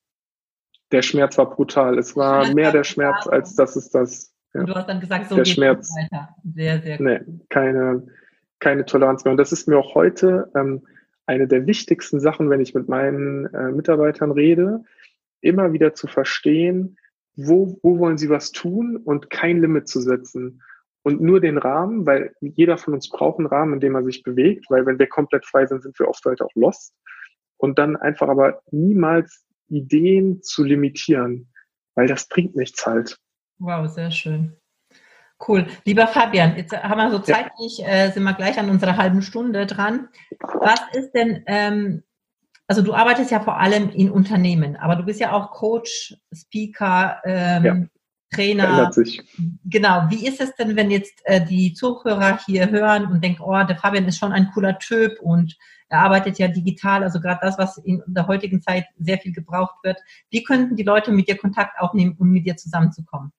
der 0.90 1.02
Schmerz 1.02 1.36
war 1.38 1.50
brutal. 1.50 1.98
Es 1.98 2.16
war 2.16 2.42
Schmerz 2.42 2.54
mehr 2.54 2.72
der 2.72 2.84
Schmerz, 2.84 3.26
als 3.26 3.54
dass 3.54 3.76
es 3.76 3.90
das. 3.90 4.32
Ja. 4.54 4.60
Und 4.60 4.68
du 4.68 4.74
hast 4.74 4.88
dann 4.88 5.00
gesagt, 5.00 5.28
so 5.28 5.36
der 5.36 5.44
Schmerz. 5.44 5.90
weiter. 5.94 6.28
Sehr, 6.54 6.80
sehr 6.80 7.00
nee, 7.00 7.20
keine, 7.48 8.06
keine 8.58 8.84
Toleranz 8.86 9.24
mehr. 9.24 9.32
Und 9.32 9.38
das 9.38 9.52
ist 9.52 9.68
mir 9.68 9.78
auch 9.78 9.94
heute 9.94 10.50
ähm, 10.54 10.86
eine 11.26 11.46
der 11.46 11.66
wichtigsten 11.66 12.20
Sachen, 12.20 12.48
wenn 12.48 12.60
ich 12.60 12.74
mit 12.74 12.88
meinen 12.88 13.46
äh, 13.54 13.70
Mitarbeitern 13.70 14.30
rede, 14.30 14.84
immer 15.40 15.72
wieder 15.72 15.94
zu 15.94 16.06
verstehen, 16.06 16.96
wo, 17.36 17.78
wo 17.82 17.98
wollen 17.98 18.18
sie 18.18 18.28
was 18.28 18.52
tun 18.52 18.96
und 18.96 19.30
kein 19.30 19.60
Limit 19.60 19.88
zu 19.88 20.00
setzen. 20.00 20.62
Und 21.02 21.20
nur 21.20 21.40
den 21.40 21.56
Rahmen, 21.56 22.04
weil 22.06 22.34
jeder 22.40 22.76
von 22.76 22.94
uns 22.94 23.08
braucht 23.08 23.38
einen 23.38 23.46
Rahmen, 23.46 23.74
in 23.74 23.80
dem 23.80 23.94
er 23.94 24.04
sich 24.04 24.22
bewegt, 24.22 24.66
weil 24.68 24.84
wenn 24.84 24.98
wir 24.98 25.06
komplett 25.06 25.46
frei 25.46 25.64
sind, 25.66 25.82
sind 25.82 25.98
wir 25.98 26.08
oft 26.08 26.24
halt 26.24 26.42
auch 26.42 26.54
lost. 26.54 26.94
Und 27.56 27.78
dann 27.78 27.96
einfach 27.96 28.28
aber 28.28 28.60
niemals 28.70 29.44
Ideen 29.68 30.42
zu 30.42 30.64
limitieren, 30.64 31.52
weil 31.94 32.08
das 32.08 32.28
bringt 32.28 32.56
nichts 32.56 32.84
halt. 32.86 33.18
Wow, 33.58 33.88
sehr 33.88 34.10
schön. 34.10 34.56
Cool. 35.46 35.66
Lieber 35.84 36.08
Fabian, 36.08 36.56
jetzt 36.56 36.76
haben 36.76 36.98
wir 36.98 37.10
so 37.10 37.20
zeitlich, 37.20 37.78
ja. 37.78 37.86
äh, 37.86 38.10
sind 38.10 38.24
wir 38.24 38.34
gleich 38.34 38.58
an 38.58 38.70
unserer 38.70 38.96
halben 38.96 39.22
Stunde 39.22 39.66
dran. 39.66 40.08
Was 40.40 40.80
ist 40.92 41.12
denn, 41.12 41.44
ähm, 41.46 42.02
also 42.68 42.82
du 42.82 42.92
arbeitest 42.92 43.30
ja 43.30 43.40
vor 43.40 43.58
allem 43.58 43.90
in 43.90 44.10
Unternehmen, 44.10 44.76
aber 44.76 44.94
du 44.96 45.02
bist 45.02 45.20
ja 45.20 45.32
auch 45.32 45.50
Coach, 45.50 46.14
Speaker, 46.32 47.20
ähm, 47.24 47.64
ja. 47.64 47.76
Trainer. 48.30 48.64
Verändert 48.64 48.94
sich. 48.94 49.22
Genau. 49.64 50.02
Wie 50.10 50.26
ist 50.26 50.40
es 50.40 50.54
denn, 50.54 50.76
wenn 50.76 50.90
jetzt 50.90 51.22
äh, 51.24 51.42
die 51.44 51.72
Zuhörer 51.72 52.38
hier 52.44 52.70
hören 52.70 53.06
und 53.06 53.24
denken, 53.24 53.42
oh, 53.42 53.64
der 53.64 53.76
Fabian 53.76 54.04
ist 54.04 54.18
schon 54.18 54.32
ein 54.32 54.50
cooler 54.52 54.78
Typ 54.78 55.18
und 55.20 55.56
er 55.88 56.00
arbeitet 56.00 56.38
ja 56.38 56.48
digital, 56.48 57.02
also 57.02 57.20
gerade 57.20 57.40
das, 57.40 57.56
was 57.56 57.78
in 57.78 58.02
der 58.06 58.26
heutigen 58.26 58.60
Zeit 58.60 58.84
sehr 58.98 59.16
viel 59.16 59.32
gebraucht 59.32 59.76
wird. 59.82 59.96
Wie 60.30 60.44
könnten 60.44 60.76
die 60.76 60.82
Leute 60.82 61.10
mit 61.10 61.28
dir 61.28 61.38
Kontakt 61.38 61.80
aufnehmen, 61.80 62.16
um 62.18 62.28
mit 62.28 62.46
dir 62.46 62.56
zusammenzukommen? 62.56 63.32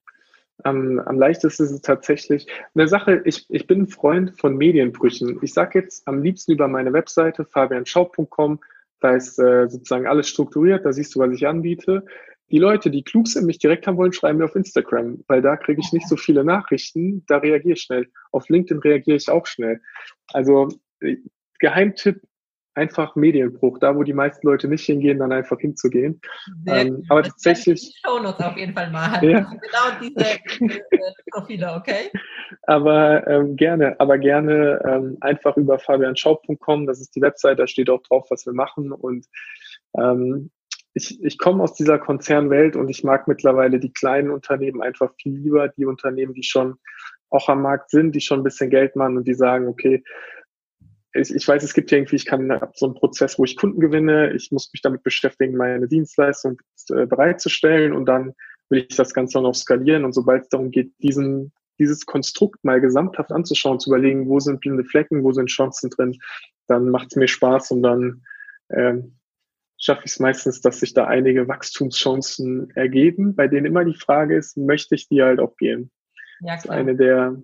Am, 0.64 1.00
am 1.00 1.20
leichtesten 1.20 1.64
ist 1.64 1.72
es 1.72 1.82
tatsächlich 1.82 2.48
eine 2.74 2.88
Sache, 2.88 3.22
ich, 3.26 3.46
ich 3.50 3.68
bin 3.68 3.84
ein 3.84 3.88
Freund 3.88 4.38
von 4.40 4.58
Medienbrüchen. 4.58 5.38
Ich 5.44 5.54
sage 5.54 5.80
jetzt 5.80 6.08
am 6.08 6.24
liebsten 6.24 6.52
über 6.52 6.68
meine 6.68 6.92
Webseite 6.92 7.46
fabianschau.com, 7.46 8.60
da 9.00 9.16
ist 9.16 9.40
äh, 9.40 9.68
sozusagen 9.70 10.08
alles 10.08 10.28
strukturiert, 10.28 10.86
da 10.86 10.94
siehst 10.94 11.16
du, 11.16 11.20
was 11.20 11.34
ich 11.34 11.48
anbiete. 11.48 12.06
Die 12.52 12.58
Leute, 12.58 12.90
die 12.90 13.04
klug 13.04 13.28
sind, 13.28 13.46
mich 13.46 13.60
direkt 13.60 13.86
haben 13.86 13.98
wollen, 13.98 14.14
schreiben 14.14 14.40
mir 14.40 14.46
auf 14.46 14.56
Instagram, 14.56 15.24
weil 15.28 15.42
da 15.42 15.56
kriege 15.56 15.82
ich 15.82 15.94
nicht 15.94 16.08
so 16.08 16.16
viele 16.16 16.44
Nachrichten, 16.44 17.24
da 17.28 17.38
reagiere 17.38 17.74
ich 17.74 17.82
schnell. 17.82 18.08
Auf 18.32 18.50
LinkedIn 18.50 18.82
reagiere 18.82 19.18
ich 19.18 19.30
auch 19.30 19.46
schnell. 19.46 19.82
Also 20.34 20.70
äh, 21.02 21.18
Geheimtipp, 21.60 22.22
einfach 22.80 23.16
Medienbruch. 23.16 23.78
Da, 23.80 23.96
wo 23.96 24.04
die 24.04 24.14
meisten 24.14 24.48
Leute 24.48 24.68
nicht 24.68 24.86
hingehen, 24.86 25.20
dann 25.20 25.32
einfach 25.32 25.60
hinzugehen. 25.60 26.22
Ähm, 26.66 27.04
aber 27.10 27.24
tatsächlich. 27.24 28.00
Shownotes 28.06 28.46
auf 28.46 28.58
jeden 28.58 28.74
Fall 28.74 28.90
mal. 28.92 29.24
Ja. 29.24 29.52
Genau 29.70 30.00
diese, 30.02 30.40
diese 30.60 30.82
Profile, 31.32 31.74
okay? 31.76 32.10
Aber 32.64 33.28
ähm, 33.28 33.56
gerne, 33.56 34.00
aber 34.00 34.18
gerne 34.18 34.80
ähm, 34.86 35.18
einfach 35.22 35.58
über 35.58 35.78
fabianschau.com. 35.78 36.88
Das 36.88 37.00
ist 37.00 37.16
die 37.16 37.22
Website, 37.22 37.60
da 37.60 37.68
steht 37.68 37.90
auch 37.90 38.02
drauf, 38.04 38.28
was 38.30 38.46
wir 38.46 38.54
machen. 38.54 38.92
Und 38.92 39.28
ähm, 39.98 40.50
ich, 40.94 41.24
ich 41.24 41.38
komme 41.38 41.64
aus 41.64 41.76
dieser 41.76 42.00
Konzernwelt 42.00 42.76
und 42.76 42.90
ich 42.90 43.04
mag 43.04 43.28
mittlerweile 43.28 43.80
die 43.80 43.94
kleinen 43.94 44.32
Unternehmen 44.32 44.82
einfach 44.82 45.12
viel 45.22 45.38
lieber, 45.38 45.68
die 45.68 45.86
Unternehmen, 45.86 46.34
die 46.34 46.44
schon 46.44 46.76
auch 47.30 47.48
am 47.50 47.62
Markt 47.62 47.92
sind, 47.92 48.16
die 48.16 48.22
schon 48.22 48.40
ein 48.40 48.44
bisschen 48.44 48.70
Geld 48.70 48.96
machen 48.96 49.18
und 49.18 49.28
die 49.28 49.36
sagen, 49.36 49.68
okay, 49.68 50.04
ich, 51.20 51.34
ich 51.34 51.48
weiß, 51.48 51.64
es 51.64 51.74
gibt 51.74 51.92
irgendwie, 51.92 52.16
ich 52.16 52.26
kann 52.26 52.60
so 52.74 52.88
einen 52.88 52.96
Prozess, 52.96 53.38
wo 53.38 53.44
ich 53.44 53.58
Kunden 53.58 53.80
gewinne, 53.80 54.34
ich 54.34 54.52
muss 54.52 54.70
mich 54.74 54.82
damit 54.82 55.04
beschäftigen, 55.04 55.58
meine 55.58 55.88
Dienstleistung 55.88 56.60
äh, 56.90 57.06
bereitzustellen 57.06 57.94
und 57.94 58.06
dann 58.06 58.34
will 58.70 58.86
ich 58.90 58.96
das 58.96 59.14
Ganze 59.14 59.42
noch 59.42 59.56
skalieren 59.56 60.06
und 60.06 60.14
sobald 60.14 60.44
es 60.44 60.50
darum 60.50 60.72
geht, 60.72 60.92
diesen, 61.02 61.52
dieses 61.80 62.06
Konstrukt 62.06 62.64
mal 62.64 62.82
gesamthaft 62.82 63.32
anzuschauen, 63.32 63.80
zu 63.80 63.90
überlegen, 63.90 64.28
wo 64.28 64.40
sind 64.40 64.62
blinde 64.62 64.84
Flecken, 64.84 65.24
wo 65.24 65.32
sind 65.32 65.48
Chancen 65.48 65.90
drin, 65.90 66.18
dann 66.68 66.90
macht 66.90 67.08
es 67.10 67.16
mir 67.16 67.28
Spaß 67.28 67.72
und 67.72 67.84
dann 67.84 68.24
ähm, 68.70 69.20
schaffe 69.80 70.02
ich 70.06 70.12
es 70.12 70.20
meistens, 70.20 70.62
dass 70.62 70.80
sich 70.80 70.94
da 70.94 71.06
einige 71.06 71.48
Wachstumschancen 71.48 72.70
ergeben, 72.76 73.36
bei 73.36 73.48
denen 73.48 73.66
immer 73.66 73.86
die 73.86 73.96
Frage 73.96 74.36
ist, 74.36 74.58
möchte 74.58 74.96
ich 74.96 75.08
die 75.08 75.24
halt 75.24 75.40
auch 75.40 75.56
gehen? 75.58 75.90
Ja, 76.42 76.46
klar. 76.46 76.56
Das 76.58 76.66
ist 76.66 76.70
eine 76.70 76.96
der, 76.96 77.42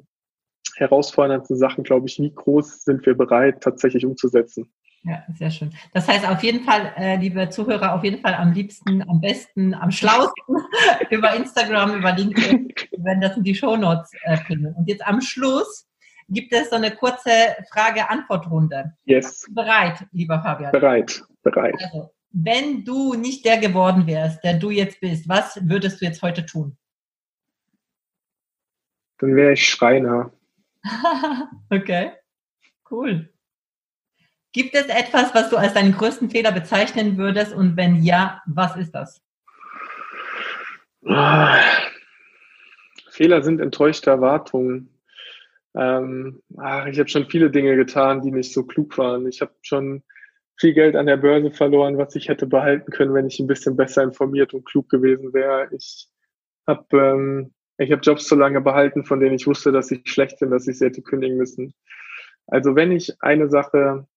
herausforderndsten 0.76 1.58
Sachen, 1.58 1.84
glaube 1.84 2.08
ich, 2.08 2.20
wie 2.20 2.34
groß 2.34 2.84
sind 2.84 3.06
wir 3.06 3.16
bereit, 3.16 3.62
tatsächlich 3.62 4.06
umzusetzen. 4.06 4.70
Ja, 5.04 5.24
sehr 5.38 5.52
schön. 5.52 5.72
Das 5.94 6.08
heißt 6.08 6.28
auf 6.28 6.42
jeden 6.42 6.64
Fall, 6.64 6.92
äh, 6.98 7.18
liebe 7.18 7.48
Zuhörer, 7.50 7.94
auf 7.94 8.04
jeden 8.04 8.22
Fall 8.22 8.34
am 8.34 8.54
liebsten, 8.54 9.08
am 9.08 9.22
besten, 9.22 9.76
am 9.76 9.92
schlausten 9.92 10.58
über 11.12 11.36
Instagram, 11.36 11.96
über 12.00 12.12
LinkedIn, 12.14 12.74
wenn 12.98 13.22
das 13.22 13.38
in 13.38 13.44
die 13.44 13.54
Shownotes 13.54 14.12
äh, 14.24 14.38
finden. 14.38 14.74
Und 14.74 14.90
jetzt 14.90 15.06
am 15.06 15.22
Schluss 15.22 15.88
gibt 16.28 16.52
es 16.54 16.72
so 16.72 16.76
eine 16.76 16.90
kurze 16.90 17.30
Frage-Antwort-Runde. 17.72 18.94
Yes. 19.06 19.46
Bereit, 19.54 20.08
lieber 20.12 20.42
Fabian? 20.42 20.72
Bereit, 20.72 21.24
bereit. 21.44 21.76
Also, 21.84 22.10
wenn 22.32 22.84
du 22.84 23.14
nicht 23.14 23.46
der 23.46 23.60
geworden 23.60 24.08
wärst, 24.08 24.44
der 24.44 24.56
du 24.56 24.72
jetzt 24.72 25.00
bist, 25.00 25.30
was 25.30 25.60
würdest 25.70 26.02
du 26.02 26.06
jetzt 26.06 26.24
heute 26.24 26.46
tun? 26.48 26.78
Dann 29.20 29.36
wäre 29.36 29.54
ich 29.54 29.70
Schreiner. 29.70 30.32
okay, 31.70 32.12
cool. 32.92 33.30
Gibt 34.54 34.74
es 34.74 34.86
etwas, 34.88 35.34
was 35.36 35.50
du 35.50 35.58
als 35.58 35.74
deinen 35.74 35.92
größten 35.92 36.30
Fehler 36.30 36.52
bezeichnen 36.52 37.18
würdest? 37.18 37.54
Und 37.54 37.76
wenn 37.76 38.02
ja, 38.04 38.42
was 38.46 38.78
ist 38.78 38.94
das? 38.94 39.22
Fehler 43.10 43.44
sind 43.44 43.60
enttäuschte 43.60 44.10
Erwartungen. 44.10 44.90
Ähm, 45.76 46.42
ach, 46.58 46.86
ich 46.86 46.98
habe 47.00 47.10
schon 47.10 47.30
viele 47.30 47.52
Dinge 47.52 47.76
getan, 47.76 48.22
die 48.22 48.32
nicht 48.32 48.54
so 48.54 48.64
klug 48.64 48.98
waren. 48.98 49.28
Ich 49.28 49.42
habe 49.42 49.54
schon 49.62 50.04
viel 50.58 50.74
Geld 50.74 50.96
an 50.96 51.08
der 51.08 51.18
Börse 51.18 51.52
verloren, 51.52 51.98
was 51.98 52.16
ich 52.16 52.30
hätte 52.30 52.48
behalten 52.48 52.92
können, 52.92 53.14
wenn 53.14 53.28
ich 53.28 53.40
ein 53.40 53.48
bisschen 53.48 53.76
besser 53.76 54.04
informiert 54.04 54.54
und 54.54 54.66
klug 54.66 54.88
gewesen 54.90 55.34
wäre. 55.34 55.68
Ich 55.76 56.08
habe 56.66 56.86
ähm, 56.98 57.54
ich 57.78 57.92
habe 57.92 58.02
Jobs 58.02 58.28
so 58.28 58.36
lange 58.36 58.62
behalten, 58.62 59.04
von 59.04 59.20
denen 59.20 59.36
ich 59.36 59.48
wusste, 59.48 59.72
dass 59.72 59.88
sie 59.88 60.02
schlecht 60.06 60.40
sind, 60.40 60.52
dass 60.52 60.68
ich 60.68 60.80
sie 60.80 60.86
hätte 60.86 61.02
kündigen 61.02 61.38
müssen. 61.38 61.74
Also 62.48 62.76
wenn 62.76 62.92
ich 62.92 63.14
eine 63.22 63.50
Sache, 63.50 64.08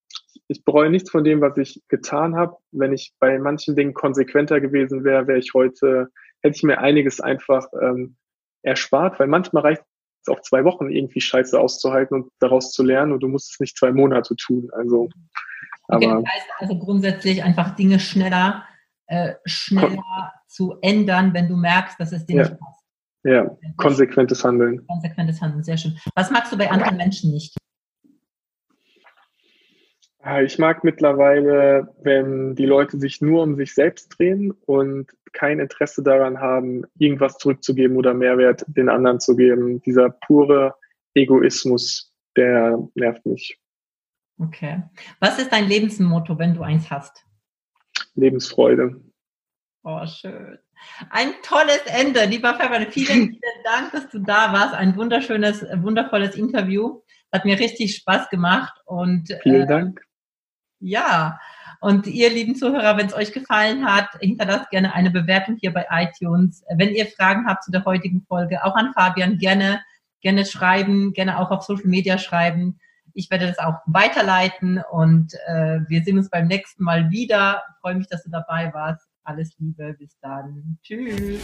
ich 0.48 0.64
bereue 0.64 0.90
nichts 0.90 1.10
von 1.10 1.24
dem, 1.24 1.40
was 1.40 1.56
ich 1.56 1.82
getan 1.88 2.36
habe. 2.36 2.56
Wenn 2.72 2.92
ich 2.92 3.14
bei 3.18 3.38
manchen 3.38 3.76
Dingen 3.76 3.94
konsequenter 3.94 4.60
gewesen 4.60 5.04
wäre, 5.04 5.26
wäre 5.26 5.38
ich 5.38 5.52
heute, 5.54 6.08
hätte 6.42 6.56
ich 6.56 6.62
mir 6.62 6.78
einiges 6.78 7.20
einfach 7.20 7.66
ähm, 7.80 8.16
erspart, 8.62 9.18
weil 9.20 9.26
manchmal 9.26 9.62
reicht 9.62 9.82
es 10.22 10.28
auch 10.28 10.40
zwei 10.40 10.64
Wochen 10.64 10.90
irgendwie 10.90 11.20
Scheiße 11.20 11.58
auszuhalten 11.58 12.14
und 12.14 12.32
daraus 12.38 12.72
zu 12.72 12.82
lernen 12.82 13.12
und 13.12 13.20
du 13.20 13.28
musst 13.28 13.52
es 13.52 13.60
nicht 13.60 13.76
zwei 13.76 13.92
Monate 13.92 14.36
tun. 14.36 14.70
Also, 14.72 15.08
okay, 15.88 16.06
aber, 16.06 16.22
das 16.22 16.32
heißt 16.32 16.46
also 16.58 16.78
grundsätzlich 16.78 17.42
einfach 17.42 17.76
Dinge 17.76 18.00
schneller, 18.00 18.64
äh, 19.06 19.34
schneller 19.44 20.32
zu 20.48 20.76
ändern, 20.80 21.34
wenn 21.34 21.48
du 21.48 21.56
merkst, 21.56 22.00
dass 22.00 22.12
es 22.12 22.24
dir 22.26 22.36
ja. 22.36 22.42
nicht 22.44 22.58
passt. 22.58 22.77
Ja, 23.24 23.56
konsequentes 23.76 24.44
Handeln. 24.44 24.86
Konsequentes 24.86 25.40
Handeln, 25.40 25.64
sehr 25.64 25.76
schön. 25.76 25.98
Was 26.14 26.30
magst 26.30 26.52
du 26.52 26.56
bei 26.56 26.70
anderen 26.70 26.96
Menschen 26.96 27.32
nicht? 27.32 27.56
Ah, 30.20 30.42
ich 30.42 30.58
mag 30.58 30.84
mittlerweile, 30.84 31.94
wenn 32.02 32.54
die 32.54 32.66
Leute 32.66 32.98
sich 32.98 33.20
nur 33.20 33.42
um 33.42 33.56
sich 33.56 33.74
selbst 33.74 34.18
drehen 34.18 34.50
und 34.66 35.10
kein 35.32 35.60
Interesse 35.60 36.02
daran 36.02 36.38
haben, 36.38 36.84
irgendwas 36.98 37.38
zurückzugeben 37.38 37.96
oder 37.96 38.14
Mehrwert 38.14 38.64
den 38.68 38.88
anderen 38.88 39.20
zu 39.20 39.36
geben. 39.36 39.80
Dieser 39.82 40.10
pure 40.10 40.74
Egoismus, 41.14 42.12
der 42.36 42.78
nervt 42.94 43.24
mich. 43.26 43.58
Okay. 44.38 44.82
Was 45.20 45.38
ist 45.38 45.52
dein 45.52 45.68
Lebensmotto, 45.68 46.38
wenn 46.38 46.54
du 46.54 46.62
eins 46.62 46.90
hast? 46.90 47.24
Lebensfreude. 48.14 49.00
Oh, 49.82 50.04
schön. 50.06 50.58
Ein 51.10 51.32
tolles 51.42 51.82
Ende, 51.86 52.24
lieber 52.24 52.54
Fabian. 52.54 52.90
Vielen, 52.90 53.06
vielen 53.06 53.62
Dank, 53.64 53.92
dass 53.92 54.08
du 54.08 54.18
da 54.18 54.52
warst. 54.52 54.74
Ein 54.74 54.96
wunderschönes, 54.96 55.64
wundervolles 55.82 56.34
Interview. 56.34 57.00
Hat 57.32 57.44
mir 57.44 57.58
richtig 57.58 57.96
Spaß 57.96 58.30
gemacht. 58.30 58.74
Und, 58.84 59.32
vielen 59.42 59.62
äh, 59.62 59.66
Dank. 59.66 60.00
Ja, 60.80 61.38
und 61.80 62.06
ihr 62.08 62.30
lieben 62.30 62.56
Zuhörer, 62.56 62.96
wenn 62.96 63.06
es 63.06 63.14
euch 63.14 63.32
gefallen 63.32 63.86
hat, 63.86 64.08
hinterlasst 64.20 64.70
gerne 64.70 64.94
eine 64.94 65.10
Bewertung 65.10 65.56
hier 65.60 65.72
bei 65.72 65.86
iTunes. 65.90 66.64
Wenn 66.74 66.90
ihr 66.90 67.06
Fragen 67.06 67.46
habt 67.46 67.64
zu 67.64 67.70
der 67.70 67.84
heutigen 67.84 68.22
Folge, 68.22 68.64
auch 68.64 68.74
an 68.74 68.92
Fabian, 68.94 69.38
gerne, 69.38 69.80
gerne 70.20 70.44
schreiben, 70.44 71.12
gerne 71.12 71.38
auch 71.38 71.50
auf 71.50 71.62
Social 71.62 71.86
Media 71.86 72.18
schreiben. 72.18 72.80
Ich 73.14 73.30
werde 73.30 73.46
das 73.46 73.58
auch 73.58 73.76
weiterleiten 73.86 74.82
und 74.90 75.34
äh, 75.46 75.80
wir 75.88 76.02
sehen 76.02 76.18
uns 76.18 76.30
beim 76.30 76.46
nächsten 76.46 76.82
Mal 76.82 77.10
wieder. 77.10 77.62
Ich 77.70 77.80
freue 77.80 77.94
mich, 77.94 78.08
dass 78.08 78.24
du 78.24 78.30
dabei 78.30 78.72
warst. 78.74 79.07
Alles 79.24 79.54
Liebe, 79.58 79.94
bis 79.98 80.16
dann. 80.20 80.78
Tschüss. 80.82 81.40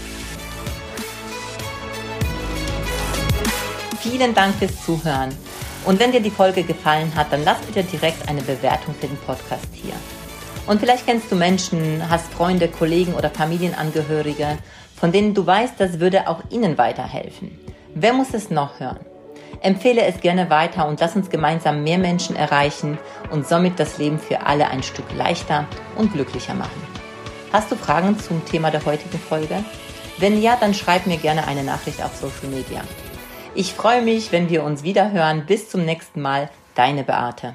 Vielen 4.01 4.35
Dank 4.35 4.55
fürs 4.57 4.85
Zuhören. 4.85 5.31
Und 5.85 6.01
wenn 6.01 6.13
dir 6.13 6.21
die 6.21 6.31
Folge 6.31 6.63
gefallen 6.63 7.15
hat, 7.15 7.33
dann 7.33 7.45
lass 7.45 7.61
bitte 7.61 7.83
direkt 7.83 8.29
eine 8.29 8.43
Bewertung 8.43 8.95
für 8.95 9.07
den 9.07 9.19
Podcast 9.19 9.69
hier. 9.73 9.95
Und 10.67 10.81
vielleicht 10.81 11.07
kennst 11.07 11.31
du 11.31 11.37
Menschen, 11.37 12.09
hast 12.09 12.33
Freunde, 12.33 12.69
Kollegen 12.69 13.15
oder 13.15 13.29
Familienangehörige, 13.29 14.59
von 14.95 15.13
denen 15.13 15.35
du 15.35 15.47
weißt, 15.47 15.79
das 15.79 16.01
würde 16.01 16.29
auch 16.29 16.43
ihnen 16.51 16.79
weiterhelfen. 16.79 17.59
Wer 17.95 18.15
muss 18.15 18.33
es 18.33 18.51
noch 18.51 18.81
hören? 18.81 19.05
Empfehle 19.61 20.03
es 20.05 20.21
gerne 20.21 20.51
weiter 20.51 20.89
und 20.89 21.01
lass 21.01 21.17
uns 21.17 21.31
gemeinsam 21.31 21.83
mehr 21.83 21.99
Menschen 21.99 22.37
erreichen 22.37 22.99
und 23.31 23.47
somit 23.47 23.79
das 23.79 23.99
Leben 23.99 24.19
für 24.19 24.47
alle 24.47 24.69
ein 24.69 24.83
Stück 24.83 25.13
leichter 25.15 25.67
und 25.97 26.13
glücklicher 26.13 26.55
machen. 26.55 26.94
Hast 27.55 27.71
du 27.71 27.77
Fragen 27.77 28.19
zum 28.19 28.45
Thema 28.45 28.73
der 28.73 28.85
heutigen 28.85 29.17
Folge? 29.17 29.65
Wenn 30.19 30.43
ja, 30.43 30.57
dann 30.61 30.75
schreib 30.75 31.07
mir 31.07 31.19
gerne 31.19 31.47
eine 31.47 31.63
Nachricht 31.63 32.03
auf 32.03 32.17
Social 32.17 32.49
Media. 32.49 32.83
Ich 33.55 33.75
freue 33.75 34.03
mich, 34.03 34.33
wenn 34.33 34.51
wir 34.51 34.65
uns 34.65 34.83
wieder 34.83 35.13
hören. 35.13 35.47
Bis 35.47 35.71
zum 35.71 35.85
nächsten 35.85 36.21
Mal, 36.21 36.51
deine 36.75 37.05
Beate. 37.05 37.55